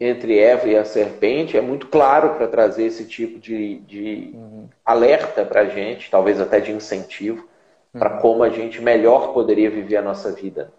entre 0.00 0.38
Eva 0.38 0.66
e 0.66 0.76
a 0.76 0.84
serpente 0.84 1.58
é 1.58 1.60
muito 1.60 1.86
claro 1.88 2.34
para 2.34 2.48
trazer 2.48 2.86
esse 2.86 3.04
tipo 3.04 3.38
de, 3.38 3.76
de 3.80 4.30
uhum. 4.32 4.66
alerta 4.82 5.44
para 5.44 5.60
a 5.60 5.66
gente, 5.66 6.10
talvez 6.10 6.40
até 6.40 6.58
de 6.58 6.72
incentivo, 6.72 7.46
uhum. 7.92 8.00
para 8.00 8.10
como 8.18 8.42
a 8.42 8.48
gente 8.48 8.80
melhor 8.80 9.34
poderia 9.34 9.70
viver 9.70 9.98
a 9.98 10.02
nossa 10.02 10.32
vida. 10.32 10.72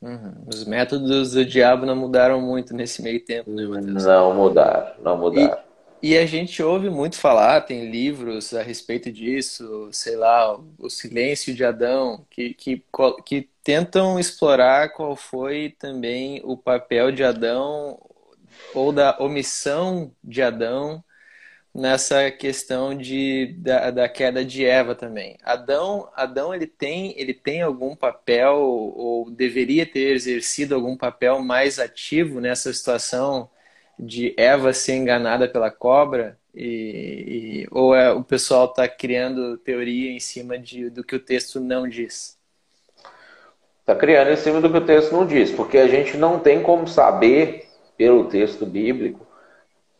Uhum. 0.00 0.32
Os 0.46 0.64
métodos 0.64 1.32
do 1.32 1.44
diabo 1.44 1.84
não 1.84 1.96
mudaram 1.96 2.40
muito 2.40 2.74
nesse 2.74 3.02
meio 3.02 3.20
tempo, 3.20 3.50
né, 3.50 3.66
Matheus? 3.66 4.04
Não 4.04 4.34
mudaram, 4.34 4.92
não 5.02 5.18
mudaram. 5.18 5.58
E 6.02 6.18
a 6.18 6.26
gente 6.26 6.62
ouve 6.62 6.90
muito 6.90 7.16
falar, 7.16 7.62
tem 7.62 7.90
livros 7.90 8.52
a 8.52 8.62
respeito 8.62 9.10
disso, 9.10 9.88
sei 9.90 10.16
lá, 10.16 10.58
O 10.78 10.90
Silêncio 10.90 11.54
de 11.54 11.64
Adão, 11.64 12.26
que, 12.28 12.52
que, 12.52 12.84
que 13.24 13.48
tentam 13.62 14.18
explorar 14.20 14.92
qual 14.92 15.16
foi 15.16 15.74
também 15.78 16.42
o 16.44 16.58
papel 16.58 17.10
de 17.10 17.24
Adão 17.24 17.98
ou 18.72 18.92
da 18.92 19.16
omissão 19.18 20.14
de 20.22 20.42
Adão 20.42 21.02
nessa 21.74 22.30
questão 22.30 22.96
de, 22.96 23.54
da, 23.58 23.90
da 23.90 24.08
queda 24.08 24.44
de 24.44 24.64
Eva 24.64 24.94
também. 24.94 25.36
Adão, 25.42 26.08
Adão 26.14 26.54
ele 26.54 26.68
tem, 26.68 27.18
ele 27.18 27.34
tem 27.34 27.62
algum 27.62 27.96
papel 27.96 28.56
ou 28.56 29.28
deveria 29.30 29.84
ter 29.84 30.12
exercido 30.14 30.74
algum 30.74 30.96
papel 30.96 31.40
mais 31.40 31.80
ativo 31.80 32.40
nessa 32.40 32.72
situação 32.72 33.50
de 33.98 34.34
Eva 34.36 34.72
ser 34.72 34.94
enganada 34.94 35.48
pela 35.48 35.70
cobra 35.70 36.38
e, 36.54 37.64
e 37.64 37.68
ou 37.70 37.94
é, 37.94 38.12
o 38.12 38.22
pessoal 38.22 38.66
está 38.66 38.88
criando 38.88 39.56
teoria 39.58 40.12
em 40.12 40.20
cima 40.20 40.56
de, 40.56 40.88
do 40.90 41.02
que 41.02 41.16
o 41.16 41.20
texto 41.20 41.58
não 41.58 41.88
diz? 41.88 42.38
Está 43.80 43.94
criando 43.94 44.30
em 44.30 44.36
cima 44.36 44.60
do 44.60 44.70
que 44.70 44.78
o 44.78 44.86
texto 44.86 45.12
não 45.12 45.26
diz, 45.26 45.50
porque 45.50 45.76
a 45.76 45.88
gente 45.88 46.16
não 46.16 46.38
tem 46.38 46.62
como 46.62 46.86
saber 46.86 47.68
pelo 47.96 48.24
texto 48.24 48.66
bíblico 48.66 49.26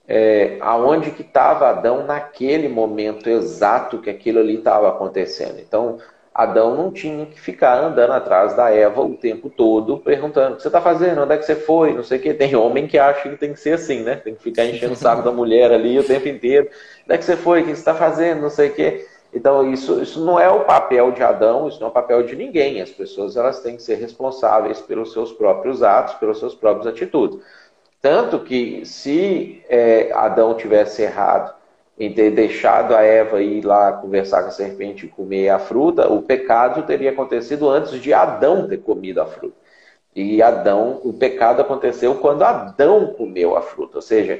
é, 0.06 0.58
aonde 0.60 1.10
que 1.10 1.22
estava 1.22 1.70
Adão 1.70 2.04
naquele 2.06 2.68
momento 2.68 3.28
exato 3.28 3.98
que 3.98 4.10
aquilo 4.10 4.40
ali 4.40 4.56
estava 4.56 4.88
acontecendo. 4.88 5.58
Então, 5.58 5.98
Adão 6.34 6.74
não 6.74 6.90
tinha 6.90 7.26
que 7.26 7.40
ficar 7.40 7.78
andando 7.78 8.12
atrás 8.12 8.54
da 8.54 8.68
Eva 8.68 9.00
o 9.02 9.16
tempo 9.16 9.48
todo, 9.48 9.98
perguntando 9.98 10.54
o 10.54 10.56
que 10.56 10.62
você 10.62 10.68
está 10.68 10.80
fazendo, 10.80 11.22
onde 11.22 11.32
é 11.32 11.38
que 11.38 11.44
você 11.44 11.54
foi, 11.54 11.94
não 11.94 12.02
sei 12.02 12.18
o 12.18 12.20
que. 12.20 12.34
Tem 12.34 12.54
homem 12.56 12.86
que 12.86 12.98
acha 12.98 13.28
que 13.28 13.36
tem 13.36 13.52
que 13.52 13.60
ser 13.60 13.74
assim, 13.74 14.02
né? 14.02 14.16
Tem 14.16 14.34
que 14.34 14.42
ficar 14.42 14.66
enchendo 14.66 14.94
o 14.94 14.96
saco 14.96 15.22
da 15.22 15.30
mulher 15.30 15.72
ali 15.72 15.98
o 15.98 16.04
tempo 16.04 16.28
inteiro. 16.28 16.68
Onde 17.04 17.14
é 17.14 17.18
que 17.18 17.24
você 17.24 17.36
foi, 17.36 17.60
o 17.62 17.64
que 17.64 17.70
você 17.70 17.78
está 17.78 17.94
fazendo, 17.94 18.42
não 18.42 18.50
sei 18.50 18.70
o 18.70 18.74
que. 18.74 19.06
Então, 19.32 19.72
isso, 19.72 20.00
isso 20.00 20.24
não 20.24 20.38
é 20.38 20.48
o 20.48 20.64
papel 20.64 21.10
de 21.12 21.22
Adão, 21.22 21.66
isso 21.66 21.80
não 21.80 21.88
é 21.88 21.90
o 21.90 21.94
papel 21.94 22.22
de 22.24 22.36
ninguém. 22.36 22.80
As 22.80 22.90
pessoas 22.90 23.36
elas 23.36 23.60
têm 23.60 23.76
que 23.76 23.82
ser 23.82 23.96
responsáveis 23.96 24.80
pelos 24.80 25.12
seus 25.12 25.32
próprios 25.32 25.82
atos, 25.82 26.14
pelas 26.14 26.38
suas 26.38 26.54
próprias 26.54 26.86
atitudes. 26.86 27.38
Tanto 28.04 28.40
que, 28.40 28.84
se 28.84 29.64
é, 29.66 30.12
Adão 30.12 30.52
tivesse 30.52 31.00
errado 31.00 31.54
em 31.98 32.12
ter 32.12 32.32
deixado 32.32 32.94
a 32.94 33.00
Eva 33.00 33.40
ir 33.40 33.64
lá 33.64 33.94
conversar 33.94 34.42
com 34.42 34.48
a 34.48 34.50
serpente 34.50 35.06
e 35.06 35.08
comer 35.08 35.48
a 35.48 35.58
fruta, 35.58 36.12
o 36.12 36.20
pecado 36.20 36.82
teria 36.82 37.12
acontecido 37.12 37.66
antes 37.66 37.98
de 38.02 38.12
Adão 38.12 38.68
ter 38.68 38.76
comido 38.76 39.22
a 39.22 39.24
fruta. 39.24 39.56
E 40.14 40.42
Adão, 40.42 41.00
o 41.02 41.14
pecado 41.14 41.62
aconteceu 41.62 42.16
quando 42.16 42.42
Adão 42.42 43.06
comeu 43.14 43.56
a 43.56 43.62
fruta. 43.62 43.96
Ou 43.96 44.02
seja, 44.02 44.38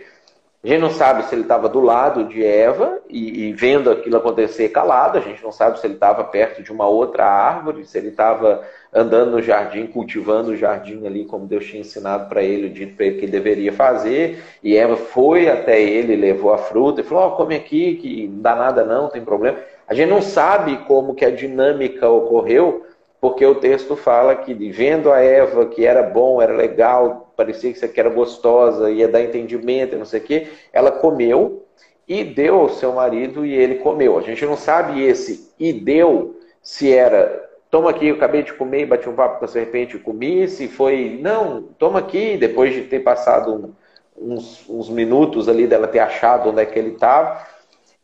a 0.64 0.66
gente 0.66 0.80
não 0.80 0.90
sabe 0.90 1.24
se 1.24 1.34
ele 1.34 1.42
estava 1.42 1.68
do 1.68 1.78
lado 1.78 2.24
de 2.24 2.42
Eva 2.42 2.98
e, 3.10 3.48
e, 3.48 3.52
vendo 3.52 3.90
aquilo 3.90 4.16
acontecer 4.16 4.70
calado, 4.70 5.18
a 5.18 5.20
gente 5.20 5.44
não 5.44 5.52
sabe 5.52 5.78
se 5.78 5.86
ele 5.86 5.92
estava 5.92 6.24
perto 6.24 6.62
de 6.62 6.72
uma 6.72 6.86
outra 6.86 7.26
árvore, 7.26 7.84
se 7.84 7.98
ele 7.98 8.08
estava 8.08 8.62
andando 8.90 9.32
no 9.32 9.42
jardim, 9.42 9.86
cultivando 9.86 10.52
o 10.52 10.56
jardim 10.56 11.06
ali, 11.06 11.26
como 11.26 11.46
Deus 11.46 11.66
tinha 11.66 11.82
ensinado 11.82 12.30
para 12.30 12.42
ele, 12.42 12.70
dito 12.70 12.96
para 12.96 13.04
ele 13.04 13.18
que 13.18 13.24
ele 13.26 13.32
deveria 13.32 13.74
fazer, 13.74 14.42
e 14.62 14.74
Eva 14.74 14.96
foi 14.96 15.50
até 15.50 15.82
ele, 15.82 16.16
levou 16.16 16.54
a 16.54 16.56
fruta 16.56 17.02
e 17.02 17.04
falou: 17.04 17.28
oh, 17.28 17.30
come 17.32 17.54
aqui, 17.54 17.96
que 17.96 18.26
não 18.26 18.40
dá 18.40 18.54
nada 18.54 18.84
não, 18.84 19.02
não 19.02 19.10
tem 19.10 19.22
problema. 19.22 19.58
A 19.86 19.92
gente 19.92 20.08
não 20.08 20.22
sabe 20.22 20.78
como 20.86 21.14
que 21.14 21.26
a 21.26 21.30
dinâmica 21.30 22.08
ocorreu, 22.08 22.86
porque 23.24 23.46
o 23.46 23.54
texto 23.54 23.96
fala 23.96 24.36
que 24.36 24.52
vendo 24.52 25.10
a 25.10 25.18
Eva 25.18 25.64
que 25.64 25.86
era 25.86 26.02
bom, 26.02 26.42
era 26.42 26.52
legal, 26.52 27.32
parecia 27.34 27.72
que 27.72 27.98
era 27.98 28.10
gostosa, 28.10 28.90
ia 28.90 29.08
dar 29.08 29.22
entendimento, 29.22 29.96
não 29.96 30.04
sei 30.04 30.20
o 30.20 30.22
quê, 30.22 30.48
ela 30.70 30.90
comeu 30.90 31.64
e 32.06 32.22
deu 32.22 32.56
ao 32.60 32.68
seu 32.68 32.92
marido 32.92 33.46
e 33.46 33.54
ele 33.54 33.76
comeu. 33.76 34.18
A 34.18 34.20
gente 34.20 34.44
não 34.44 34.58
sabe 34.58 35.02
esse 35.02 35.50
e 35.58 35.72
deu 35.72 36.38
se 36.62 36.92
era 36.92 37.48
toma 37.70 37.88
aqui, 37.88 38.08
eu 38.08 38.16
acabei 38.16 38.42
de 38.42 38.52
comer 38.52 38.84
bati 38.84 39.08
um 39.08 39.14
papo 39.14 39.38
com 39.38 39.46
a 39.46 39.48
serpente 39.48 39.96
e 39.96 40.00
comi, 40.00 40.46
se 40.46 40.68
foi, 40.68 41.18
não, 41.22 41.62
toma 41.78 42.00
aqui, 42.00 42.36
depois 42.36 42.74
de 42.74 42.82
ter 42.82 43.00
passado 43.00 43.74
um, 44.18 44.34
uns, 44.34 44.68
uns 44.68 44.90
minutos 44.90 45.48
ali 45.48 45.66
dela 45.66 45.88
ter 45.88 46.00
achado 46.00 46.50
onde 46.50 46.60
é 46.60 46.66
que 46.66 46.78
ele 46.78 46.90
estava. 46.90 47.42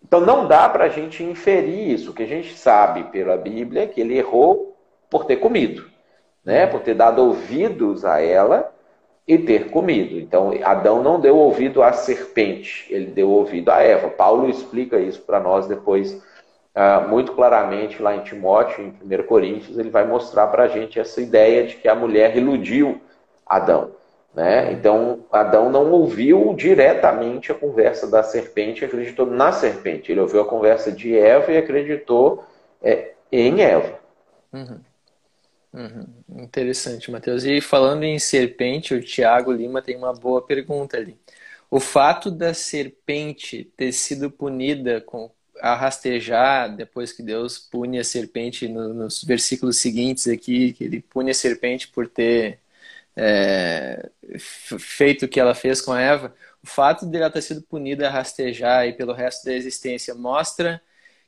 Então 0.03 0.23
não 0.23 0.49
dá 0.49 0.67
para 0.67 0.85
a 0.85 0.89
gente 0.89 1.23
inferir 1.23 1.91
isso. 1.91 2.11
O 2.11 2.15
que 2.15 2.23
a 2.23 2.27
gente 2.27 2.57
sabe 2.57 3.05
pela 3.13 3.37
Bíblia 3.37 3.83
é 3.83 3.87
que 3.87 4.01
ele 4.01 4.17
errou 4.17 4.70
por 5.11 5.25
ter 5.25 5.37
comido, 5.37 5.85
né? 6.45 6.67
Por 6.67 6.81
ter 6.81 6.95
dado 6.95 7.23
ouvidos 7.23 8.05
a 8.05 8.21
ela 8.21 8.73
e 9.27 9.39
ter 9.39 9.71
comido. 9.71 10.19
Então, 10.19 10.53
Adão 10.65 11.03
não 11.03 11.21
deu 11.21 11.37
ouvido 11.37 11.83
à 11.83 11.93
serpente, 11.93 12.87
ele 12.91 13.07
deu 13.07 13.31
ouvido 13.31 13.71
a 13.71 13.81
Eva. 13.81 14.09
Paulo 14.09 14.49
explica 14.49 14.99
isso 14.99 15.21
para 15.23 15.41
nós 15.41 15.67
depois 15.67 16.13
uh, 16.75 17.09
muito 17.09 17.33
claramente 17.33 18.03
lá 18.03 18.17
em 18.17 18.23
Timóteo, 18.23 18.85
em 18.85 19.15
1 19.15 19.23
Coríntios, 19.25 19.79
ele 19.79 19.91
vai 19.91 20.07
mostrar 20.07 20.47
para 20.49 20.65
a 20.65 20.69
gente 20.69 20.99
essa 20.99 21.21
ideia 21.21 21.67
de 21.67 21.77
que 21.77 21.89
a 21.89 21.95
mulher 21.95 22.37
iludiu 22.37 23.01
Adão. 23.47 23.93
Né? 24.35 24.73
Então, 24.73 25.25
Adão 25.31 25.71
não 25.71 25.91
ouviu 25.91 26.55
diretamente 26.55 27.51
a 27.51 27.55
conversa 27.55 28.09
da 28.09 28.23
serpente, 28.23 28.85
acreditou 28.85 29.27
na 29.27 29.51
serpente. 29.51 30.11
Ele 30.11 30.21
ouviu 30.21 30.41
a 30.41 30.47
conversa 30.47 30.93
de 30.93 31.17
Eva 31.19 31.51
e 31.51 31.57
acreditou 31.57 32.45
é, 32.81 33.13
em 33.31 33.61
Eva. 33.61 33.99
Uhum. 34.53 34.79
Uhum. 35.73 36.25
Interessante, 36.43 37.11
Matheus. 37.11 37.45
E 37.45 37.61
falando 37.61 38.03
em 38.03 38.19
serpente, 38.19 38.95
o 38.95 39.01
Tiago 39.03 39.53
Lima 39.53 39.81
tem 39.81 39.97
uma 39.97 40.13
boa 40.13 40.45
pergunta 40.45 40.97
ali. 40.97 41.17
O 41.71 41.79
fato 41.79 42.31
da 42.31 42.53
serpente 42.53 43.65
ter 43.77 43.93
sido 43.93 44.31
punida 44.31 45.01
com 45.01 45.31
a 45.61 45.75
rastejar, 45.77 46.75
depois 46.75 47.13
que 47.13 47.23
Deus 47.23 47.59
pune 47.59 47.99
a 47.99 48.05
serpente 48.05 48.67
no, 48.69 48.93
nos 48.95 49.23
versículos 49.23 49.77
seguintes 49.79 50.27
aqui, 50.27 50.73
que 50.73 50.85
ele 50.85 51.01
pune 51.03 51.31
a 51.31 51.35
serpente 51.35 51.89
por 51.89 52.09
ter 52.09 52.59
é, 53.17 54.11
feito 54.39 55.27
o 55.27 55.29
que 55.29 55.41
ela 55.41 55.55
fez 55.55 55.81
com 55.81 55.95
Eva, 55.97 56.35
o 56.63 56.67
fato 56.67 57.07
de 57.07 57.17
ela 57.17 57.31
ter 57.31 57.43
sido 57.43 57.63
punida 57.63 58.09
a 58.09 58.11
rastejar 58.11 58.87
e 58.87 58.93
pelo 58.93 59.13
resto 59.13 59.45
da 59.45 59.53
existência 59.55 60.15
mostra 60.15 60.83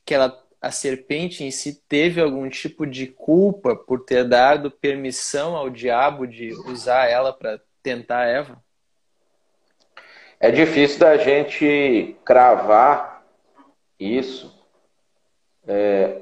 que 0.05 0.14
ela 0.14 0.30
a 0.63 0.71
serpente 0.71 1.43
em 1.43 1.51
si 1.51 1.83
teve 1.89 2.21
algum 2.21 2.49
tipo 2.49 2.87
de 2.87 3.09
culpa 3.09 3.75
por 3.75 4.05
ter 4.05 4.29
dado 4.29 4.71
permissão 4.71 5.57
ao 5.57 5.69
diabo 5.69 6.25
de 6.25 6.53
usar 6.71 7.11
ela 7.11 7.33
para 7.33 7.61
tentar 7.83 8.27
Eva? 8.27 8.63
É 10.39 10.53
difícil 10.53 11.01
da 11.01 11.17
gente 11.17 12.17
cravar 12.25 13.25
isso, 13.99 14.53
é, 15.67 16.21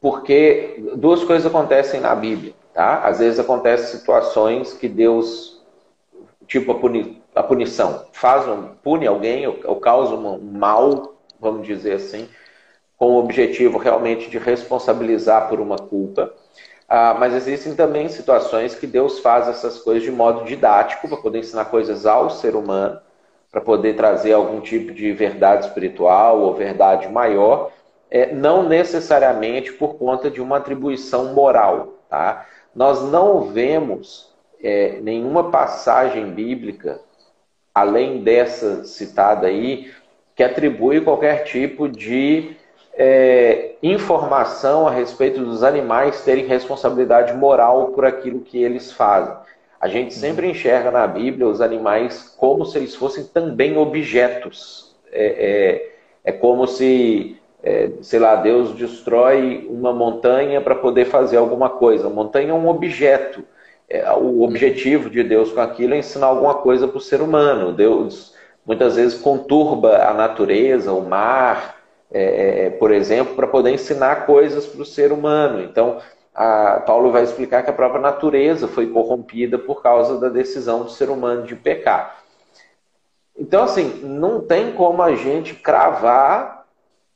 porque 0.00 0.92
duas 0.96 1.24
coisas 1.24 1.46
acontecem 1.46 2.00
na 2.00 2.14
Bíblia, 2.14 2.54
tá? 2.72 3.00
Às 3.04 3.18
vezes 3.18 3.40
acontecem 3.40 3.98
situações 3.98 4.72
que 4.72 4.88
Deus, 4.88 5.64
tipo 6.46 6.70
a, 6.70 6.78
puni, 6.78 7.20
a 7.34 7.42
punição, 7.42 8.06
faz 8.12 8.46
um, 8.46 8.74
pune 8.76 9.06
alguém 9.06 9.46
ou, 9.48 9.58
ou 9.64 9.80
causa 9.80 10.14
um 10.14 10.38
mal, 10.40 11.16
vamos 11.40 11.66
dizer 11.66 11.94
assim, 11.94 12.28
com 13.02 13.14
o 13.14 13.18
objetivo 13.18 13.78
realmente 13.78 14.30
de 14.30 14.38
responsabilizar 14.38 15.48
por 15.48 15.58
uma 15.58 15.76
culpa. 15.76 16.32
Ah, 16.88 17.16
mas 17.18 17.34
existem 17.34 17.74
também 17.74 18.08
situações 18.08 18.76
que 18.76 18.86
Deus 18.86 19.18
faz 19.18 19.48
essas 19.48 19.76
coisas 19.78 20.04
de 20.04 20.12
modo 20.12 20.44
didático, 20.44 21.08
para 21.08 21.16
poder 21.16 21.40
ensinar 21.40 21.64
coisas 21.64 22.06
ao 22.06 22.30
ser 22.30 22.54
humano, 22.54 23.00
para 23.50 23.60
poder 23.60 23.96
trazer 23.96 24.34
algum 24.34 24.60
tipo 24.60 24.92
de 24.92 25.12
verdade 25.12 25.66
espiritual 25.66 26.42
ou 26.42 26.54
verdade 26.54 27.08
maior, 27.08 27.72
é, 28.08 28.32
não 28.32 28.68
necessariamente 28.68 29.72
por 29.72 29.94
conta 29.94 30.30
de 30.30 30.40
uma 30.40 30.58
atribuição 30.58 31.34
moral. 31.34 31.94
Tá? 32.08 32.46
Nós 32.72 33.02
não 33.10 33.48
vemos 33.48 34.32
é, 34.62 35.00
nenhuma 35.00 35.50
passagem 35.50 36.30
bíblica, 36.30 37.00
além 37.74 38.22
dessa 38.22 38.84
citada 38.84 39.48
aí, 39.48 39.90
que 40.36 40.44
atribui 40.44 41.00
qualquer 41.00 41.42
tipo 41.42 41.88
de 41.88 42.61
é, 42.94 43.72
informação 43.82 44.86
a 44.86 44.90
respeito 44.90 45.40
dos 45.40 45.62
animais 45.62 46.24
terem 46.24 46.46
responsabilidade 46.46 47.32
moral 47.32 47.88
por 47.88 48.04
aquilo 48.04 48.40
que 48.40 48.62
eles 48.62 48.92
fazem. 48.92 49.34
A 49.80 49.88
gente 49.88 50.14
sempre 50.14 50.48
enxerga 50.48 50.90
na 50.90 51.06
Bíblia 51.06 51.48
os 51.48 51.60
animais 51.60 52.34
como 52.38 52.64
se 52.64 52.78
eles 52.78 52.94
fossem 52.94 53.24
também 53.24 53.76
objetos. 53.76 54.94
É, 55.10 55.88
é, 56.24 56.30
é 56.30 56.32
como 56.32 56.66
se, 56.68 57.36
é, 57.62 57.90
sei 58.00 58.20
lá, 58.20 58.36
Deus 58.36 58.74
destrói 58.74 59.66
uma 59.68 59.92
montanha 59.92 60.60
para 60.60 60.76
poder 60.76 61.06
fazer 61.06 61.36
alguma 61.36 61.68
coisa. 61.68 62.06
A 62.06 62.10
montanha 62.10 62.50
é 62.50 62.54
um 62.54 62.68
objeto. 62.68 63.42
É, 63.88 64.08
o 64.12 64.42
objetivo 64.42 65.10
de 65.10 65.24
Deus 65.24 65.50
com 65.50 65.60
aquilo 65.60 65.94
é 65.94 65.98
ensinar 65.98 66.26
alguma 66.26 66.54
coisa 66.54 66.86
para 66.86 66.98
o 66.98 67.00
ser 67.00 67.20
humano. 67.20 67.72
Deus 67.72 68.34
muitas 68.64 68.94
vezes 68.94 69.20
conturba 69.20 69.96
a 70.08 70.14
natureza, 70.14 70.92
o 70.92 71.02
mar, 71.02 71.81
é, 72.12 72.66
é, 72.66 72.70
por 72.70 72.92
exemplo, 72.92 73.34
para 73.34 73.46
poder 73.46 73.72
ensinar 73.72 74.26
coisas 74.26 74.66
para 74.66 74.82
o 74.82 74.86
ser 74.86 75.12
humano. 75.12 75.62
Então, 75.62 75.98
Paulo 76.86 77.10
vai 77.10 77.22
explicar 77.22 77.62
que 77.62 77.70
a 77.70 77.74
própria 77.74 78.00
natureza 78.00 78.68
foi 78.68 78.86
corrompida 78.86 79.58
por 79.58 79.82
causa 79.82 80.18
da 80.18 80.28
decisão 80.28 80.84
do 80.84 80.90
ser 80.90 81.10
humano 81.10 81.44
de 81.44 81.56
pecar. 81.56 82.22
Então, 83.36 83.64
assim, 83.64 84.00
não 84.02 84.40
tem 84.40 84.72
como 84.72 85.02
a 85.02 85.14
gente 85.14 85.54
cravar 85.54 86.66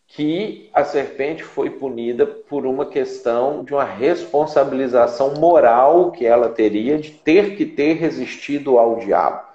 que 0.09 0.71
a 0.73 0.85
serpente 0.85 1.43
foi 1.43 1.69
punida 1.69 2.27
por 2.27 2.65
uma 2.65 2.87
questão 2.87 3.65
de 3.65 3.75
uma 3.75 3.85
responsabilização 3.85 5.35
moral 5.35 6.13
que 6.13 6.25
ela 6.25 6.49
teria 6.49 6.99
de 6.99 7.11
ter 7.11 7.57
que 7.57 7.67
ter 7.67 7.95
resistido 7.95 8.79
ao 8.79 8.97
diabo. 8.97 9.46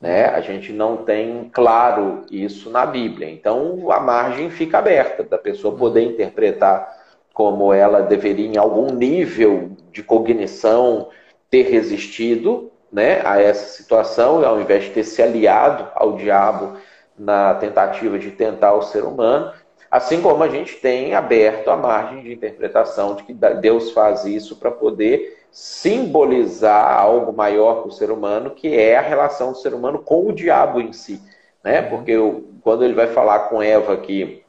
Né? 0.00 0.26
A 0.26 0.40
gente 0.40 0.72
não 0.72 0.98
tem 0.98 1.50
claro 1.52 2.22
isso 2.30 2.70
na 2.70 2.86
Bíblia. 2.86 3.28
Então 3.28 3.90
a 3.90 4.00
margem 4.00 4.50
fica 4.50 4.78
aberta 4.78 5.22
da 5.24 5.38
pessoa 5.38 5.76
poder 5.76 6.02
interpretar 6.02 6.96
como 7.32 7.72
ela 7.72 8.02
deveria, 8.02 8.46
em 8.46 8.56
algum 8.56 8.92
nível 8.92 9.70
de 9.92 10.02
cognição, 10.02 11.08
ter 11.50 11.62
resistido 11.62 12.70
né, 12.92 13.20
a 13.24 13.40
essa 13.40 13.76
situação, 13.76 14.44
ao 14.44 14.60
invés 14.60 14.84
de 14.84 14.90
ter 14.90 15.04
se 15.04 15.22
aliado 15.22 15.86
ao 15.94 16.16
diabo 16.16 16.76
na 17.16 17.54
tentativa 17.54 18.18
de 18.18 18.30
tentar 18.30 18.74
o 18.74 18.82
ser 18.82 19.04
humano. 19.04 19.52
Assim 19.90 20.20
como 20.20 20.42
a 20.42 20.48
gente 20.48 20.76
tem 20.76 21.14
aberto 21.14 21.70
a 21.70 21.76
margem 21.76 22.22
de 22.22 22.32
interpretação 22.32 23.14
de 23.14 23.22
que 23.22 23.32
Deus 23.32 23.92
faz 23.92 24.24
isso 24.24 24.56
para 24.56 24.70
poder 24.70 25.37
simbolizar 25.50 26.98
algo 26.98 27.32
maior 27.32 27.80
para 27.80 27.88
o 27.88 27.92
ser 27.92 28.10
humano, 28.10 28.50
que 28.50 28.76
é 28.76 28.96
a 28.96 29.02
relação 29.02 29.52
do 29.52 29.58
ser 29.58 29.74
humano 29.74 29.98
com 29.98 30.28
o 30.28 30.32
diabo 30.32 30.80
em 30.80 30.92
si. 30.92 31.20
Né? 31.62 31.82
Porque 31.82 32.14
quando 32.62 32.84
ele 32.84 32.94
vai 32.94 33.08
falar 33.08 33.48
com 33.48 33.62
Eva 33.62 33.96
que 33.96 34.42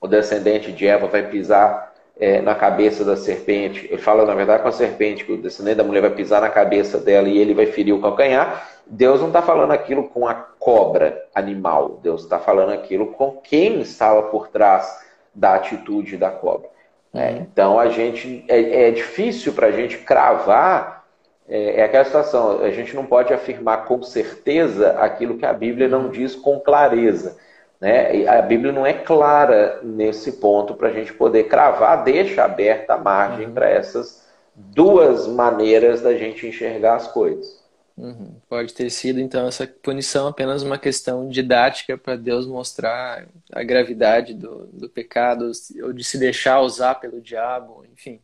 o 0.00 0.06
descendente 0.06 0.72
de 0.72 0.86
Eva 0.86 1.06
vai 1.06 1.28
pisar 1.28 1.94
é, 2.18 2.40
na 2.40 2.54
cabeça 2.54 3.04
da 3.04 3.16
serpente, 3.16 3.86
ele 3.90 4.00
fala 4.00 4.24
na 4.24 4.34
verdade 4.34 4.62
com 4.62 4.68
a 4.68 4.72
serpente 4.72 5.24
que 5.24 5.32
o 5.32 5.40
descendente 5.40 5.76
da 5.76 5.84
mulher 5.84 6.00
vai 6.00 6.10
pisar 6.10 6.40
na 6.40 6.48
cabeça 6.48 6.98
dela 6.98 7.28
e 7.28 7.38
ele 7.38 7.54
vai 7.54 7.66
ferir 7.66 7.92
o 7.92 8.00
calcanhar. 8.00 8.70
Deus 8.86 9.20
não 9.20 9.28
está 9.28 9.42
falando 9.42 9.72
aquilo 9.72 10.08
com 10.08 10.26
a 10.26 10.34
cobra 10.34 11.26
animal, 11.34 11.98
Deus 12.02 12.22
está 12.22 12.38
falando 12.38 12.72
aquilo 12.72 13.08
com 13.08 13.32
quem 13.42 13.80
estava 13.80 14.22
por 14.24 14.48
trás 14.48 15.04
da 15.34 15.54
atitude 15.54 16.16
da 16.16 16.30
cobra. 16.30 16.75
É, 17.16 17.30
então 17.32 17.78
a 17.78 17.88
gente 17.88 18.44
é, 18.46 18.88
é 18.88 18.90
difícil 18.90 19.54
para 19.54 19.68
a 19.68 19.70
gente 19.70 19.98
cravar 19.98 21.04
é, 21.48 21.80
é, 21.80 21.84
aquela 21.84 22.04
situação. 22.04 22.62
A 22.62 22.70
gente 22.70 22.94
não 22.94 23.06
pode 23.06 23.32
afirmar 23.32 23.86
com 23.86 24.02
certeza 24.02 24.92
aquilo 24.98 25.38
que 25.38 25.46
a 25.46 25.52
Bíblia 25.52 25.88
não 25.88 26.10
diz 26.10 26.34
com 26.34 26.60
clareza. 26.60 27.36
Né? 27.78 28.26
a 28.26 28.40
Bíblia 28.40 28.72
não 28.72 28.86
é 28.86 28.94
clara 28.94 29.80
nesse 29.82 30.32
ponto 30.32 30.74
para 30.74 30.88
a 30.88 30.92
gente 30.92 31.12
poder 31.12 31.44
cravar, 31.44 32.04
deixa 32.04 32.42
aberta 32.42 32.94
a 32.94 32.98
margem 32.98 33.48
uhum. 33.48 33.52
para 33.52 33.68
essas 33.68 34.26
duas 34.54 35.26
maneiras 35.26 36.00
da 36.00 36.14
gente 36.14 36.46
enxergar 36.46 36.94
as 36.94 37.06
coisas. 37.06 37.62
Uhum. 37.96 38.36
Pode 38.46 38.74
ter 38.74 38.90
sido, 38.90 39.18
então, 39.20 39.48
essa 39.48 39.66
punição 39.66 40.26
apenas 40.26 40.62
uma 40.62 40.78
questão 40.78 41.28
didática 41.28 41.96
para 41.96 42.14
Deus 42.14 42.46
mostrar 42.46 43.26
a 43.50 43.62
gravidade 43.62 44.34
do, 44.34 44.66
do 44.66 44.88
pecado, 44.88 45.50
ou 45.82 45.92
de 45.94 46.04
se 46.04 46.18
deixar 46.18 46.60
usar 46.60 46.96
pelo 46.96 47.22
diabo, 47.22 47.84
enfim. 47.90 48.20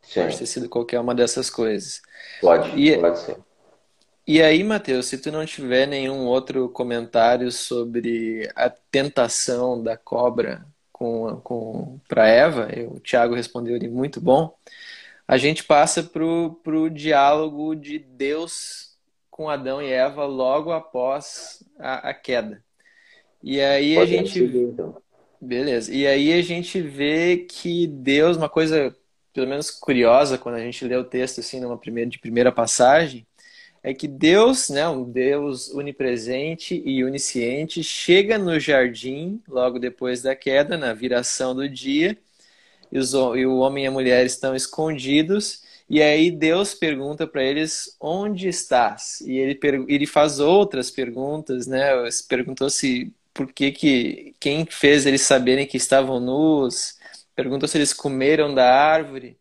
Sim. 0.00 0.22
Pode 0.22 0.38
ter 0.38 0.46
sido 0.46 0.68
qualquer 0.70 0.98
uma 1.00 1.14
dessas 1.14 1.50
coisas. 1.50 2.00
Pode, 2.40 2.70
e, 2.80 2.98
pode 2.98 3.18
ser. 3.18 3.36
E 4.26 4.40
aí, 4.40 4.64
Matheus, 4.64 5.06
se 5.06 5.18
tu 5.18 5.30
não 5.30 5.44
tiver 5.44 5.86
nenhum 5.86 6.26
outro 6.26 6.68
comentário 6.70 7.52
sobre 7.52 8.50
a 8.56 8.70
tentação 8.70 9.82
da 9.82 9.98
cobra 9.98 10.64
com, 10.90 11.40
com 11.42 12.00
para 12.08 12.26
Eva, 12.26 12.68
o 12.90 13.00
Tiago 13.00 13.34
respondeu 13.34 13.76
ele 13.76 13.88
muito 13.88 14.20
bom 14.20 14.54
a 15.32 15.38
gente 15.38 15.64
passa 15.64 16.02
para 16.02 16.22
o 16.22 16.90
diálogo 16.90 17.74
de 17.74 17.98
Deus 17.98 18.98
com 19.30 19.48
Adão 19.48 19.80
e 19.80 19.90
Eva 19.90 20.26
logo 20.26 20.72
após 20.72 21.64
a, 21.78 22.10
a 22.10 22.14
queda. 22.14 22.62
E 23.42 23.58
aí 23.58 23.94
Pode 23.94 24.14
a 24.14 24.18
gente. 24.18 24.32
Seguir, 24.34 24.58
então. 24.58 24.94
Beleza. 25.40 25.90
E 25.90 26.06
aí 26.06 26.34
a 26.34 26.42
gente 26.42 26.82
vê 26.82 27.46
que 27.48 27.86
Deus, 27.86 28.36
uma 28.36 28.50
coisa 28.50 28.94
pelo 29.32 29.48
menos 29.48 29.70
curiosa 29.70 30.36
quando 30.36 30.56
a 30.56 30.60
gente 30.60 30.84
lê 30.84 30.96
o 30.96 31.04
texto 31.04 31.40
assim 31.40 31.60
numa 31.60 31.78
primeira 31.78 32.10
de 32.10 32.18
primeira 32.18 32.52
passagem, 32.52 33.26
é 33.82 33.94
que 33.94 34.06
Deus, 34.06 34.68
né, 34.68 34.86
um 34.86 35.02
Deus 35.02 35.70
onipresente 35.70 36.82
e 36.84 37.02
onisciente, 37.02 37.82
chega 37.82 38.36
no 38.36 38.60
jardim 38.60 39.40
logo 39.48 39.78
depois 39.78 40.20
da 40.20 40.36
queda, 40.36 40.76
na 40.76 40.92
viração 40.92 41.54
do 41.54 41.66
dia, 41.66 42.18
e, 42.92 42.98
os, 42.98 43.14
e 43.14 43.46
o 43.46 43.58
homem 43.58 43.84
e 43.84 43.86
a 43.86 43.90
mulher 43.90 44.26
estão 44.26 44.54
escondidos. 44.54 45.62
E 45.88 46.02
aí 46.02 46.30
Deus 46.30 46.74
pergunta 46.74 47.26
para 47.26 47.42
eles 47.42 47.96
onde 48.00 48.48
estás? 48.48 49.20
E 49.22 49.36
ele, 49.38 49.58
ele 49.88 50.06
faz 50.06 50.38
outras 50.38 50.90
perguntas, 50.90 51.66
né? 51.66 51.90
Perguntou 52.28 52.70
se 52.70 53.12
por 53.34 53.52
que, 53.52 53.72
que 53.72 54.34
quem 54.38 54.66
fez 54.66 55.06
eles 55.06 55.22
saberem 55.22 55.66
que 55.66 55.76
estavam 55.76 56.20
nus? 56.20 56.98
Perguntou 57.34 57.68
se 57.68 57.78
eles 57.78 57.92
comeram 57.92 58.54
da 58.54 58.70
árvore. 58.70 59.38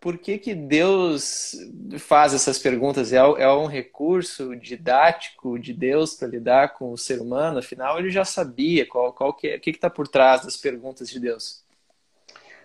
Por 0.00 0.18
que, 0.18 0.38
que 0.38 0.54
Deus 0.54 1.56
faz 1.98 2.34
essas 2.34 2.58
perguntas? 2.58 3.12
É, 3.12 3.16
é 3.16 3.50
um 3.52 3.66
recurso 3.66 4.54
didático 4.56 5.58
de 5.58 5.72
Deus 5.72 6.14
para 6.14 6.28
lidar 6.28 6.74
com 6.74 6.92
o 6.92 6.98
ser 6.98 7.20
humano? 7.20 7.58
Afinal, 7.58 7.98
ele 7.98 8.10
já 8.10 8.24
sabia 8.24 8.86
qual, 8.86 9.14
qual 9.14 9.32
que 9.34 9.48
é, 9.48 9.56
o 9.56 9.60
que 9.60 9.70
está 9.70 9.88
por 9.88 10.06
trás 10.06 10.42
das 10.44 10.58
perguntas 10.58 11.08
de 11.08 11.18
Deus. 11.18 11.63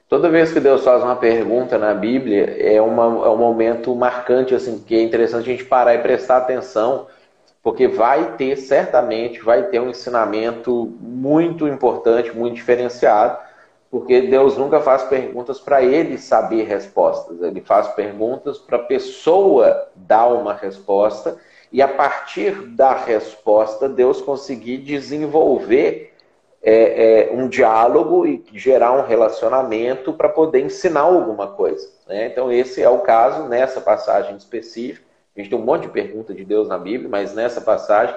Toda 0.09 0.27
vez 0.27 0.51
que 0.51 0.59
Deus 0.59 0.83
faz 0.83 1.03
uma 1.03 1.15
pergunta 1.15 1.77
na 1.77 1.93
Bíblia, 1.93 2.57
é, 2.59 2.81
uma, 2.81 3.03
é 3.27 3.29
um 3.29 3.37
momento 3.37 3.95
marcante, 3.95 4.55
assim, 4.55 4.79
que 4.79 4.95
é 4.95 5.03
interessante 5.03 5.47
a 5.47 5.51
gente 5.51 5.65
parar 5.65 5.93
e 5.93 5.99
prestar 5.99 6.37
atenção, 6.37 7.05
porque 7.61 7.87
vai 7.87 8.35
ter, 8.35 8.55
certamente, 8.55 9.39
vai 9.39 9.67
ter 9.67 9.79
um 9.79 9.87
ensinamento 9.87 10.91
muito 10.99 11.67
importante, 11.67 12.35
muito 12.35 12.55
diferenciado, 12.55 13.37
porque 13.91 14.21
Deus 14.21 14.57
nunca 14.57 14.79
faz 14.79 15.03
perguntas 15.03 15.59
para 15.59 15.83
ele 15.83 16.17
saber 16.17 16.63
respostas, 16.63 17.39
ele 17.43 17.61
faz 17.61 17.89
perguntas 17.89 18.57
para 18.57 18.77
a 18.77 18.83
pessoa 18.83 19.89
dar 19.95 20.29
uma 20.29 20.55
resposta, 20.55 21.37
e 21.71 21.83
a 21.83 21.87
partir 21.87 22.53
da 22.69 22.95
resposta, 22.95 23.87
Deus 23.87 24.23
conseguir 24.23 24.77
desenvolver 24.77 26.08
é, 26.61 27.29
é, 27.29 27.31
um 27.31 27.47
diálogo 27.47 28.25
e 28.25 28.43
gerar 28.53 28.91
um 28.93 29.05
relacionamento 29.05 30.13
para 30.13 30.27
poder 30.27 30.59
ensinar 30.59 31.01
alguma 31.01 31.47
coisa. 31.47 31.89
Né? 32.07 32.27
Então, 32.27 32.51
esse 32.51 32.81
é 32.81 32.89
o 32.89 32.99
caso 32.99 33.47
nessa 33.47 33.79
passagem 33.79 34.35
específica. 34.35 35.05
A 35.35 35.39
gente 35.39 35.49
tem 35.49 35.59
um 35.59 35.63
monte 35.63 35.83
de 35.83 35.89
pergunta 35.89 36.33
de 36.33 36.43
Deus 36.43 36.67
na 36.67 36.77
Bíblia, 36.77 37.09
mas 37.09 37.33
nessa 37.33 37.61
passagem 37.61 38.13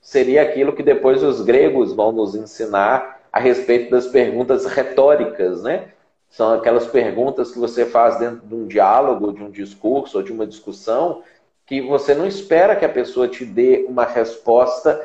seria 0.00 0.42
aquilo 0.42 0.72
que 0.72 0.82
depois 0.82 1.22
os 1.22 1.40
gregos 1.40 1.92
vão 1.92 2.10
nos 2.10 2.34
ensinar 2.34 3.20
a 3.32 3.38
respeito 3.38 3.90
das 3.90 4.06
perguntas 4.06 4.64
retóricas, 4.66 5.62
né? 5.62 5.88
São 6.28 6.52
aquelas 6.52 6.86
perguntas 6.86 7.52
que 7.52 7.58
você 7.58 7.86
faz 7.86 8.18
dentro 8.18 8.44
de 8.44 8.54
um 8.54 8.66
diálogo, 8.66 9.32
de 9.32 9.42
um 9.42 9.50
discurso 9.50 10.18
ou 10.18 10.22
de 10.22 10.32
uma 10.32 10.46
discussão, 10.46 11.22
que 11.64 11.80
você 11.80 12.12
não 12.12 12.26
espera 12.26 12.74
que 12.74 12.84
a 12.84 12.88
pessoa 12.88 13.28
te 13.28 13.44
dê 13.44 13.86
uma 13.88 14.04
resposta 14.04 15.00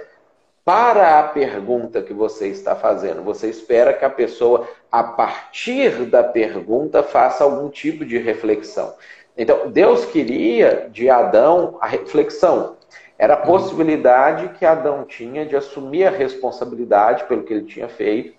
para 0.70 1.20
a 1.20 1.24
pergunta 1.24 2.00
que 2.00 2.14
você 2.14 2.48
está 2.50 2.76
fazendo. 2.76 3.24
Você 3.24 3.50
espera 3.50 3.92
que 3.92 4.06
a 4.06 4.10
pessoa, 4.10 4.70
a 4.92 5.02
partir 5.02 6.06
da 6.06 6.24
pergunta, 6.24 7.02
faça 7.02 7.44
algum 7.44 7.70
tipo 7.70 8.06
de 8.06 8.20
reflexão. 8.20 8.94
Então, 9.36 9.72
Deus 9.72 10.06
queria 10.06 10.88
de 10.92 11.10
Adão 11.10 11.80
a 11.82 11.88
reflexão. 11.88 12.78
Era 13.18 13.34
a 13.34 13.38
possibilidade 13.38 14.50
que 14.60 14.64
Adão 14.64 15.06
tinha 15.06 15.44
de 15.44 15.56
assumir 15.56 16.06
a 16.06 16.12
responsabilidade 16.12 17.24
pelo 17.24 17.42
que 17.42 17.52
ele 17.52 17.66
tinha 17.66 17.90
feito 17.90 18.36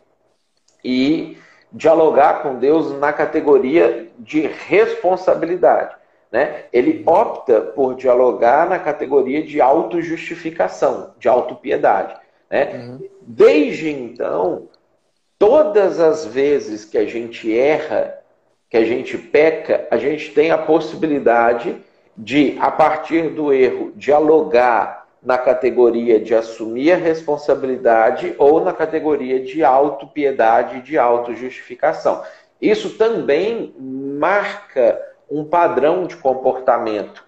e 0.84 1.36
dialogar 1.72 2.44
com 2.44 2.60
Deus 2.60 2.92
na 2.92 3.12
categoria 3.12 4.06
de 4.16 4.46
responsabilidade. 4.46 5.96
Né? 6.30 6.66
Ele 6.72 7.02
opta 7.04 7.60
por 7.60 7.96
dialogar 7.96 8.68
na 8.68 8.78
categoria 8.78 9.42
de 9.42 9.60
autojustificação, 9.60 11.12
de 11.18 11.28
autopiedade. 11.28 12.19
Né? 12.50 12.74
Uhum. 12.74 13.08
Desde 13.22 13.88
então, 13.90 14.68
todas 15.38 16.00
as 16.00 16.26
vezes 16.26 16.84
que 16.84 16.98
a 16.98 17.06
gente 17.06 17.56
erra, 17.56 18.18
que 18.68 18.76
a 18.76 18.84
gente 18.84 19.16
peca, 19.16 19.86
a 19.90 19.96
gente 19.96 20.32
tem 20.32 20.50
a 20.50 20.58
possibilidade 20.58 21.76
de, 22.16 22.56
a 22.60 22.70
partir 22.70 23.30
do 23.30 23.52
erro, 23.52 23.92
dialogar 23.94 25.06
na 25.22 25.36
categoria 25.36 26.18
de 26.18 26.34
assumir 26.34 26.92
a 26.92 26.96
responsabilidade 26.96 28.34
ou 28.38 28.62
na 28.62 28.72
categoria 28.72 29.40
de 29.40 29.62
autopiedade, 29.62 30.80
de 30.80 30.98
autojustificação. 30.98 32.22
Isso 32.60 32.96
também 32.96 33.74
marca 33.78 35.00
um 35.30 35.44
padrão 35.44 36.06
de 36.06 36.16
comportamento, 36.16 37.24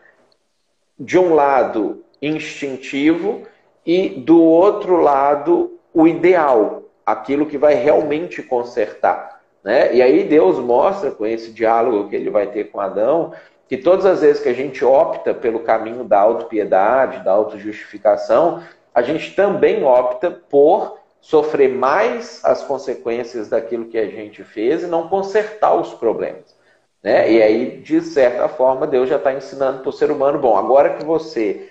de 0.98 1.18
um 1.18 1.34
lado 1.34 2.04
instintivo 2.20 3.46
e 3.84 4.08
do 4.08 4.40
outro 4.40 4.96
lado 5.00 5.78
o 5.92 6.06
ideal, 6.06 6.84
aquilo 7.04 7.46
que 7.46 7.58
vai 7.58 7.74
realmente 7.74 8.42
consertar. 8.42 9.40
Né? 9.62 9.94
E 9.94 10.02
aí 10.02 10.24
Deus 10.24 10.58
mostra 10.58 11.10
com 11.10 11.26
esse 11.26 11.52
diálogo 11.52 12.08
que 12.08 12.16
ele 12.16 12.30
vai 12.30 12.46
ter 12.46 12.64
com 12.64 12.80
Adão 12.80 13.32
que 13.68 13.76
todas 13.76 14.04
as 14.04 14.20
vezes 14.20 14.42
que 14.42 14.50
a 14.50 14.54
gente 14.54 14.84
opta 14.84 15.32
pelo 15.32 15.60
caminho 15.60 16.04
da 16.04 16.20
autopiedade, 16.20 17.24
da 17.24 17.32
autojustificação, 17.32 18.62
a 18.94 19.00
gente 19.00 19.34
também 19.34 19.82
opta 19.82 20.30
por 20.30 20.98
sofrer 21.22 21.70
mais 21.70 22.44
as 22.44 22.62
consequências 22.62 23.48
daquilo 23.48 23.86
que 23.86 23.96
a 23.96 24.06
gente 24.06 24.44
fez 24.44 24.82
e 24.82 24.86
não 24.86 25.08
consertar 25.08 25.74
os 25.74 25.94
problemas. 25.94 26.54
Né? 27.02 27.32
E 27.32 27.42
aí, 27.42 27.78
de 27.78 28.02
certa 28.02 28.46
forma, 28.48 28.86
Deus 28.86 29.08
já 29.08 29.16
está 29.16 29.32
ensinando 29.32 29.80
para 29.80 29.88
o 29.88 29.92
ser 29.92 30.10
humano: 30.10 30.38
bom, 30.38 30.56
agora 30.56 30.94
que 30.94 31.04
você 31.04 31.70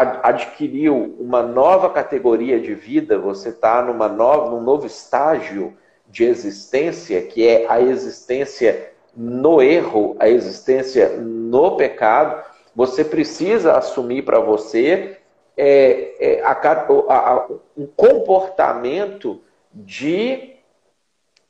adquiriu 0.00 1.16
uma 1.18 1.42
nova 1.42 1.90
categoria 1.90 2.60
de 2.60 2.74
vida, 2.74 3.18
você 3.18 3.50
está 3.50 3.82
numa 3.82 4.08
nova, 4.08 4.50
num 4.50 4.60
novo 4.60 4.86
estágio 4.86 5.76
de 6.06 6.24
existência, 6.24 7.22
que 7.22 7.46
é 7.46 7.66
a 7.68 7.80
existência 7.80 8.92
no 9.16 9.60
erro, 9.60 10.16
a 10.18 10.28
existência 10.28 11.16
no 11.18 11.76
pecado, 11.76 12.42
você 12.74 13.04
precisa 13.04 13.76
assumir 13.76 14.22
para 14.22 14.38
você 14.38 15.18
é, 15.56 16.36
é, 16.36 16.42
a, 16.42 16.52
a, 16.52 17.32
a, 17.32 17.48
um 17.76 17.86
comportamento 17.86 19.40
de 19.72 20.54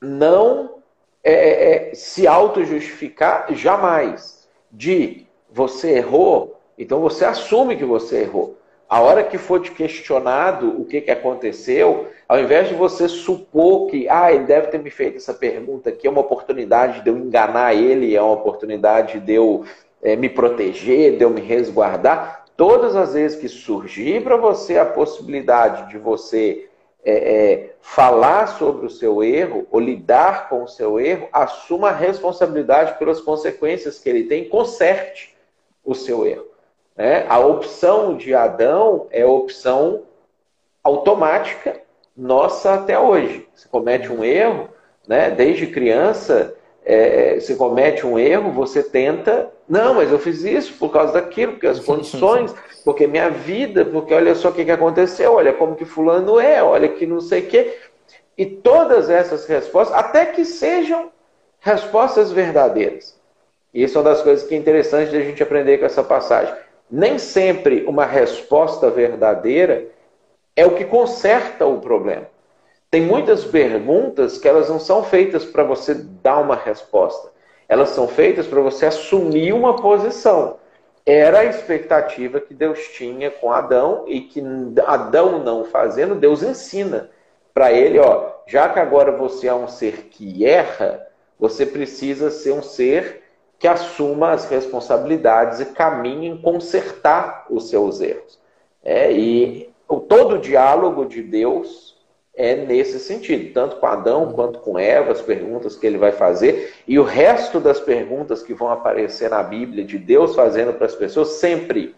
não 0.01 0.79
é, 1.23 1.33
é, 1.33 1.91
é, 1.91 1.95
se 1.95 2.25
auto-justificar 2.27 3.53
jamais. 3.53 4.47
De 4.71 5.27
você 5.51 5.97
errou, 5.97 6.48
então 6.79 7.01
você 7.01 7.25
assume 7.25 7.75
que 7.75 7.83
você 7.83 8.21
errou. 8.21 8.57
A 8.87 9.01
hora 9.01 9.23
que 9.23 9.37
for 9.37 9.61
te 9.61 9.69
questionado 9.69 10.81
o 10.81 10.85
que, 10.85 11.01
que 11.01 11.11
aconteceu, 11.11 12.07
ao 12.27 12.39
invés 12.39 12.69
de 12.69 12.73
você 12.73 13.07
supor 13.07 13.87
que 13.87 14.09
ah, 14.09 14.33
ele 14.33 14.45
deve 14.45 14.67
ter 14.67 14.79
me 14.79 14.89
feito 14.89 15.17
essa 15.17 15.33
pergunta 15.33 15.89
aqui, 15.89 16.07
é 16.07 16.09
uma 16.09 16.21
oportunidade 16.21 17.03
de 17.03 17.09
eu 17.09 17.17
enganar 17.17 17.75
ele, 17.75 18.15
é 18.15 18.21
uma 18.21 18.33
oportunidade 18.33 19.19
de 19.19 19.33
eu 19.33 19.63
é, 20.01 20.15
me 20.15 20.27
proteger, 20.27 21.17
de 21.17 21.23
eu 21.23 21.29
me 21.29 21.41
resguardar, 21.41 22.45
todas 22.57 22.95
as 22.95 23.13
vezes 23.13 23.39
que 23.39 23.47
surgir 23.47 24.23
para 24.23 24.37
você 24.37 24.79
a 24.79 24.85
possibilidade 24.85 25.91
de 25.91 25.99
você 25.99 26.67
é, 27.05 27.11
é, 27.13 27.75
falar 27.79 28.47
sobre 28.47 28.87
o 28.87 28.89
seu 28.89 29.23
erro 29.23 29.67
ou 29.69 29.79
lidar 29.79 30.49
com 30.49 30.63
o 30.63 30.67
seu 30.67 30.99
erro, 30.99 31.27
assuma 31.31 31.89
a 31.89 31.95
responsabilidade 31.95 32.97
pelas 32.97 33.21
consequências 33.21 33.99
que 33.99 34.09
ele 34.09 34.23
tem, 34.23 34.49
conserte 34.49 35.35
o 35.85 35.93
seu 35.93 36.25
erro. 36.25 36.48
Né? 36.99 37.25
A 37.29 37.39
opção 37.39 38.17
de 38.17 38.35
Adão 38.35 39.07
é 39.09 39.25
opção 39.25 40.03
automática 40.83 41.79
nossa 42.15 42.73
até 42.73 42.99
hoje. 42.99 43.47
Se 43.55 43.69
comete 43.69 44.11
um 44.11 44.21
erro, 44.21 44.67
né? 45.07 45.31
desde 45.31 45.65
criança, 45.67 46.53
é, 46.83 47.39
se 47.39 47.55
comete 47.55 48.05
um 48.05 48.19
erro, 48.19 48.51
você 48.51 48.83
tenta. 48.83 49.49
Não, 49.67 49.93
mas 49.93 50.11
eu 50.11 50.19
fiz 50.19 50.43
isso 50.43 50.73
por 50.73 50.91
causa 50.91 51.13
daquilo, 51.13 51.53
porque 51.53 51.67
as 51.67 51.79
condições, 51.79 52.53
porque 52.83 53.07
minha 53.07 53.29
vida, 53.29 53.85
porque 53.85 54.13
olha 54.13 54.35
só 54.35 54.49
o 54.49 54.51
que, 54.51 54.65
que 54.65 54.71
aconteceu, 54.71 55.35
olha 55.35 55.53
como 55.53 55.77
que 55.77 55.85
fulano 55.85 56.37
é, 56.37 56.61
olha 56.61 56.89
que 56.89 57.05
não 57.05 57.21
sei 57.21 57.43
o 57.43 57.47
quê. 57.47 57.77
E 58.37 58.45
todas 58.45 59.09
essas 59.09 59.45
respostas, 59.45 59.97
até 59.97 60.25
que 60.25 60.43
sejam 60.43 61.09
respostas 61.61 62.29
verdadeiras. 62.29 63.17
E 63.73 63.83
isso 63.83 63.97
é 63.97 64.01
uma 64.01 64.09
das 64.09 64.21
coisas 64.21 64.45
que 64.45 64.53
é 64.53 64.57
interessante 64.57 65.11
de 65.11 65.17
a 65.17 65.21
gente 65.21 65.41
aprender 65.41 65.77
com 65.77 65.85
essa 65.85 66.03
passagem. 66.03 66.53
Nem 66.89 67.19
sempre 67.19 67.85
uma 67.85 68.05
resposta 68.05 68.89
verdadeira 68.89 69.87
é 70.55 70.65
o 70.65 70.75
que 70.75 70.85
conserta 70.85 71.65
o 71.65 71.79
problema. 71.79 72.27
Tem 72.89 73.01
muitas 73.01 73.45
perguntas 73.45 74.37
que 74.37 74.47
elas 74.47 74.67
não 74.67 74.79
são 74.79 75.03
feitas 75.03 75.45
para 75.45 75.63
você 75.63 75.93
dar 75.93 76.39
uma 76.39 76.55
resposta. 76.55 77.31
Elas 77.67 77.89
são 77.89 78.07
feitas 78.07 78.47
para 78.47 78.59
você 78.61 78.87
assumir 78.87 79.53
uma 79.53 79.75
posição. 79.75 80.57
Era 81.05 81.39
a 81.39 81.45
expectativa 81.45 82.39
que 82.39 82.53
Deus 82.53 82.79
tinha 82.89 83.29
com 83.29 83.51
Adão 83.51 84.05
e 84.07 84.21
que 84.21 84.43
Adão 84.85 85.43
não 85.43 85.65
fazendo, 85.65 86.15
Deus 86.15 86.41
ensina 86.41 87.09
para 87.53 87.71
ele, 87.71 87.99
ó, 87.99 88.31
já 88.47 88.69
que 88.69 88.79
agora 88.79 89.11
você 89.11 89.47
é 89.47 89.53
um 89.53 89.67
ser 89.67 90.07
que 90.09 90.45
erra, 90.45 91.05
você 91.39 91.65
precisa 91.65 92.31
ser 92.31 92.51
um 92.51 92.61
ser 92.61 93.21
que 93.59 93.67
assuma 93.67 94.31
as 94.31 94.45
responsabilidades 94.45 95.59
e 95.59 95.65
caminhe 95.65 96.29
em 96.29 96.41
consertar 96.41 97.45
os 97.49 97.69
seus 97.69 97.99
erros. 97.99 98.39
É, 98.81 99.11
e 99.11 99.69
todo 100.07 100.35
o 100.35 100.39
diálogo 100.39 101.05
de 101.05 101.21
Deus 101.21 101.89
é 102.33 102.55
nesse 102.55 102.99
sentido, 102.99 103.53
tanto 103.53 103.75
com 103.75 103.85
Adão 103.85 104.31
quanto 104.31 104.59
com 104.59 104.79
Eva, 104.79 105.11
as 105.11 105.21
perguntas 105.21 105.75
que 105.75 105.85
ele 105.85 105.97
vai 105.97 106.13
fazer, 106.13 106.73
e 106.87 106.97
o 106.97 107.03
resto 107.03 107.59
das 107.59 107.81
perguntas 107.81 108.41
que 108.41 108.53
vão 108.53 108.71
aparecer 108.71 109.29
na 109.29 109.43
Bíblia, 109.43 109.83
de 109.83 109.97
Deus 109.97 110.33
fazendo 110.35 110.71
para 110.73 110.85
as 110.85 110.95
pessoas, 110.95 111.27
sempre 111.31 111.93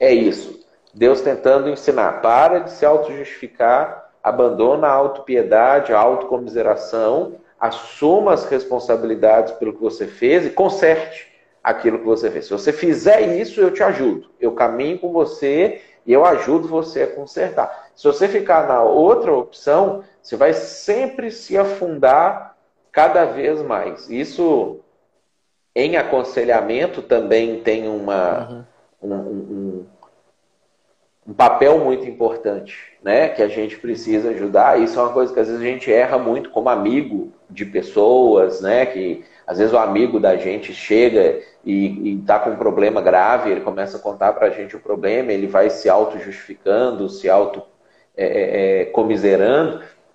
é 0.00 0.12
isso. 0.12 0.66
Deus 0.92 1.20
tentando 1.20 1.68
ensinar, 1.68 2.20
para 2.20 2.58
de 2.58 2.72
se 2.72 2.84
auto-justificar, 2.84 4.10
abandona 4.20 4.88
a 4.88 4.92
autopiedade, 4.92 5.92
a 5.92 5.98
autocomiseração, 6.00 7.34
assuma 7.58 8.34
as 8.34 8.44
responsabilidades 8.44 9.52
pelo 9.54 9.72
que 9.72 9.80
você 9.80 10.06
fez 10.06 10.46
e 10.46 10.50
conserte 10.50 11.28
aquilo 11.62 11.98
que 11.98 12.04
você 12.04 12.30
fez. 12.30 12.46
Se 12.46 12.52
você 12.52 12.72
fizer 12.72 13.36
isso, 13.36 13.60
eu 13.60 13.72
te 13.72 13.82
ajudo. 13.82 14.30
Eu 14.40 14.52
caminho 14.52 14.98
com 14.98 15.12
você 15.12 15.80
e 16.06 16.12
eu 16.12 16.24
ajudo 16.24 16.68
você 16.68 17.02
a 17.02 17.06
consertar. 17.14 17.90
Se 17.94 18.04
você 18.04 18.28
ficar 18.28 18.66
na 18.66 18.82
outra 18.82 19.32
opção, 19.32 20.04
você 20.22 20.36
vai 20.36 20.52
sempre 20.52 21.30
se 21.30 21.58
afundar 21.58 22.56
cada 22.92 23.24
vez 23.24 23.60
mais. 23.62 24.08
Isso 24.08 24.80
em 25.74 25.96
aconselhamento 25.96 27.02
também 27.02 27.60
tem 27.62 27.88
uma, 27.88 28.66
uhum. 29.00 29.10
um, 29.10 29.14
um, 29.14 29.86
um, 31.28 31.32
papel 31.34 31.78
muito 31.78 32.04
importante, 32.06 32.97
né? 33.08 33.28
Que 33.30 33.42
a 33.42 33.48
gente 33.48 33.78
precisa 33.78 34.28
ajudar. 34.28 34.78
Isso 34.78 34.98
é 34.98 35.02
uma 35.02 35.14
coisa 35.14 35.32
que 35.32 35.40
às 35.40 35.46
vezes 35.48 35.62
a 35.62 35.64
gente 35.64 35.90
erra 35.90 36.18
muito 36.18 36.50
como 36.50 36.68
amigo 36.68 37.32
de 37.48 37.64
pessoas, 37.64 38.60
né? 38.60 38.84
Que 38.84 39.24
às 39.46 39.56
vezes 39.56 39.72
o 39.72 39.78
amigo 39.78 40.20
da 40.20 40.36
gente 40.36 40.74
chega 40.74 41.40
e 41.64 42.18
está 42.20 42.38
com 42.38 42.50
um 42.50 42.56
problema 42.56 43.00
grave, 43.00 43.50
ele 43.50 43.62
começa 43.62 43.96
a 43.96 44.00
contar 44.00 44.34
para 44.34 44.48
a 44.48 44.50
gente 44.50 44.76
o 44.76 44.80
problema, 44.80 45.32
ele 45.32 45.46
vai 45.46 45.70
se 45.70 45.88
auto-justificando, 45.88 47.08
se 47.08 47.30
auto-comiserando, 47.30 47.72
é, 48.14 48.26
é, 48.26 48.82
é 48.82 48.84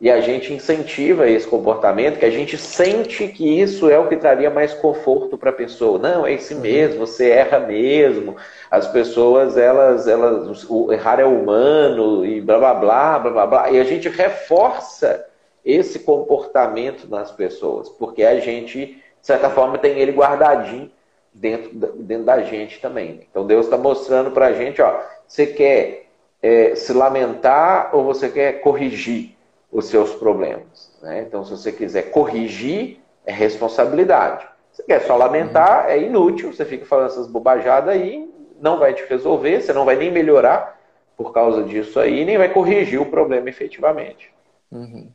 e 0.04 0.12
a 0.12 0.20
gente 0.20 0.52
incentiva 0.52 1.30
esse 1.30 1.48
comportamento, 1.48 2.20
que 2.20 2.26
a 2.26 2.30
gente 2.30 2.58
sente 2.58 3.26
que 3.30 3.62
isso 3.62 3.90
é 3.90 3.98
o 3.98 4.10
que 4.10 4.18
traria 4.18 4.50
mais 4.50 4.74
conforto 4.74 5.38
para 5.38 5.50
a 5.50 5.54
pessoa. 5.54 5.98
Não, 5.98 6.28
é 6.28 6.34
isso 6.34 6.60
mesmo, 6.60 7.00
você 7.00 7.30
erra 7.30 7.60
mesmo, 7.60 8.36
as 8.70 8.86
pessoas, 8.86 9.56
elas, 9.58 10.06
elas, 10.06 10.70
o 10.70 10.92
errar 10.92 11.22
é 11.22 11.26
humano, 11.26 12.26
e 12.26 12.42
blá 12.42 12.60
blá 12.60 12.74
blá, 12.74 13.20
blá 13.20 13.32
blá 13.32 13.48
blá, 13.48 13.72
e 13.72 13.80
a 13.80 13.84
gente 13.86 14.10
reforça 14.10 15.26
esse 15.64 16.00
comportamento 16.00 17.08
nas 17.08 17.32
pessoas, 17.32 17.88
porque 17.88 18.24
a 18.24 18.38
gente 18.42 19.02
de 19.24 19.28
certa 19.28 19.50
forma, 19.50 19.78
tem 19.78 19.98
ele 20.00 20.12
guardadinho 20.12 20.92
dentro, 21.34 21.70
dentro 21.74 22.26
da 22.26 22.42
gente 22.42 22.82
também. 22.82 23.26
Então 23.32 23.48
Deus 23.48 23.68
está 23.68 23.78
mostrando 23.78 24.32
para 24.32 24.48
a 24.48 24.52
gente, 24.52 24.82
ó, 24.82 25.00
você 25.26 25.48
quer 25.48 26.08
é, 26.42 26.76
se 26.76 26.92
lamentar 26.92 27.92
ou 27.96 28.04
você 28.04 28.28
quer 28.28 28.60
corrigir 28.60 29.33
os 29.74 29.86
seus 29.86 30.14
problemas. 30.14 30.92
Né? 31.02 31.24
Então, 31.28 31.44
se 31.44 31.52
você 31.52 31.72
quiser 31.72 32.12
corrigir, 32.12 33.00
é 33.26 33.34
responsabilidade. 33.34 34.48
Se 34.72 34.84
quer 34.84 35.02
só 35.02 35.18
lamentar, 35.18 35.90
é 35.90 36.00
inútil, 36.00 36.54
você 36.54 36.64
fica 36.64 36.86
falando 36.86 37.08
essas 37.08 37.28
bobajadas 37.28 37.90
aí, 37.90 38.30
não 38.62 38.78
vai 38.78 38.94
te 38.94 39.04
resolver, 39.06 39.62
você 39.62 39.74
não 39.74 39.86
vai 39.86 39.96
nem 39.96 40.12
melhorar 40.12 40.80
por 41.18 41.34
causa 41.34 41.64
disso 41.64 42.00
aí, 42.00 42.24
nem 42.24 42.38
vai 42.38 42.52
corrigir 42.52 43.02
o 43.02 43.06
problema 43.06 43.50
efetivamente. 43.50 44.32
Uhum. 44.72 45.12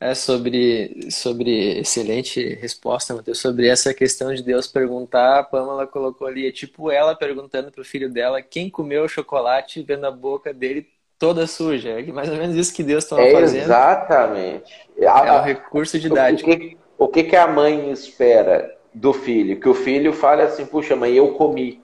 É 0.00 0.14
sobre, 0.14 1.10
sobre 1.10 1.80
excelente 1.80 2.54
resposta, 2.54 3.14
Matheus, 3.14 3.40
sobre 3.40 3.66
essa 3.66 3.92
questão 3.92 4.32
de 4.32 4.44
Deus 4.44 4.68
perguntar, 4.68 5.40
a 5.40 5.42
Pamela 5.42 5.88
colocou 5.88 6.28
ali, 6.28 6.46
é 6.46 6.52
tipo 6.52 6.90
ela 6.90 7.16
perguntando 7.16 7.72
para 7.72 7.82
o 7.82 7.84
filho 7.84 8.08
dela 8.08 8.40
quem 8.40 8.70
comeu 8.70 9.04
o 9.04 9.08
chocolate 9.08 9.82
vendo 9.82 10.06
a 10.06 10.10
boca 10.10 10.54
dele 10.54 10.86
toda 11.18 11.46
suja. 11.46 12.00
É 12.00 12.02
mais 12.06 12.28
ou 12.28 12.36
menos 12.36 12.56
isso 12.56 12.72
que 12.72 12.82
Deus 12.82 13.04
estava 13.04 13.22
é 13.22 13.32
fazendo. 13.32 13.62
Exatamente. 13.62 14.88
É 14.96 15.10
um 15.10 15.42
recurso 15.42 15.98
didático. 15.98 16.50
O 16.50 16.56
que, 16.56 16.76
o 16.98 17.08
que, 17.08 17.24
que 17.24 17.36
a 17.36 17.46
mãe 17.46 17.90
espera 17.90 18.74
do 18.94 19.12
filho? 19.12 19.58
Que 19.60 19.68
o 19.68 19.74
filho 19.74 20.12
fale 20.12 20.42
assim, 20.42 20.64
puxa, 20.64 20.94
mãe, 20.96 21.12
eu 21.14 21.32
comi. 21.32 21.82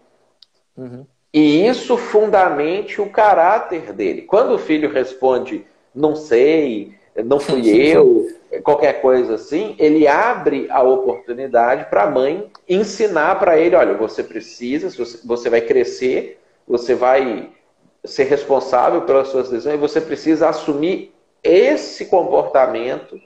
Uhum. 0.77 1.05
E 1.33 1.67
isso 1.67 1.97
fundamente 1.97 3.01
o 3.01 3.11
caráter 3.11 3.93
dele. 3.93 4.23
Quando 4.23 4.55
o 4.55 4.59
filho 4.59 4.91
responde, 4.91 5.67
não 5.95 6.15
sei, 6.15 6.95
não 7.25 7.41
fui 7.41 7.67
eu, 7.75 8.29
qualquer 8.63 9.01
coisa 9.01 9.35
assim, 9.35 9.75
ele 9.79 10.07
abre 10.07 10.69
a 10.71 10.83
oportunidade 10.83 11.91
para 11.91 12.05
a 12.05 12.11
mãe 12.11 12.51
ensinar 12.69 13.39
para 13.39 13.59
ele, 13.59 13.75
olha, 13.75 13.95
você 13.95 14.23
precisa, 14.23 14.89
você 15.25 15.51
vai 15.51 15.61
crescer, 15.61 16.41
você 16.67 16.95
vai 16.95 17.51
ser 18.05 18.25
responsável 18.25 19.03
pelas 19.03 19.29
suas 19.29 19.49
decisões, 19.49 19.81
você 19.81 20.01
precisa 20.01 20.49
assumir 20.49 21.15
esse 21.43 22.07
comportamento 22.07 23.19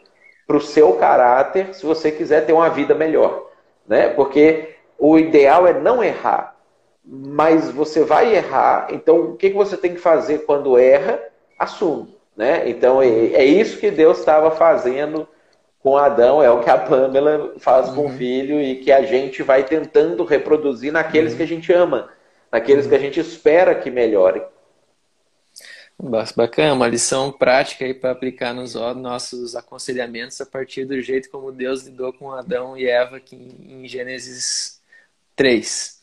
para 0.46 0.56
o 0.56 0.60
seu 0.60 0.94
caráter, 0.94 1.74
se 1.74 1.84
você 1.84 2.10
quiser 2.10 2.46
ter 2.46 2.52
uma 2.52 2.70
vida 2.70 2.94
melhor, 2.94 3.50
né? 3.86 4.08
Porque 4.08 4.76
o 4.98 5.18
ideal 5.18 5.66
é 5.66 5.72
não 5.78 6.02
errar, 6.02 6.56
mas 7.04 7.70
você 7.70 8.02
vai 8.02 8.34
errar. 8.34 8.88
Então, 8.90 9.20
o 9.20 9.36
que 9.36 9.50
você 9.50 9.76
tem 9.76 9.94
que 9.94 10.00
fazer 10.00 10.38
quando 10.46 10.78
erra? 10.78 11.20
Assume. 11.58 12.18
Né? 12.38 12.68
Então 12.68 13.02
é, 13.02 13.44
isso 13.44 13.80
que 13.80 13.90
Deus 13.90 14.20
estava 14.20 14.52
fazendo 14.52 15.26
com 15.80 15.96
Adão, 15.96 16.40
é 16.40 16.48
o 16.48 16.60
que 16.60 16.70
a 16.70 16.78
Pamela 16.78 17.54
faz 17.58 17.88
uhum. 17.88 17.94
com 17.94 18.00
o 18.02 18.04
uhum. 18.04 18.16
filho 18.16 18.60
e 18.60 18.76
que 18.76 18.92
a 18.92 19.02
gente 19.02 19.42
vai 19.42 19.64
tentando 19.64 20.22
reproduzir 20.22 20.92
naqueles 20.92 21.32
uhum. 21.32 21.36
que 21.36 21.42
a 21.42 21.46
gente 21.46 21.72
ama, 21.72 22.10
naqueles 22.50 22.84
uhum. 22.84 22.90
que 22.90 22.96
a 22.96 23.00
gente 23.00 23.18
espera 23.18 23.74
que 23.74 23.90
melhore. 23.90 24.40
Bacana, 26.00 26.74
uma 26.74 26.86
lição 26.86 27.32
prática 27.32 27.84
aí 27.84 27.92
para 27.92 28.12
aplicar 28.12 28.54
nos 28.54 28.74
nossos 28.74 29.56
aconselhamentos 29.56 30.40
a 30.40 30.46
partir 30.46 30.84
do 30.84 31.00
jeito 31.02 31.28
como 31.28 31.50
Deus 31.50 31.82
lidou 31.82 32.12
com 32.12 32.30
Adão 32.30 32.78
e 32.78 32.86
Eva 32.86 33.16
aqui 33.16 33.34
em 33.34 33.86
Gênesis 33.88 34.80
3. 35.34 36.02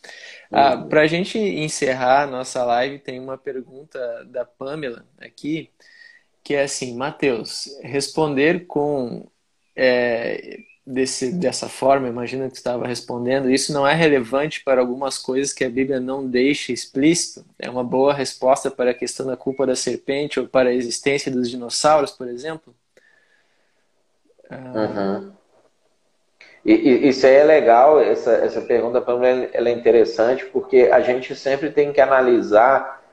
Ah, 0.51 0.77
para 0.77 1.01
a 1.01 1.07
gente 1.07 1.37
encerrar 1.37 2.23
a 2.23 2.27
nossa 2.27 2.63
live, 2.65 2.99
tem 2.99 3.19
uma 3.19 3.37
pergunta 3.37 4.25
da 4.25 4.45
Pamela 4.45 5.05
aqui 5.17 5.71
que 6.45 6.53
é 6.53 6.61
assim, 6.61 6.95
Mateus, 6.95 7.67
responder 7.81 8.67
com 8.67 9.27
é, 9.75 10.59
desse, 10.85 11.31
dessa 11.31 11.67
forma, 11.67 12.07
imagina 12.07 12.49
que 12.49 12.55
estava 12.55 12.85
respondendo, 12.85 13.49
isso 13.49 13.73
não 13.73 13.87
é 13.87 13.93
relevante 13.93 14.63
para 14.63 14.81
algumas 14.81 15.17
coisas 15.17 15.51
que 15.51 15.63
a 15.63 15.69
Bíblia 15.69 15.99
não 15.99 16.27
deixa 16.27 16.71
explícito? 16.71 17.43
É 17.57 17.69
uma 17.69 17.83
boa 17.83 18.13
resposta 18.13 18.69
para 18.69 18.91
a 18.91 18.93
questão 18.93 19.25
da 19.25 19.35
culpa 19.35 19.65
da 19.65 19.75
serpente 19.75 20.39
ou 20.39 20.47
para 20.47 20.69
a 20.69 20.73
existência 20.73 21.31
dos 21.31 21.49
dinossauros, 21.49 22.11
por 22.11 22.27
exemplo? 22.27 22.75
Uhum. 24.51 25.31
E, 26.63 26.73
e, 26.73 27.07
isso 27.09 27.25
aí 27.25 27.33
é 27.33 27.43
legal, 27.43 27.99
essa, 27.99 28.31
essa 28.33 28.61
pergunta 28.61 29.03
ela 29.53 29.69
é 29.69 29.71
interessante, 29.71 30.45
porque 30.45 30.89
a 30.91 30.99
gente 30.99 31.35
sempre 31.35 31.71
tem 31.71 31.91
que 31.91 32.01
analisar, 32.01 33.03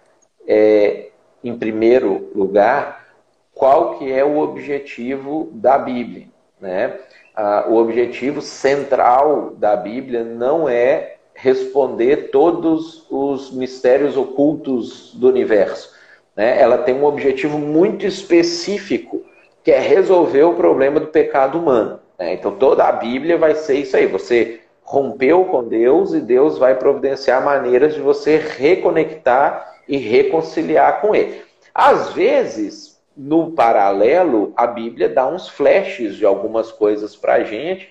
é, 0.46 1.08
em 1.42 1.56
primeiro 1.58 2.30
lugar, 2.34 3.14
qual 3.54 3.98
que 3.98 4.10
é 4.10 4.24
o 4.24 4.38
objetivo 4.38 5.50
da 5.52 5.78
Bíblia. 5.78 6.28
Né? 6.60 6.98
Ah, 7.34 7.66
o 7.68 7.76
objetivo 7.76 8.42
central 8.42 9.54
da 9.56 9.74
Bíblia 9.74 10.22
não 10.22 10.68
é 10.68 11.16
responder 11.34 12.30
todos 12.30 13.06
os 13.10 13.50
mistérios 13.50 14.16
ocultos 14.16 15.14
do 15.14 15.28
universo. 15.28 15.92
Né? 16.36 16.60
Ela 16.60 16.78
tem 16.78 16.94
um 16.94 17.04
objetivo 17.04 17.58
muito 17.58 18.06
específico, 18.06 19.22
que 19.64 19.70
é 19.70 19.78
resolver 19.78 20.42
o 20.42 20.54
problema 20.54 21.00
do 21.00 21.06
pecado 21.06 21.58
humano. 21.58 22.00
Né? 22.18 22.34
Então 22.34 22.52
toda 22.52 22.84
a 22.84 22.92
Bíblia 22.92 23.38
vai 23.38 23.54
ser 23.54 23.76
isso 23.76 23.96
aí. 23.96 24.06
Você 24.06 24.60
rompeu 24.82 25.44
com 25.46 25.64
Deus 25.64 26.12
e 26.12 26.20
Deus 26.20 26.58
vai 26.58 26.74
providenciar 26.74 27.42
maneiras 27.42 27.94
de 27.94 28.00
você 28.00 28.36
reconectar 28.36 29.74
e 29.88 29.96
reconciliar 29.96 31.00
com 31.00 31.14
Ele. 31.14 31.42
Às 31.74 32.12
vezes, 32.12 32.91
no 33.16 33.52
paralelo, 33.52 34.52
a 34.56 34.66
Bíblia 34.66 35.08
dá 35.08 35.26
uns 35.26 35.48
flashes 35.48 36.16
de 36.16 36.24
algumas 36.24 36.72
coisas 36.72 37.14
para 37.14 37.34
a 37.34 37.44
gente 37.44 37.90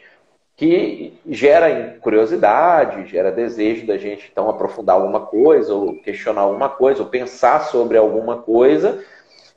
que 0.56 1.14
gera 1.28 1.98
curiosidade, 2.02 3.10
gera 3.10 3.32
desejo 3.32 3.88
da 3.88 3.98
gente 3.98 4.30
então 4.32 4.50
aprofundar 4.50 4.96
alguma 4.96 5.22
coisa, 5.22 5.74
ou 5.74 5.96
questionar 6.02 6.42
alguma 6.42 6.70
coisa, 6.70 7.02
ou 7.02 7.10
pensar 7.10 7.62
sobre 7.62 7.98
alguma 7.98 8.38
coisa, 8.38 9.04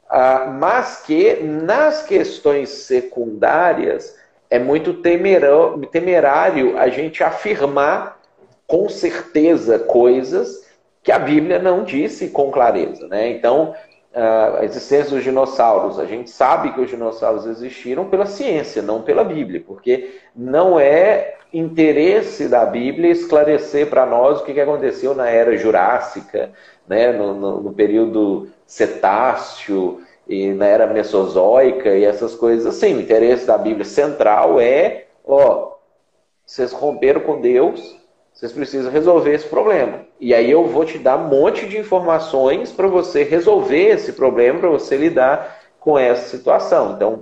ah, 0.09 0.47
mas 0.59 1.03
que 1.03 1.35
nas 1.43 2.03
questões 2.03 2.71
secundárias 2.71 4.17
é 4.49 4.59
muito 4.59 4.95
temerário 4.95 6.79
a 6.79 6.89
gente 6.89 7.23
afirmar 7.23 8.19
com 8.67 8.89
certeza 8.89 9.79
coisas 9.79 10.65
que 11.03 11.13
a 11.13 11.19
Bíblia 11.19 11.59
não 11.59 11.85
disse 11.85 12.29
com 12.29 12.51
clareza. 12.51 13.07
Né? 13.09 13.29
Então, 13.29 13.75
a 14.15 14.65
existência 14.65 15.11
dos 15.11 15.25
dinossauros. 15.25 15.99
A 15.99 16.05
gente 16.05 16.31
sabe 16.31 16.73
que 16.73 16.81
os 16.81 16.89
dinossauros 16.89 17.47
existiram 17.47 18.09
pela 18.09 18.27
ciência, 18.27 18.81
não 18.81 19.03
pela 19.03 19.25
Bíblia, 19.25 19.63
porque 19.67 20.21
não 20.35 20.79
é 20.79 21.35
interesse 21.53 22.49
da 22.49 22.65
Bíblia 22.65 23.11
esclarecer 23.11 23.89
para 23.89 24.05
nós 24.05 24.41
o 24.41 24.45
que 24.45 24.61
aconteceu 24.61 25.15
na 25.15 25.29
era 25.29 25.57
jurássica, 25.57 26.53
né, 26.87 27.13
no, 27.13 27.35
no, 27.35 27.61
no 27.61 27.73
período 27.73 28.49
cetáceo 28.67 30.01
e 30.29 30.49
na 30.49 30.67
era 30.67 30.87
mesozoica 30.87 31.95
e 31.95 32.05
essas 32.05 32.35
coisas 32.35 32.67
assim. 32.67 32.95
O 32.97 33.01
interesse 33.01 33.47
da 33.47 33.59
Bíblia 33.59 33.85
central 33.85 34.61
é, 34.61 35.05
ó, 35.25 35.75
vocês 36.45 36.73
romperam 36.73 37.21
com 37.21 37.41
Deus, 37.41 37.97
vocês 38.35 38.51
precisam 38.51 38.91
resolver 38.91 39.33
esse 39.33 39.47
problema. 39.47 40.01
E 40.21 40.35
aí 40.35 40.51
eu 40.51 40.67
vou 40.67 40.85
te 40.85 40.99
dar 40.99 41.17
um 41.17 41.29
monte 41.29 41.67
de 41.67 41.79
informações 41.79 42.73
para 42.73 42.89
você 42.89 43.23
resolver 43.23 43.91
esse 43.91 44.13
problema, 44.13 44.59
para 44.59 44.69
você 44.69 44.97
lidar 44.97 45.61
com 45.79 45.97
essa 45.97 46.29
situação. 46.29 46.95
Então, 46.95 47.21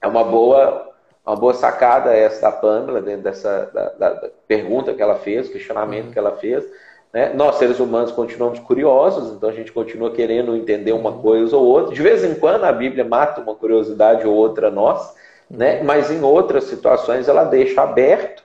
é 0.00 0.08
uma 0.08 0.24
boa, 0.24 0.88
uma 1.26 1.36
boa 1.36 1.52
sacada 1.52 2.14
essa 2.16 2.40
da 2.40 2.52
Pamela, 2.52 3.02
dentro 3.02 3.22
dessa 3.22 3.70
da, 3.74 3.90
da, 3.90 4.14
da 4.14 4.30
pergunta 4.48 4.94
que 4.94 5.02
ela 5.02 5.16
fez, 5.16 5.50
questionamento 5.50 6.06
uhum. 6.06 6.12
que 6.12 6.18
ela 6.18 6.32
fez. 6.36 6.64
Né? 7.12 7.34
Nós, 7.34 7.56
seres 7.56 7.78
humanos, 7.78 8.10
continuamos 8.10 8.60
curiosos, 8.60 9.36
então 9.36 9.50
a 9.50 9.52
gente 9.52 9.70
continua 9.70 10.10
querendo 10.10 10.56
entender 10.56 10.92
uma 10.92 11.10
uhum. 11.10 11.20
coisa 11.20 11.54
ou 11.54 11.66
outra. 11.66 11.94
De 11.94 12.00
vez 12.00 12.24
em 12.24 12.34
quando 12.34 12.64
a 12.64 12.72
Bíblia 12.72 13.04
mata 13.04 13.42
uma 13.42 13.54
curiosidade 13.54 14.26
ou 14.26 14.34
outra 14.34 14.70
nossa, 14.70 15.14
né? 15.50 15.82
mas 15.82 16.10
em 16.10 16.22
outras 16.22 16.64
situações 16.64 17.28
ela 17.28 17.44
deixa 17.44 17.82
aberto 17.82 18.42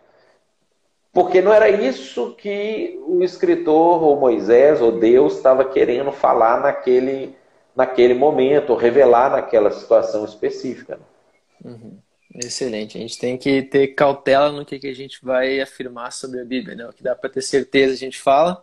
porque 1.15 1.41
não 1.41 1.53
era 1.53 1.69
isso 1.69 2.35
que 2.35 2.99
o 3.07 3.23
escritor, 3.23 4.03
ou 4.03 4.19
Moisés, 4.19 4.81
ou 4.81 4.99
Deus, 4.99 5.37
estava 5.37 5.63
querendo 5.63 6.11
falar 6.11 6.59
naquele, 6.59 7.33
naquele 7.73 8.13
momento, 8.13 8.71
ou 8.71 8.75
revelar 8.75 9.31
naquela 9.31 9.71
situação 9.71 10.25
específica. 10.25 10.97
Né? 10.97 11.71
Uhum. 11.71 11.97
Excelente. 12.35 12.97
A 12.97 13.01
gente 13.01 13.17
tem 13.17 13.37
que 13.37 13.61
ter 13.61 13.95
cautela 13.95 14.51
no 14.51 14.65
que, 14.65 14.77
que 14.77 14.87
a 14.87 14.93
gente 14.93 15.23
vai 15.23 15.61
afirmar 15.61 16.11
sobre 16.11 16.41
a 16.41 16.43
Bíblia. 16.43 16.75
Né? 16.75 16.85
O 16.85 16.91
que 16.91 17.01
dá 17.01 17.15
para 17.15 17.29
ter 17.29 17.41
certeza 17.41 17.93
a 17.93 17.97
gente 17.97 18.19
fala, 18.19 18.61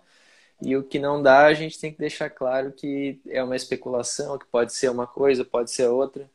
e 0.61 0.77
o 0.77 0.83
que 0.83 0.99
não 0.99 1.23
dá 1.23 1.47
a 1.47 1.55
gente 1.55 1.81
tem 1.81 1.91
que 1.91 1.99
deixar 1.99 2.29
claro 2.29 2.71
que 2.71 3.19
é 3.31 3.43
uma 3.43 3.57
especulação, 3.57 4.37
que 4.37 4.45
pode 4.53 4.75
ser 4.75 4.91
uma 4.91 5.07
coisa, 5.07 5.43
pode 5.43 5.71
ser 5.71 5.87
outra. 5.87 6.29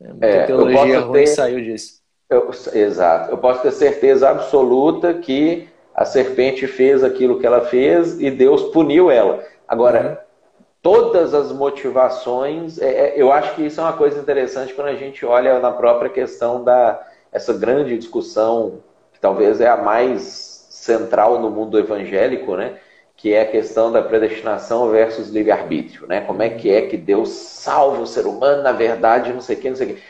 É, 0.00 0.06
muita 0.06 0.26
é, 0.26 0.46
teologia 0.46 1.00
ruim 1.00 1.24
ter... 1.24 1.26
saiu 1.26 1.60
disso. 1.60 2.01
Eu, 2.32 2.50
exato. 2.72 3.30
Eu 3.30 3.38
posso 3.38 3.62
ter 3.62 3.72
certeza 3.72 4.30
absoluta 4.30 5.14
que 5.14 5.68
a 5.94 6.04
serpente 6.04 6.66
fez 6.66 7.04
aquilo 7.04 7.38
que 7.38 7.46
ela 7.46 7.60
fez 7.62 8.20
e 8.20 8.30
Deus 8.30 8.62
puniu 8.64 9.10
ela. 9.10 9.44
Agora, 9.68 10.00
uhum. 10.00 10.64
todas 10.80 11.34
as 11.34 11.52
motivações, 11.52 12.80
é, 12.80 12.86
é, 12.86 13.12
eu 13.16 13.30
acho 13.30 13.54
que 13.54 13.66
isso 13.66 13.80
é 13.80 13.84
uma 13.84 13.92
coisa 13.92 14.18
interessante 14.18 14.72
quando 14.72 14.88
a 14.88 14.94
gente 14.94 15.24
olha 15.24 15.58
na 15.58 15.70
própria 15.70 16.10
questão 16.10 16.64
da 16.64 17.00
essa 17.30 17.52
grande 17.54 17.96
discussão, 17.96 18.80
que 19.12 19.18
talvez 19.18 19.60
é 19.60 19.66
a 19.66 19.76
mais 19.76 20.66
central 20.70 21.40
no 21.40 21.50
mundo 21.50 21.78
evangélico, 21.78 22.56
né? 22.56 22.76
que 23.22 23.32
é 23.32 23.42
a 23.42 23.46
questão 23.46 23.92
da 23.92 24.02
predestinação 24.02 24.90
versus 24.90 25.28
livre-arbítrio, 25.28 26.08
né? 26.08 26.22
Como 26.22 26.42
é 26.42 26.48
que 26.48 26.68
é 26.68 26.82
que 26.88 26.96
Deus 26.96 27.28
salva 27.28 28.02
o 28.02 28.06
ser 28.06 28.26
humano, 28.26 28.64
na 28.64 28.72
verdade, 28.72 29.32
não 29.32 29.40
sei 29.40 29.54
o 29.54 29.60
que, 29.60 29.68
não 29.68 29.76
sei 29.76 29.92
o 29.92 29.94
que 29.94 30.02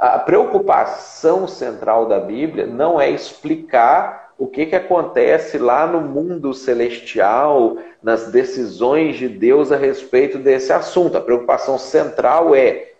a 0.00 0.18
preocupação 0.18 1.46
central 1.46 2.06
da 2.06 2.18
Bíblia 2.18 2.66
não 2.66 2.98
é 2.98 3.10
explicar 3.10 4.32
o 4.38 4.46
que, 4.46 4.64
que 4.64 4.74
acontece 4.74 5.58
lá 5.58 5.86
no 5.86 6.00
mundo 6.00 6.54
celestial, 6.54 7.76
nas 8.02 8.28
decisões 8.32 9.16
de 9.16 9.28
Deus 9.28 9.70
a 9.70 9.76
respeito 9.76 10.38
desse 10.38 10.72
assunto. 10.72 11.18
A 11.18 11.20
preocupação 11.20 11.76
central 11.76 12.54
é: 12.54 12.92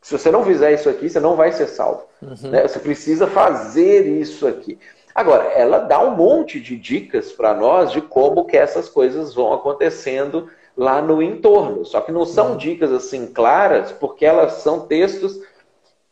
se 0.00 0.16
você 0.16 0.30
não 0.30 0.42
fizer 0.42 0.72
isso 0.72 0.88
aqui, 0.88 1.10
você 1.10 1.20
não 1.20 1.36
vai 1.36 1.52
ser 1.52 1.66
salvo. 1.66 2.04
Uhum. 2.22 2.50
Né? 2.50 2.66
Você 2.66 2.78
precisa 2.78 3.26
fazer 3.26 4.06
isso 4.06 4.46
aqui. 4.46 4.78
Agora, 5.14 5.44
ela 5.52 5.80
dá 5.80 6.02
um 6.02 6.16
monte 6.16 6.58
de 6.58 6.74
dicas 6.74 7.30
para 7.30 7.52
nós 7.52 7.92
de 7.92 8.00
como 8.00 8.46
que 8.46 8.56
essas 8.56 8.88
coisas 8.88 9.34
vão 9.34 9.52
acontecendo 9.52 10.48
lá 10.74 11.02
no 11.02 11.22
entorno. 11.22 11.84
Só 11.84 12.00
que 12.00 12.10
não 12.10 12.24
são 12.24 12.52
uhum. 12.52 12.56
dicas 12.56 12.90
assim 12.90 13.26
claras, 13.26 13.92
porque 13.92 14.24
elas 14.24 14.54
são 14.54 14.86
textos 14.86 15.38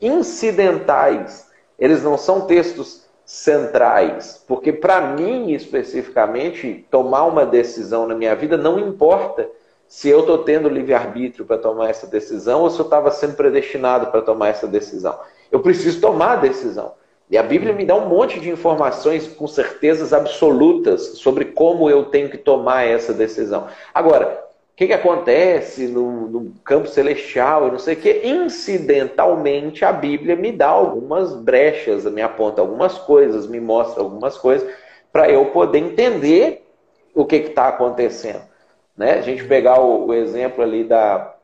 incidentais. 0.00 1.48
Eles 1.78 2.02
não 2.02 2.16
são 2.16 2.42
textos 2.42 3.08
centrais, 3.24 4.42
porque 4.48 4.72
para 4.72 5.00
mim 5.00 5.52
especificamente 5.52 6.84
tomar 6.90 7.26
uma 7.26 7.46
decisão 7.46 8.06
na 8.06 8.14
minha 8.14 8.34
vida 8.34 8.56
não 8.56 8.78
importa 8.78 9.48
se 9.86 10.08
eu 10.08 10.20
estou 10.20 10.38
tendo 10.38 10.68
livre-arbítrio 10.68 11.44
para 11.44 11.58
tomar 11.58 11.90
essa 11.90 12.06
decisão 12.06 12.62
ou 12.62 12.70
se 12.70 12.78
eu 12.78 12.84
estava 12.84 13.10
sendo 13.10 13.34
predestinado 13.34 14.06
para 14.08 14.22
tomar 14.22 14.48
essa 14.48 14.66
decisão. 14.66 15.18
Eu 15.50 15.60
preciso 15.60 16.00
tomar 16.00 16.32
a 16.32 16.36
decisão. 16.36 16.94
E 17.30 17.38
a 17.38 17.42
Bíblia 17.42 17.72
me 17.72 17.84
dá 17.84 17.94
um 17.94 18.08
monte 18.08 18.40
de 18.40 18.50
informações 18.50 19.28
com 19.28 19.46
certezas 19.46 20.12
absolutas 20.12 21.18
sobre 21.18 21.46
como 21.46 21.88
eu 21.88 22.06
tenho 22.06 22.28
que 22.28 22.38
tomar 22.38 22.82
essa 22.82 23.12
decisão. 23.12 23.68
Agora, 23.94 24.49
que, 24.80 24.86
que 24.86 24.92
acontece 24.94 25.88
no, 25.88 26.26
no, 26.26 26.52
campo 26.64 26.88
celestial, 26.88 27.64
eu 27.64 27.72
não 27.72 27.78
sei 27.78 27.92
o 27.92 27.96
que. 27.98 28.22
Incidentalmente, 28.24 29.84
a 29.84 29.92
Bíblia 29.92 30.34
me 30.34 30.50
dá 30.50 30.68
algumas 30.68 31.34
brechas, 31.34 32.06
me 32.06 32.22
aponta 32.22 32.62
algumas 32.62 32.96
coisas, 32.96 33.46
me 33.46 33.60
mostra 33.60 34.02
algumas 34.02 34.38
coisas, 34.38 34.66
para 35.12 35.30
eu 35.30 35.44
poder 35.46 35.80
entender 35.80 36.66
o 37.14 37.26
que 37.26 37.36
está 37.36 37.68
acontecendo. 37.68 38.40
Né? 38.96 39.18
A 39.18 39.20
gente 39.20 39.44
pegar 39.44 39.78
o, 39.78 40.06
o, 40.06 40.14
exemplo 40.14 40.64
ali 40.64 40.82
da 40.82 41.34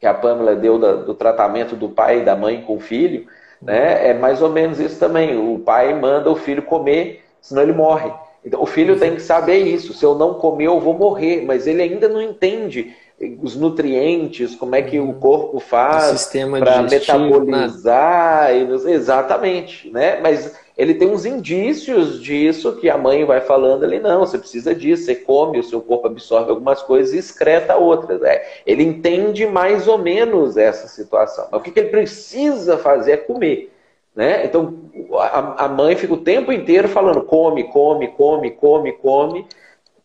que 0.00 0.06
a 0.06 0.14
Pamela 0.14 0.56
deu 0.56 0.78
da, 0.78 0.94
do 0.94 1.12
tratamento 1.12 1.76
do 1.76 1.90
pai 1.90 2.20
e 2.20 2.24
da 2.24 2.34
mãe 2.34 2.62
com 2.62 2.76
o 2.76 2.80
filho, 2.80 3.26
né? 3.60 4.08
é 4.08 4.14
mais 4.14 4.40
ou 4.40 4.48
menos 4.48 4.80
isso 4.80 4.98
também. 4.98 5.36
O 5.36 5.58
pai 5.58 5.92
manda 5.92 6.30
o 6.30 6.36
filho 6.36 6.62
comer, 6.62 7.22
senão 7.38 7.62
ele 7.62 7.72
morre. 7.74 8.10
Então, 8.46 8.62
o 8.62 8.66
filho 8.66 8.96
tem 8.96 9.16
que 9.16 9.22
saber 9.22 9.58
isso. 9.58 9.92
Se 9.92 10.04
eu 10.04 10.14
não 10.14 10.34
comer, 10.34 10.68
eu 10.68 10.78
vou 10.78 10.94
morrer. 10.94 11.44
Mas 11.44 11.66
ele 11.66 11.82
ainda 11.82 12.08
não 12.08 12.22
entende 12.22 12.94
os 13.42 13.56
nutrientes, 13.56 14.54
como 14.54 14.76
é 14.76 14.82
que 14.82 15.00
o 15.00 15.14
corpo 15.14 15.58
faz 15.58 16.30
para 16.60 16.82
metabolizar. 16.82 18.52
Nada. 18.52 18.90
Exatamente. 18.92 19.90
Né? 19.90 20.20
Mas 20.20 20.54
ele 20.78 20.94
tem 20.94 21.08
uns 21.08 21.24
indícios 21.24 22.22
disso 22.22 22.76
que 22.76 22.88
a 22.88 22.98
mãe 22.98 23.24
vai 23.24 23.40
falando 23.40 23.84
ali, 23.84 23.98
não, 23.98 24.20
você 24.20 24.36
precisa 24.36 24.74
disso, 24.74 25.04
você 25.04 25.14
come, 25.14 25.58
o 25.58 25.62
seu 25.64 25.80
corpo 25.80 26.06
absorve 26.06 26.50
algumas 26.50 26.82
coisas 26.82 27.14
e 27.14 27.18
excreta 27.18 27.76
outras. 27.76 28.22
É, 28.22 28.46
ele 28.66 28.84
entende 28.84 29.46
mais 29.46 29.88
ou 29.88 29.98
menos 29.98 30.56
essa 30.56 30.86
situação. 30.86 31.48
Mas 31.50 31.60
o 31.60 31.64
que, 31.64 31.70
que 31.70 31.80
ele 31.80 31.88
precisa 31.88 32.76
fazer 32.78 33.12
é 33.12 33.16
comer. 33.16 33.72
Né? 34.16 34.46
Então 34.46 34.90
a, 35.12 35.66
a 35.66 35.68
mãe 35.68 35.94
fica 35.94 36.14
o 36.14 36.24
tempo 36.24 36.50
inteiro 36.50 36.88
falando 36.88 37.22
come, 37.22 37.64
come, 37.64 38.08
come, 38.08 38.50
come, 38.50 38.92
come, 38.94 39.46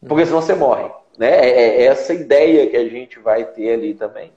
porque 0.06 0.26
senão 0.26 0.42
você 0.42 0.54
morre. 0.54 0.92
Né? 1.18 1.30
É, 1.30 1.50
é 1.50 1.84
essa 1.84 2.14
ideia 2.14 2.70
que 2.70 2.76
a 2.76 2.88
gente 2.88 3.18
vai 3.20 3.46
ter 3.46 3.74
ali 3.74 3.94
também. 3.94 4.32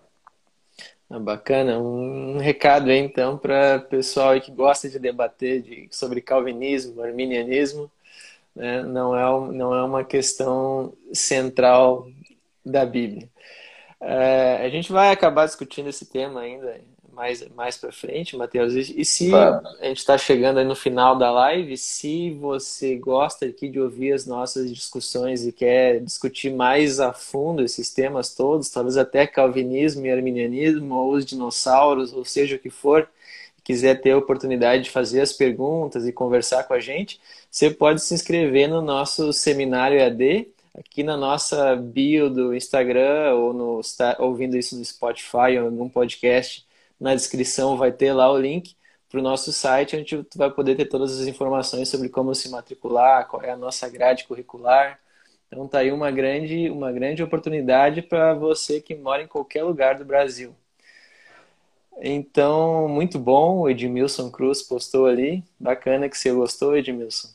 Ah, 1.10 1.18
bacana. 1.18 1.78
Um 1.78 2.38
recado 2.38 2.88
aí, 2.88 2.98
então, 2.98 3.36
para 3.36 3.80
pessoal 3.80 4.40
que 4.40 4.52
gosta 4.52 4.88
de 4.88 4.98
debater 4.98 5.60
de, 5.60 5.88
sobre 5.90 6.20
calvinismo, 6.20 7.02
arminianismo. 7.02 7.90
Né? 8.54 8.82
Não, 8.82 9.16
é, 9.16 9.52
não 9.52 9.74
é 9.74 9.82
uma 9.82 10.04
questão 10.04 10.92
central 11.12 12.06
da 12.64 12.86
Bíblia. 12.86 13.28
É, 14.00 14.60
a 14.64 14.68
gente 14.68 14.92
vai 14.92 15.10
acabar 15.10 15.46
discutindo 15.46 15.88
esse 15.88 16.06
tema 16.06 16.40
ainda 16.40 16.80
mais, 17.14 17.46
mais 17.54 17.76
para 17.76 17.92
frente, 17.92 18.36
Matheus. 18.36 18.74
E, 18.74 19.00
e 19.00 19.04
se 19.04 19.34
a 19.34 19.62
gente 19.82 19.98
está 19.98 20.18
chegando 20.18 20.58
aí 20.58 20.64
no 20.64 20.74
final 20.74 21.16
da 21.16 21.30
live, 21.30 21.76
se 21.76 22.30
você 22.32 22.96
gosta 22.96 23.46
aqui 23.46 23.68
de 23.68 23.80
ouvir 23.80 24.12
as 24.12 24.26
nossas 24.26 24.72
discussões 24.72 25.46
e 25.46 25.52
quer 25.52 26.00
discutir 26.00 26.52
mais 26.52 27.00
a 27.00 27.12
fundo 27.12 27.62
esses 27.62 27.90
temas 27.90 28.34
todos, 28.34 28.68
talvez 28.68 28.96
até 28.96 29.26
calvinismo 29.26 30.04
e 30.06 30.10
arminianismo, 30.10 30.94
ou 30.94 31.14
os 31.14 31.24
dinossauros, 31.24 32.12
ou 32.12 32.24
seja 32.24 32.56
o 32.56 32.58
que 32.58 32.70
for, 32.70 33.08
quiser 33.62 34.00
ter 34.00 34.10
a 34.10 34.18
oportunidade 34.18 34.84
de 34.84 34.90
fazer 34.90 35.20
as 35.20 35.32
perguntas 35.32 36.06
e 36.06 36.12
conversar 36.12 36.64
com 36.64 36.74
a 36.74 36.80
gente, 36.80 37.18
você 37.50 37.70
pode 37.70 38.02
se 38.02 38.12
inscrever 38.12 38.68
no 38.68 38.82
nosso 38.82 39.32
seminário 39.32 39.98
EAD, 39.98 40.48
aqui 40.76 41.02
na 41.02 41.16
nossa 41.16 41.74
bio 41.76 42.28
do 42.28 42.54
Instagram, 42.54 43.32
ou 43.34 43.54
no, 43.54 43.80
ouvindo 44.18 44.56
isso 44.56 44.76
no 44.76 44.84
Spotify 44.84 45.56
ou 45.58 45.64
em 45.64 45.66
algum 45.66 45.88
podcast 45.88 46.66
na 47.00 47.14
descrição 47.14 47.76
vai 47.76 47.92
ter 47.92 48.12
lá 48.12 48.30
o 48.30 48.38
link 48.38 48.76
para 49.08 49.20
o 49.20 49.22
nosso 49.22 49.52
site, 49.52 49.96
onde 49.96 50.24
tu 50.24 50.38
vai 50.38 50.50
poder 50.50 50.76
ter 50.76 50.86
todas 50.86 51.20
as 51.20 51.26
informações 51.26 51.88
sobre 51.88 52.08
como 52.08 52.34
se 52.34 52.48
matricular, 52.48 53.28
qual 53.28 53.42
é 53.42 53.50
a 53.50 53.56
nossa 53.56 53.88
grade 53.88 54.24
curricular. 54.24 54.98
Então 55.46 55.68
tá 55.68 55.78
aí 55.78 55.92
uma 55.92 56.10
grande, 56.10 56.70
uma 56.70 56.90
grande 56.92 57.22
oportunidade 57.22 58.02
para 58.02 58.34
você 58.34 58.80
que 58.80 58.94
mora 58.94 59.22
em 59.22 59.28
qualquer 59.28 59.62
lugar 59.62 59.96
do 59.96 60.04
Brasil. 60.04 60.54
Então, 62.00 62.88
muito 62.88 63.18
bom, 63.18 63.60
o 63.60 63.70
Edmilson 63.70 64.30
Cruz 64.30 64.62
postou 64.62 65.06
ali. 65.06 65.44
Bacana 65.58 66.08
que 66.08 66.18
você 66.18 66.32
gostou, 66.32 66.76
Edmilson. 66.76 67.33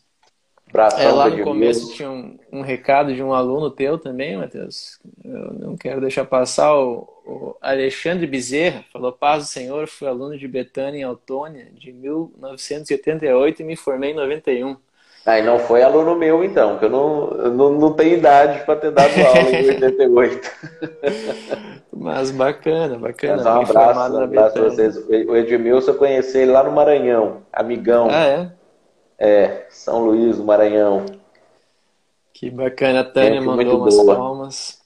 Abração, 0.70 1.02
é, 1.02 1.12
lá 1.12 1.30
no 1.30 1.44
começo 1.44 1.94
tinha 1.94 2.12
um, 2.12 2.38
um, 2.52 2.62
recado 2.62 3.14
de 3.14 3.24
um 3.24 3.34
aluno 3.34 3.72
teu 3.72 3.98
também, 3.98 4.38
Matheus. 4.38 5.00
Eu 5.26 5.54
não 5.54 5.76
quero 5.76 6.00
deixar 6.00 6.26
passar 6.26 6.76
o, 6.76 7.10
o, 7.26 7.56
Alexandre 7.60 8.28
Bezerra. 8.28 8.86
Falou, 8.94 9.12
paz 9.12 9.46
do 9.46 9.50
Senhor, 9.50 9.88
fui 9.88 10.08
aluno 10.08 10.38
de 10.38 10.48
Betânia 10.48 11.00
em 11.00 11.04
Autônia 11.04 11.68
de 11.74 11.92
1988 11.92 13.62
e 13.62 13.66
me 13.66 13.76
formei 13.76 14.12
em 14.12 14.16
91. 14.16 14.78
Aí 15.26 15.42
não 15.44 15.60
foi 15.60 15.84
aluno 15.84 16.16
meu, 16.16 16.44
então, 16.44 16.78
que 16.78 16.86
eu 16.86 16.90
não, 16.90 17.32
eu 17.32 17.52
não, 17.52 17.72
não 17.74 17.94
tenho 17.94 18.18
idade 18.18 18.64
para 18.64 18.76
ter 18.76 18.92
dado 18.92 19.12
aula 19.26 19.50
em 19.50 19.70
88. 19.70 20.52
Mas 21.92 22.32
bacana, 22.32 22.98
bacana. 22.98 23.38
Mas 23.38 23.46
um 23.46 23.62
abraço, 23.62 24.14
um 24.14 24.24
abraço 24.24 24.54
pra 24.54 24.64
vocês. 24.64 24.98
O 24.98 25.36
Edmilson 25.36 25.92
eu 25.92 25.98
conheci 25.98 26.38
ele 26.38 26.52
lá 26.52 26.64
no 26.64 26.72
Maranhão, 26.72 27.42
amigão. 27.52 28.08
Ah, 28.10 28.26
é? 28.26 28.59
É, 29.20 29.66
São 29.70 30.06
Luís, 30.06 30.38
do 30.38 30.46
Maranhão. 30.46 31.06
Que 32.34 32.50
bacana, 32.50 33.02
a 33.02 33.04
Tânia 33.04 33.42
mandou 33.42 33.82
umas 33.82 33.96
boa. 33.96 34.16
palmas. 34.16 34.80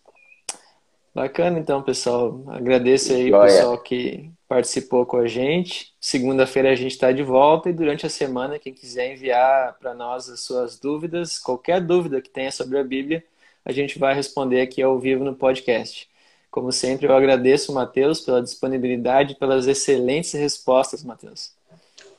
Bacana 1.14 1.60
então, 1.60 1.84
pessoal. 1.84 2.42
Agradeço 2.48 3.14
aí 3.14 3.32
o 3.32 3.40
pessoal 3.40 3.78
que 3.78 4.32
participou 4.48 5.06
com 5.06 5.18
a 5.18 5.28
gente. 5.28 5.94
Segunda-feira 6.02 6.72
a 6.72 6.76
gente 6.76 6.94
está 6.94 7.12
de 7.12 7.22
volta 7.22 7.70
e 7.70 7.74
durante 7.74 8.08
a 8.08 8.10
semana, 8.10 8.58
quem 8.58 8.74
quiser 8.74 9.14
enviar 9.14 9.78
para 9.80 9.94
nós 9.94 10.28
as 10.28 10.40
suas 10.40 10.80
dúvidas, 10.80 11.38
qualquer 11.38 11.80
dúvida 11.80 12.20
que 12.20 12.30
tenha 12.30 12.52
sobre 12.52 12.80
a 12.80 12.84
Bíblia, 12.84 13.24
a 13.64 13.72
gente 13.72 14.00
vai 14.00 14.16
responder 14.16 14.62
aqui 14.62 14.82
ao 14.82 14.98
vivo 14.98 15.24
no 15.24 15.36
podcast. 15.36 16.10
Como 16.50 16.72
sempre, 16.72 17.06
eu 17.06 17.16
agradeço, 17.16 17.72
Matheus, 17.72 18.20
pela 18.20 18.42
disponibilidade, 18.42 19.36
pelas 19.36 19.68
excelentes 19.68 20.34
respostas, 20.34 21.04
Matheus. 21.04 21.52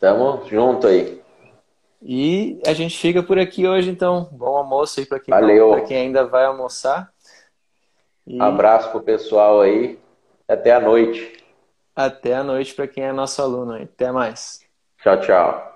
Tamo 0.01 0.45
junto 0.49 0.87
aí. 0.87 1.24
E 2.07 2.61
a 2.67 2.75
gente 2.75 2.99
fica 2.99 3.23
por 3.23 3.39
aqui 3.39 3.67
hoje, 3.67 3.89
então. 3.89 4.29
Bom 4.31 4.59
almoço 4.59 5.01
aí 5.01 5.07
para 5.07 5.19
quem, 5.19 5.35
quem 5.87 5.97
ainda 5.97 6.27
vai 6.27 6.45
almoçar. 6.45 7.11
E... 8.27 8.39
Abraço 8.41 8.91
pro 8.91 9.01
pessoal 9.01 9.63
aí. 9.63 9.99
Até 10.47 10.73
a 10.73 10.81
noite. 10.81 11.43
Até 11.97 12.35
a 12.35 12.45
noite 12.45 12.75
para 12.75 12.87
quem 12.87 13.05
é 13.05 13.13
nosso 13.13 13.41
aluno 13.41 13.73
aí. 13.73 13.85
Até 13.85 14.13
mais. 14.13 14.61
Tchau, 15.03 15.19
tchau. 15.21 15.74